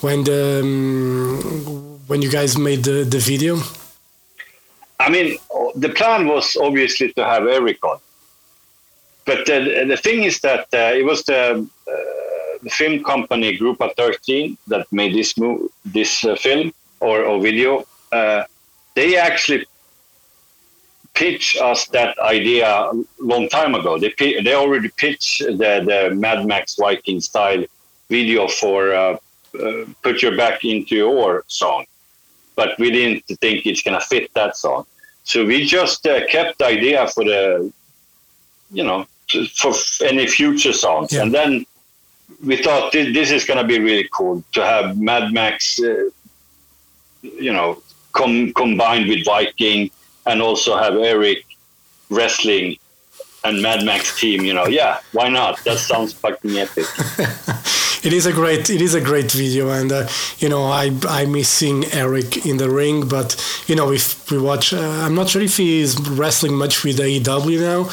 when 0.00 0.24
the 0.24 0.60
um, 0.62 2.00
when 2.06 2.22
you 2.22 2.30
guys 2.30 2.56
made 2.58 2.84
the 2.84 3.04
the 3.04 3.18
video? 3.18 3.58
I 5.00 5.10
mean, 5.10 5.38
the 5.76 5.90
plan 5.90 6.26
was 6.26 6.56
obviously 6.56 7.12
to 7.12 7.24
have 7.24 7.46
Eric 7.46 7.84
on, 7.84 8.00
but 9.28 9.40
the, 9.46 9.84
the 9.92 9.96
thing 10.06 10.24
is 10.30 10.36
that 10.40 10.66
uh, 10.72 10.98
it 11.00 11.04
was 11.04 11.20
the, 11.24 11.42
uh, 11.92 11.94
the 12.64 12.70
film 12.70 12.96
company 13.04 13.56
Group 13.56 13.78
Grupa 13.78 13.94
13 13.96 14.56
that 14.66 14.84
made 14.90 15.14
this 15.14 15.36
move, 15.38 15.70
this 15.84 16.24
uh, 16.24 16.34
film 16.36 16.72
or, 17.00 17.16
or 17.24 17.40
video. 17.40 17.86
Uh, 18.10 18.42
they 18.94 19.16
actually 19.16 19.66
pitched 21.14 21.60
us 21.60 21.86
that 21.88 22.18
idea 22.18 22.66
a 22.66 22.92
long 23.20 23.48
time 23.48 23.74
ago. 23.74 23.98
They 23.98 24.12
they 24.46 24.54
already 24.54 24.90
pitched 25.04 25.38
the, 25.60 25.72
the 25.90 26.00
Mad 26.14 26.46
Max 26.46 26.76
Viking 26.76 27.20
style 27.20 27.64
video 28.08 28.48
for 28.48 28.78
uh, 28.94 29.16
uh, 29.62 29.84
"Put 30.02 30.22
Your 30.22 30.36
Back 30.36 30.64
Into 30.64 30.94
Your" 30.96 31.44
song 31.48 31.84
but 32.58 32.76
we 32.80 32.90
didn't 32.90 33.22
think 33.42 33.66
it's 33.66 33.82
gonna 33.82 34.00
fit 34.00 34.34
that 34.34 34.56
song. 34.56 34.84
So 35.22 35.46
we 35.46 35.64
just 35.64 36.04
uh, 36.08 36.26
kept 36.26 36.58
the 36.58 36.66
idea 36.66 37.06
for 37.06 37.22
the, 37.22 37.72
you 38.72 38.82
know, 38.82 39.06
for 39.56 39.72
any 40.04 40.26
future 40.26 40.72
songs, 40.72 41.12
Yeah. 41.12 41.22
and 41.22 41.32
then 41.34 41.66
we 42.44 42.56
thought 42.62 42.92
this, 42.92 43.12
this 43.14 43.30
is 43.30 43.44
gonna 43.44 43.64
be 43.64 43.78
really 43.78 44.08
cool 44.12 44.42
to 44.52 44.64
have 44.64 44.98
Mad 44.98 45.32
Max, 45.32 45.80
uh, 45.80 46.08
you 47.22 47.52
know, 47.52 47.82
com- 48.12 48.52
combined 48.54 49.08
with 49.08 49.24
Viking, 49.24 49.90
and 50.26 50.40
also 50.42 50.76
have 50.76 50.94
Eric 50.96 51.44
wrestling 52.10 52.76
and 53.44 53.62
Mad 53.62 53.84
Max 53.84 54.18
team. 54.20 54.44
You 54.44 54.54
know, 54.54 54.66
yeah, 54.66 55.00
why 55.12 55.28
not? 55.28 55.62
That 55.64 55.78
sounds 55.78 56.12
fucking 56.12 56.56
epic. 56.58 56.86
it 58.04 58.12
is 58.12 58.26
a 58.26 58.32
great 58.32 58.70
it 58.70 58.80
is 58.80 58.94
a 58.94 59.00
great 59.00 59.30
video 59.32 59.70
and 59.70 59.90
uh, 59.92 60.06
you 60.38 60.48
know 60.48 60.64
i 60.64 60.90
i 61.08 61.24
miss 61.26 61.48
seeing 61.48 61.84
eric 61.92 62.46
in 62.46 62.56
the 62.56 62.70
ring 62.70 63.08
but 63.08 63.28
you 63.66 63.74
know 63.74 63.90
if 63.92 64.30
we 64.30 64.38
watch 64.38 64.72
uh, 64.72 64.78
i'm 65.04 65.14
not 65.14 65.28
sure 65.28 65.42
if 65.42 65.56
he 65.56 65.80
is 65.80 65.98
wrestling 66.10 66.54
much 66.54 66.84
with 66.84 66.98
aew 66.98 67.60
now 67.60 67.88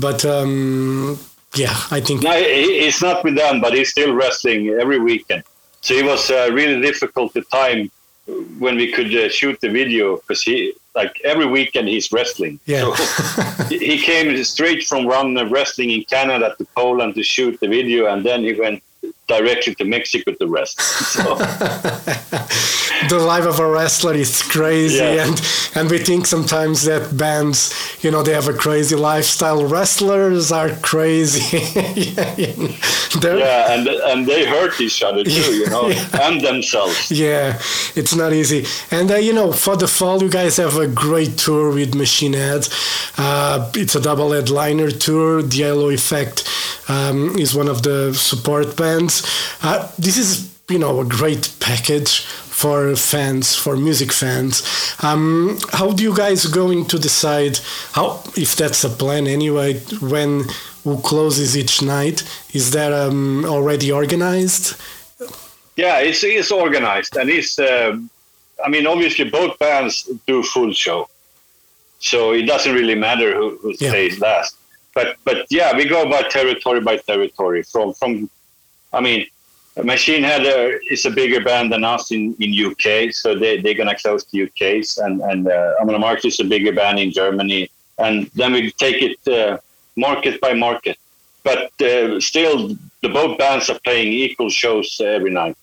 but 0.00 0.24
um 0.24 1.18
yeah 1.54 1.74
i 1.90 2.00
think 2.00 2.22
No, 2.22 2.32
he- 2.32 2.80
he's 2.84 3.00
not 3.02 3.24
with 3.24 3.36
them, 3.36 3.60
but 3.60 3.72
he's 3.74 3.90
still 3.90 4.12
wrestling 4.14 4.68
every 4.82 4.98
weekend. 4.98 5.42
So 5.80 5.94
it 5.94 6.04
was 6.04 6.30
uh, 6.30 6.50
really 6.52 6.80
difficult 6.82 7.32
the 7.32 7.42
time 7.60 7.90
when 8.58 8.76
we 8.76 8.92
could 8.92 9.12
uh, 9.16 9.28
shoot 9.30 9.58
the 9.60 9.70
video 9.70 10.16
because 10.16 10.42
he 10.42 10.74
like 10.94 11.14
every 11.24 11.46
weekend 11.46 11.88
he's 11.88 12.10
wrestling. 12.12 12.58
Yeah. 12.66 12.92
So 12.94 13.64
he 13.70 13.96
came 13.98 14.28
straight 14.44 14.82
from 14.90 15.06
run 15.06 15.28
wrestling 15.50 15.90
in 15.96 16.02
Canada 16.04 16.54
to 16.58 16.64
Poland 16.76 17.14
to 17.14 17.22
shoot 17.22 17.58
the 17.60 17.68
video, 17.68 18.00
and 18.12 18.20
then 18.28 18.42
he 18.42 18.52
went 18.52 18.82
directly 19.28 19.74
to 19.76 19.84
Mexico 19.84 20.32
to 20.32 20.46
rest. 20.46 20.80
So 21.18 21.36
the 23.08 23.18
life 23.18 23.46
of 23.46 23.58
a 23.60 23.66
wrestler 23.66 24.14
is 24.14 24.42
crazy 24.42 24.96
Yeah. 24.98 25.24
and 25.26 25.40
and 25.76 25.90
we 25.90 25.98
think 25.98 26.26
sometimes 26.26 26.82
that 26.84 27.16
bands 27.16 27.72
you 28.02 28.10
know 28.10 28.22
they 28.22 28.32
have 28.34 28.48
a 28.48 28.52
crazy 28.52 28.96
lifestyle 28.96 29.64
wrestlers 29.64 30.50
are 30.52 30.70
crazy 30.82 31.58
yeah, 33.22 33.72
and 33.72 33.86
and 33.88 34.26
they 34.26 34.44
hurt 34.44 34.80
each 34.80 35.02
other 35.02 35.24
too, 35.24 35.54
you 35.54 35.66
know, 35.70 35.88
and 36.20 36.40
themselves. 36.40 37.10
Yeah, 37.10 37.58
it's 37.94 38.14
not 38.14 38.32
easy. 38.32 38.66
And 38.90 39.10
uh, 39.10 39.16
you 39.16 39.32
know, 39.32 39.52
for 39.52 39.76
the 39.76 39.88
fall, 39.88 40.22
you 40.22 40.28
guys 40.30 40.56
have 40.56 40.76
a 40.76 40.86
great 40.86 41.36
tour 41.38 41.72
with 41.72 41.94
Machine 41.94 42.34
Head. 42.34 42.68
Uh, 43.16 43.70
it's 43.74 43.94
a 43.94 44.00
double 44.00 44.32
headliner 44.32 44.90
tour. 44.90 45.42
The 45.42 45.62
Halo 45.62 45.90
Effect 45.90 46.46
um, 46.88 47.36
is 47.38 47.54
one 47.54 47.68
of 47.68 47.82
the 47.82 48.12
support 48.14 48.76
bands. 48.76 49.17
Uh, 49.62 49.88
this 49.98 50.16
is, 50.16 50.58
you 50.68 50.78
know, 50.78 51.00
a 51.00 51.04
great 51.04 51.54
package 51.60 52.20
for 52.22 52.96
fans, 52.96 53.54
for 53.54 53.76
music 53.76 54.12
fans. 54.12 54.62
Um, 55.02 55.58
how 55.72 55.92
do 55.92 56.02
you 56.02 56.14
guys 56.14 56.46
going 56.46 56.86
to 56.86 56.98
decide 56.98 57.58
how, 57.92 58.22
if 58.36 58.56
that's 58.56 58.82
a 58.84 58.90
plan 58.90 59.26
anyway, 59.26 59.74
when 60.00 60.44
who 60.84 60.98
closes 61.02 61.56
each 61.56 61.82
night? 61.82 62.22
Is 62.52 62.70
that 62.72 62.92
um, 62.92 63.44
already 63.44 63.92
organized? 63.92 64.74
Yeah, 65.76 66.00
it's 66.00 66.24
it's 66.24 66.50
organized, 66.50 67.16
and 67.16 67.30
it's. 67.30 67.58
Uh, 67.58 67.98
I 68.64 68.68
mean, 68.68 68.86
obviously, 68.88 69.30
both 69.30 69.56
bands 69.60 70.08
do 70.26 70.42
full 70.42 70.72
show, 70.72 71.08
so 72.00 72.32
it 72.32 72.42
doesn't 72.46 72.74
really 72.74 72.96
matter 72.96 73.32
who, 73.36 73.56
who 73.62 73.70
Yeah. 73.78 73.90
stays 73.90 74.18
last. 74.18 74.56
But 74.94 75.16
but 75.24 75.46
yeah, 75.50 75.76
we 75.76 75.84
go 75.84 76.10
by 76.10 76.22
territory 76.22 76.80
by 76.80 76.96
territory. 76.96 77.62
From 77.62 77.94
from, 77.94 78.28
I 78.92 79.00
mean, 79.00 79.26
Machine 79.82 80.22
Head 80.22 80.42
is 80.90 81.04
a 81.04 81.10
bigger 81.10 81.42
band 81.42 81.72
than 81.72 81.84
us 81.84 82.10
in, 82.10 82.34
in 82.40 82.52
UK, 82.66 83.12
so 83.12 83.38
they 83.38 83.60
they're 83.60 83.74
gonna 83.74 83.96
close 83.96 84.24
the 84.24 84.42
UK's, 84.42 84.98
and 84.98 85.20
and 85.20 85.48
uh, 85.48 85.74
Amon 85.80 85.94
Amarth 86.00 86.24
is 86.24 86.40
a 86.40 86.44
bigger 86.44 86.72
band 86.72 86.98
in 86.98 87.12
Germany, 87.12 87.70
and 87.98 88.30
then 88.34 88.52
we 88.52 88.72
take 88.72 89.02
it 89.02 89.28
uh, 89.28 89.58
market 89.96 90.40
by 90.40 90.52
market. 90.54 90.98
But 91.44 91.70
uh, 91.80 92.20
still, 92.20 92.76
the 93.02 93.08
both 93.08 93.38
bands 93.38 93.70
are 93.70 93.78
playing 93.84 94.12
equal 94.12 94.50
shows 94.50 95.00
every 95.04 95.30
night. 95.30 95.56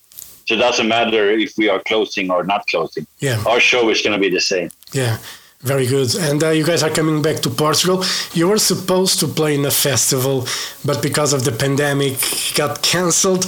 So 0.46 0.54
it 0.54 0.58
doesn't 0.58 0.88
matter 0.88 1.32
if 1.32 1.58
we 1.58 1.70
are 1.70 1.82
closing 1.82 2.30
or 2.30 2.44
not 2.44 2.68
closing. 2.68 3.08
Yeah. 3.20 3.44
Our 3.48 3.60
show 3.60 3.90
is 3.90 4.02
going 4.02 4.14
to 4.14 4.20
be 4.20 4.30
the 4.30 4.42
same. 4.42 4.70
Yeah, 4.94 5.18
very 5.66 5.88
good. 5.88 6.16
And 6.16 6.44
uh, 6.44 6.50
you 6.50 6.64
guys 6.64 6.84
are 6.84 6.92
coming 6.92 7.22
back 7.22 7.38
to 7.42 7.50
Portugal. 7.50 8.04
You 8.34 8.48
were 8.48 8.60
supposed 8.60 9.20
to 9.22 9.28
play 9.28 9.56
in 9.56 9.66
a 9.66 9.72
festival, 9.72 10.48
but 10.86 11.02
because 11.02 11.34
of 11.34 11.44
the 11.44 11.52
pandemic, 11.52 12.18
got 12.54 12.84
cancelled. 12.84 13.46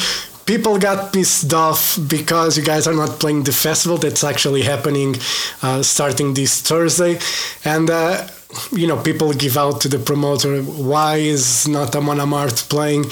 People 0.48 0.80
got 0.80 1.14
pissed 1.14 1.54
off 1.54 2.00
because 2.08 2.58
you 2.58 2.64
guys 2.64 2.88
are 2.88 2.96
not 2.96 3.20
playing 3.20 3.44
the 3.44 3.52
festival 3.52 3.98
that's 3.98 4.24
actually 4.24 4.64
happening 4.64 5.16
uh, 5.62 5.84
starting 5.84 6.34
this 6.34 6.62
Thursday. 6.62 7.20
And 7.64 7.90
uh, 7.90 8.28
you 8.72 8.88
know 8.88 8.98
people 9.04 9.32
give 9.34 9.58
out 9.58 9.82
to 9.82 9.90
the 9.90 10.00
promoter 10.00 10.62
why 10.64 11.18
is 11.18 11.68
not 11.68 11.94
Amon 11.96 12.18
Amarth 12.18 12.70
playing 12.70 13.04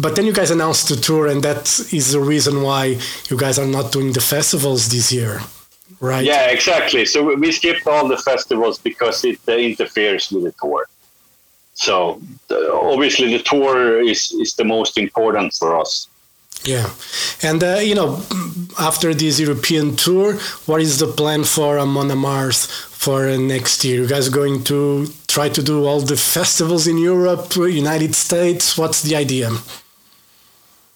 but 0.00 0.16
then 0.16 0.26
you 0.26 0.32
guys 0.32 0.50
announced 0.50 0.88
the 0.88 0.96
tour 0.96 1.28
and 1.28 1.44
that 1.44 1.62
is 1.92 2.10
the 2.10 2.18
reason 2.18 2.62
why 2.62 2.98
you 3.30 3.36
guys 3.36 3.56
are 3.56 3.68
not 3.68 3.92
doing 3.92 4.12
the 4.12 4.20
festivals 4.20 4.88
this 4.88 5.12
year 5.12 5.40
right 6.00 6.24
Yeah, 6.24 6.46
exactly. 6.56 7.04
So 7.04 7.34
we- 7.34 7.52
skipped 7.52 7.86
all 7.86 8.08
the 8.08 8.16
festivals 8.18 8.78
because 8.78 9.24
it 9.24 9.38
uh, 9.48 9.52
interferes 9.52 10.30
with 10.32 10.44
the 10.44 10.54
tour. 10.60 10.86
So 11.74 12.20
obviously 12.92 13.28
the 13.36 13.42
tour 13.42 14.00
is, 14.02 14.32
is 14.32 14.54
the 14.54 14.64
most 14.64 14.98
important 14.98 15.54
for 15.60 15.70
us. 15.82 16.08
yeah 16.64 16.88
and 17.48 17.60
uh, 17.62 17.78
you 17.90 17.94
know 18.00 18.10
after 18.88 19.08
this 19.14 19.34
european 19.40 19.86
tour 19.96 20.28
what 20.68 20.80
is 20.86 20.94
the 20.98 21.06
plan 21.20 21.42
for 21.54 21.78
Amon 21.78 22.08
Amarth 22.16 22.62
for 23.02 23.18
uh, 23.28 23.36
next 23.38 23.76
year 23.84 23.96
you 24.02 24.08
guys 24.14 24.28
going 24.28 24.56
to 24.64 24.78
try 25.34 25.48
to 25.56 25.62
do 25.62 25.76
all 25.88 26.00
the 26.12 26.16
festivals 26.36 26.84
in 26.92 26.96
europe 26.98 27.44
united 27.82 28.12
states 28.14 28.64
what's 28.80 29.00
the 29.08 29.14
idea 29.24 29.48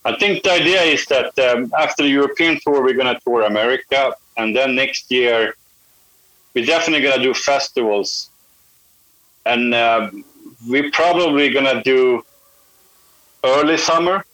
I 0.05 0.13
think 0.21 0.43
the 0.43 0.53
idea 0.53 0.83
is 0.83 1.07
that 1.07 1.31
um, 1.39 1.73
after 1.85 2.03
the 2.03 2.11
European 2.11 2.61
tour, 2.63 2.83
we're 2.85 2.93
going 3.03 3.13
to 3.15 3.19
tour 3.25 3.41
America, 3.43 4.01
and 4.37 4.55
then 4.55 4.75
next 4.75 5.11
year, 5.11 5.55
we're 6.55 6.65
definitely 6.65 7.03
going 7.03 7.19
to 7.19 7.23
do 7.23 7.35
festivals, 7.35 8.31
and 9.45 9.75
uh, 9.75 10.11
we're 10.67 10.91
probably 10.91 11.51
going 11.51 11.65
to 11.65 11.83
do 11.83 12.25
early 13.45 13.77
summer, 13.77 14.25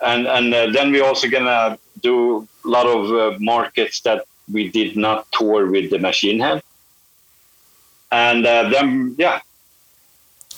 and 0.00 0.26
and 0.26 0.54
uh, 0.54 0.70
then 0.70 0.92
we're 0.92 1.04
also 1.04 1.28
going 1.28 1.44
to 1.44 1.78
do 2.02 2.48
a 2.64 2.68
lot 2.68 2.86
of 2.86 3.10
uh, 3.12 3.38
markets 3.38 4.00
that 4.00 4.24
we 4.50 4.68
did 4.68 4.96
not 4.96 5.30
tour 5.32 5.70
with 5.70 5.90
the 5.90 5.98
Machine 5.98 6.40
Head, 6.40 6.62
and 8.10 8.46
uh, 8.46 8.68
then 8.68 9.14
yeah, 9.18 9.40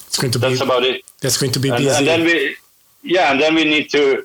it's 0.07 0.19
going 0.19 0.33
to 0.33 0.39
be 0.39 0.49
that's 0.49 0.61
about 0.61 0.83
it. 0.85 1.03
that's 1.21 1.37
going 1.37 1.53
to 1.53 1.61
be 1.61 1.71
and, 1.71 1.79
busy. 1.79 1.97
and 1.97 2.07
then 2.07 2.25
we 2.25 2.57
yeah 3.03 3.31
and 3.33 3.41
then 3.41 3.55
we 3.55 3.65
need 3.65 3.91
to 3.91 4.25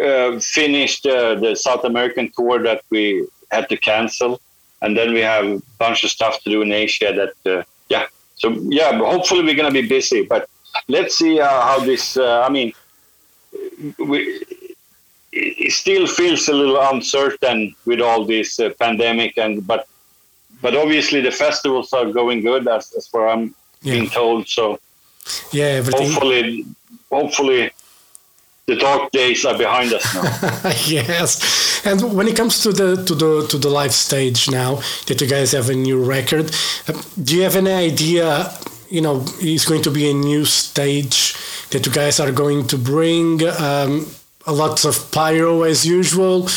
uh, 0.00 0.40
finish 0.40 1.00
the, 1.02 1.36
the 1.40 1.54
south 1.56 1.84
american 1.84 2.30
tour 2.36 2.62
that 2.62 2.82
we 2.90 3.26
had 3.50 3.68
to 3.68 3.76
cancel. 3.76 4.40
And 4.80 4.96
then 4.96 5.12
we 5.12 5.20
have 5.20 5.44
a 5.44 5.62
bunch 5.78 6.04
of 6.04 6.10
stuff 6.10 6.40
to 6.42 6.50
do 6.50 6.62
in 6.62 6.70
asia 6.72 7.10
that 7.20 7.52
uh, 7.52 7.62
yeah. 7.88 8.06
So 8.36 8.50
yeah 8.80 8.96
hopefully 8.98 9.42
we're 9.42 9.56
going 9.60 9.72
to 9.74 9.82
be 9.82 9.88
busy 9.88 10.22
but 10.24 10.48
let's 10.86 11.18
see 11.18 11.40
uh, 11.40 11.60
how 11.68 11.78
this 11.90 12.16
uh, 12.16 12.42
i 12.46 12.48
mean 12.56 12.72
we 13.98 14.18
it 15.32 15.72
still 15.72 16.06
feels 16.06 16.48
a 16.48 16.52
little 16.52 16.80
uncertain 16.92 17.74
with 17.86 18.00
all 18.00 18.24
this 18.24 18.58
uh, 18.60 18.70
pandemic 18.78 19.36
and 19.38 19.66
but 19.66 19.86
but 20.62 20.74
obviously 20.76 21.20
the 21.20 21.30
festivals 21.30 21.92
are 21.92 22.06
going 22.20 22.40
good 22.40 22.66
as, 22.68 22.92
as 22.98 23.06
far 23.08 23.28
i'm 23.28 23.54
Yeah. 23.82 23.94
being 23.94 24.10
told 24.10 24.48
so 24.48 24.64
yeah 25.52 25.70
everything. 25.80 26.10
hopefully 26.10 26.64
hopefully 27.10 27.60
the 28.68 28.76
dark 28.76 29.10
days 29.10 29.44
are 29.46 29.56
behind 29.58 29.92
us 29.92 30.04
now. 30.14 30.72
Yes. 30.86 31.84
And 31.86 32.14
when 32.14 32.28
it 32.28 32.36
comes 32.36 32.62
to 32.62 32.70
the 32.72 33.02
to 33.08 33.14
the 33.14 33.46
to 33.48 33.58
the 33.58 33.70
live 33.70 33.94
stage 33.94 34.50
now 34.50 34.80
that 35.06 35.20
you 35.20 35.26
guys 35.26 35.52
have 35.52 35.70
a 35.70 35.74
new 35.74 35.98
record 36.16 36.46
uh, 36.88 36.92
do 37.24 37.36
you 37.36 37.42
have 37.42 37.56
any 37.56 37.72
idea 37.72 38.52
you 38.90 39.00
know 39.00 39.24
is 39.40 39.64
going 39.64 39.82
to 39.82 39.90
be 39.90 40.10
a 40.10 40.14
new 40.14 40.44
stage 40.44 41.34
that 41.70 41.86
you 41.86 41.92
guys 41.92 42.20
are 42.20 42.32
going 42.32 42.66
to 42.66 42.76
bring 42.76 43.42
um, 43.66 44.06
a 44.46 44.52
lot 44.52 44.84
of 44.84 45.10
pyro 45.12 45.62
as 45.62 45.86
usual? 45.86 46.48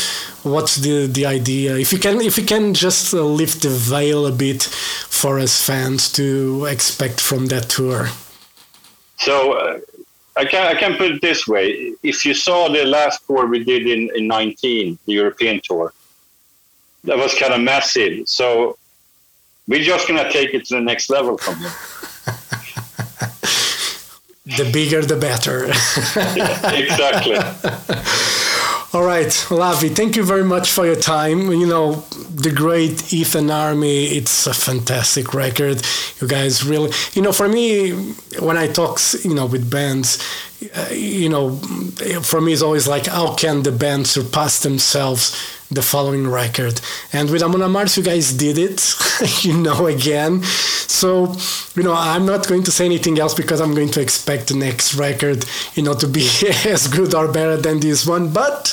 What's 0.42 0.76
the 0.76 1.06
the 1.06 1.24
idea? 1.26 1.76
If 1.76 1.92
you 1.92 1.98
can 1.98 2.20
if 2.20 2.36
you 2.36 2.44
can 2.44 2.74
just 2.74 3.14
uh, 3.14 3.22
lift 3.40 3.62
the 3.62 3.68
veil 3.68 4.26
a 4.26 4.32
bit 4.32 4.62
for 5.08 5.38
us 5.38 5.54
fans 5.66 6.12
to 6.12 6.66
expect 6.66 7.20
from 7.20 7.46
that 7.46 7.68
tour. 7.68 8.08
So 9.18 9.52
uh, 9.52 9.78
I 10.36 10.44
can 10.44 10.66
I 10.66 10.78
can 10.78 10.96
put 10.96 11.10
it 11.12 11.20
this 11.20 11.46
way. 11.46 11.92
If 12.02 12.24
you 12.24 12.34
saw 12.34 12.68
the 12.68 12.84
last 12.84 13.26
tour 13.26 13.46
we 13.46 13.62
did 13.64 13.86
in, 13.86 14.10
in 14.16 14.26
19 14.26 14.98
the 15.06 15.12
European 15.12 15.60
tour 15.62 15.92
that 17.04 17.18
was 17.18 17.34
kind 17.34 17.52
of 17.52 17.60
massive. 17.60 18.28
So 18.28 18.78
we're 19.68 19.82
just 19.82 20.08
gonna 20.08 20.30
take 20.32 20.54
it 20.54 20.64
to 20.66 20.74
the 20.76 20.80
next 20.80 21.10
level 21.10 21.36
from 21.38 21.56
here. 21.56 21.72
The 24.44 24.68
bigger 24.72 25.02
the 25.02 25.16
better. 25.16 25.66
Exactly 26.76 27.36
All 28.94 29.04
right, 29.04 29.28
Olavi, 29.48 29.96
thank 29.96 30.16
you 30.16 30.22
very 30.22 30.44
much 30.44 30.70
for 30.70 30.84
your 30.84 30.96
time. 30.96 31.50
You 31.50 31.66
know, 31.66 32.04
the 32.28 32.52
great 32.54 33.00
Heathen 33.00 33.50
Army, 33.50 34.04
it's 34.04 34.46
a 34.46 34.52
fantastic 34.52 35.32
record. 35.32 35.80
You 36.20 36.28
guys 36.28 36.62
really, 36.62 36.90
you 37.14 37.22
know, 37.22 37.32
for 37.32 37.48
me, 37.48 37.92
when 38.38 38.58
I 38.58 38.66
talk, 38.66 39.00
you 39.24 39.34
know, 39.34 39.46
with 39.46 39.70
bands, 39.70 40.18
uh, 40.76 40.90
you 40.92 41.30
know, 41.30 41.56
for 42.20 42.42
me, 42.42 42.52
it's 42.52 42.60
always 42.60 42.86
like, 42.86 43.06
how 43.06 43.34
can 43.34 43.62
the 43.62 43.72
band 43.72 44.08
surpass 44.08 44.62
themselves 44.62 45.61
the 45.72 45.82
following 45.82 46.28
record? 46.28 46.80
And 47.12 47.30
with 47.30 47.42
Amon 47.42 47.60
Amarth, 47.60 47.96
you 47.96 48.02
guys 48.02 48.32
did 48.32 48.58
it, 48.58 48.94
you 49.44 49.56
know, 49.56 49.86
again. 49.86 50.42
So, 50.42 51.34
you 51.74 51.82
know, 51.82 51.94
I'm 51.94 52.26
not 52.26 52.46
going 52.46 52.62
to 52.64 52.70
say 52.70 52.84
anything 52.84 53.18
else 53.18 53.34
because 53.34 53.60
I'm 53.60 53.74
going 53.74 53.90
to 53.90 54.00
expect 54.00 54.48
the 54.48 54.56
next 54.56 54.94
record, 54.94 55.44
you 55.74 55.82
know, 55.82 55.94
to 55.94 56.06
be 56.06 56.22
as 56.66 56.86
good 56.88 57.14
or 57.14 57.30
better 57.32 57.56
than 57.56 57.80
this 57.80 58.06
one. 58.06 58.32
But, 58.32 58.72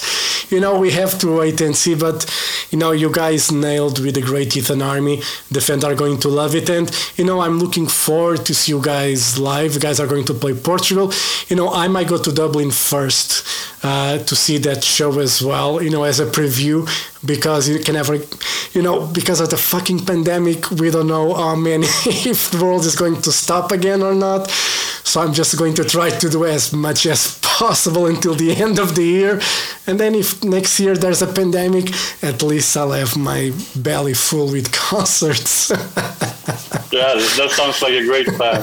you 0.50 0.60
know, 0.60 0.80
we 0.80 0.92
have 0.92 1.18
to 1.20 1.38
wait 1.38 1.62
and 1.62 1.76
see. 1.76 1.96
But, 1.96 2.26
you 2.72 2.78
know, 2.78 2.92
you 2.92 3.12
guys 3.12 3.52
nailed 3.52 4.00
with 4.04 4.16
the 4.16 4.22
Great 4.22 4.54
Heathen 4.54 4.82
Army. 4.82 5.22
The 5.52 5.62
fans 5.62 5.84
are 5.84 5.96
going 5.96 6.20
to 6.22 6.30
love 6.30 6.56
it. 6.56 6.70
And, 6.70 6.90
you 7.16 7.26
know, 7.26 7.42
I'm 7.42 7.60
looking 7.60 7.88
forward 7.88 8.46
to 8.46 8.54
see 8.54 8.72
you 8.72 8.82
guys 8.82 9.38
live. 9.38 9.74
You 9.76 9.80
guys 9.80 10.00
are 10.00 10.08
going 10.08 10.26
to 10.26 10.34
play 10.34 10.54
Portugal. 10.54 11.12
You 11.48 11.56
know, 11.56 11.72
I 11.74 11.88
might 11.88 12.08
go 12.08 12.18
to 12.18 12.32
Dublin 12.32 12.72
first 12.72 13.46
uh, 13.84 14.20
to 14.20 14.36
see 14.36 14.58
that 14.60 14.84
show 14.84 15.20
as 15.20 15.42
well, 15.42 15.82
you 15.82 15.90
know, 15.90 16.04
as 16.04 16.20
a 16.20 16.26
preview 16.26 16.88
because 17.26 17.68
you 17.68 17.80
can 17.80 17.96
never, 17.96 18.16
you 18.74 18.82
know, 18.82 19.08
because 19.08 19.40
of 19.40 19.50
the 19.50 19.58
fucking 19.58 20.06
pandemic, 20.06 20.70
we 20.72 20.90
don't 20.90 21.08
know, 21.08 21.36
oh 21.36 21.56
man, 21.68 21.84
if 21.84 22.52
the 22.52 22.64
world 22.64 22.86
is 22.86 22.96
going 22.96 23.22
to 23.22 23.32
stop 23.32 23.72
again 23.72 24.02
or 24.02 24.14
not. 24.14 24.50
So 25.10 25.22
I'm 25.22 25.34
just 25.34 25.58
going 25.58 25.74
to 25.74 25.84
try 25.84 26.10
to 26.12 26.30
do 26.30 26.46
as 26.46 26.72
much 26.72 27.06
as 27.08 27.40
possible 27.60 28.06
until 28.06 28.36
the 28.36 28.52
end 28.66 28.78
of 28.80 28.94
the 28.94 29.04
year. 29.04 29.40
And 29.88 30.00
then 30.00 30.14
if 30.14 30.44
next 30.44 30.80
year 30.80 30.96
there's 30.96 31.22
a 31.24 31.28
pandemic, 31.40 31.86
at 32.24 32.44
least 32.44 32.78
I'll 32.78 32.92
have 32.92 33.18
my 33.18 33.52
belly 33.76 34.14
full 34.14 34.52
with 34.52 34.72
concerts. 34.92 35.70
yeah 36.92 37.14
that 37.38 37.50
sounds 37.52 37.82
like 37.84 37.94
a 37.94 38.04
great 38.06 38.28
plan 38.38 38.62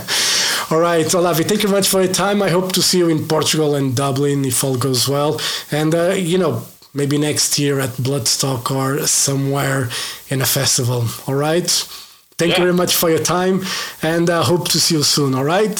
All 0.70 0.80
right, 0.80 1.07
Olavi, 1.14 1.44
thank 1.49 1.62
you 1.62 1.68
very 1.68 1.80
much 1.80 1.88
for 1.88 2.03
your 2.03 2.12
time. 2.12 2.42
I 2.42 2.51
hope 2.51 2.72
to 2.72 2.82
see 2.82 2.99
you 2.99 3.09
in 3.09 3.26
Portugal 3.28 3.74
and 3.76 3.94
Dublin 3.94 4.44
if 4.44 4.64
all 4.64 4.76
goes 4.76 5.09
well. 5.09 5.40
And, 5.70 5.94
uh, 5.94 6.11
you 6.32 6.38
know, 6.38 6.62
maybe 6.92 7.18
next 7.18 7.59
year 7.59 7.78
at 7.80 7.90
Bloodstock 8.07 8.70
or 8.70 9.07
somewhere 9.07 9.88
in 10.28 10.40
a 10.42 10.47
festival. 10.47 11.05
All 11.26 11.34
right? 11.49 11.68
Thank 12.38 12.51
Yeah. 12.53 12.59
you 12.59 12.64
very 12.66 12.74
much 12.82 12.94
for 13.01 13.09
your 13.11 13.22
time 13.38 13.57
and 14.03 14.28
uh, 14.28 14.42
hope 14.42 14.68
to 14.70 14.78
see 14.80 14.94
you 14.97 15.03
soon. 15.05 15.34
All 15.34 15.44
right? 15.44 15.78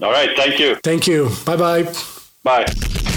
All 0.00 0.10
right 0.10 0.36
thank 0.36 0.58
you 0.58 0.76
Thank 0.82 1.06
you. 1.06 1.30
Bye 1.46 1.56
bye. 2.44 3.13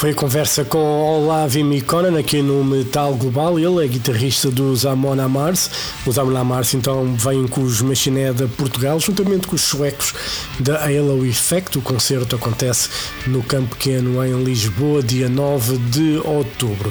Foi 0.00 0.12
a 0.12 0.14
conversa 0.14 0.64
com 0.64 0.78
Olavi 0.78 1.62
Mikonen 1.62 2.18
aqui 2.18 2.40
no 2.40 2.64
Metal 2.64 3.14
Global. 3.16 3.58
Ele 3.58 3.84
é 3.84 3.86
guitarrista 3.86 4.50
dos 4.50 4.86
Amon 4.86 5.20
Amarth. 5.20 5.70
Os 6.06 6.18
Amon 6.18 6.38
Amarth 6.38 6.72
então 6.72 7.14
vêm 7.14 7.46
com 7.46 7.60
os 7.60 7.82
Machine 7.82 8.20
Head 8.20 8.44
a 8.44 8.48
Portugal, 8.48 8.98
juntamente 8.98 9.46
com 9.46 9.56
os 9.56 9.60
suecos 9.60 10.14
da 10.58 10.82
Halo 10.82 11.26
Effect. 11.26 11.76
O 11.76 11.82
concerto 11.82 12.34
acontece 12.34 12.88
no 13.26 13.42
Campo 13.42 13.76
Pequeno 13.76 14.24
em 14.24 14.42
Lisboa, 14.42 15.02
dia 15.02 15.28
9 15.28 15.76
de 15.76 16.18
outubro. 16.24 16.90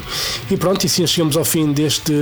E 0.51 0.55
pronto, 0.55 0.83
e 0.83 0.85
assim 0.85 1.07
chegamos 1.07 1.35
ao 1.35 1.43
fim 1.43 1.73
deste 1.73 2.13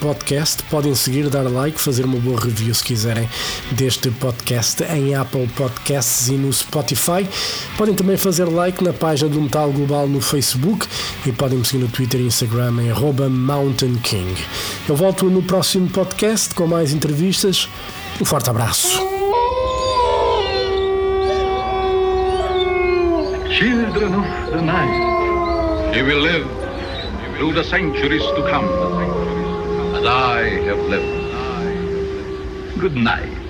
podcast. 0.00 0.64
Podem 0.64 0.92
seguir, 0.96 1.28
dar 1.28 1.48
like, 1.48 1.80
fazer 1.80 2.04
uma 2.04 2.18
boa 2.18 2.40
review 2.40 2.74
se 2.74 2.82
quiserem 2.82 3.28
deste 3.70 4.10
podcast 4.10 4.82
em 4.92 5.14
Apple 5.14 5.46
Podcasts 5.54 6.26
e 6.26 6.32
no 6.32 6.52
Spotify. 6.52 7.28
Podem 7.78 7.94
também 7.94 8.16
fazer 8.16 8.46
like 8.46 8.82
na 8.82 8.92
página 8.92 9.30
do 9.30 9.40
Metal 9.40 9.70
Global 9.70 10.08
no 10.08 10.20
Facebook 10.20 10.31
e 11.26 11.32
podem 11.32 11.58
me 11.58 11.64
seguir 11.64 11.82
no 11.82 11.88
Twitter 11.88 12.20
e 12.20 12.26
Instagram 12.26 12.82
em 12.82 12.90
Mountain 13.28 13.96
King. 13.96 14.34
Eu 14.88 14.96
volto 14.96 15.26
no 15.26 15.42
próximo 15.42 15.88
podcast 15.88 16.54
com 16.54 16.66
mais 16.66 16.92
entrevistas. 16.92 17.68
Um 18.20 18.24
forte 18.24 18.50
abraço. 18.50 19.00
Children 23.50 24.14
of 24.14 24.50
the 24.50 24.62
night, 24.62 25.96
you 25.96 26.04
will 26.04 26.20
live 26.20 26.46
through 27.36 27.54
the 27.54 27.62
centuries 27.62 28.22
to 28.22 28.42
come. 28.50 28.66
as 30.02 30.08
I 30.08 30.42
have 30.66 30.78
lived. 30.78 32.80
Good 32.80 32.96
night. 32.96 33.41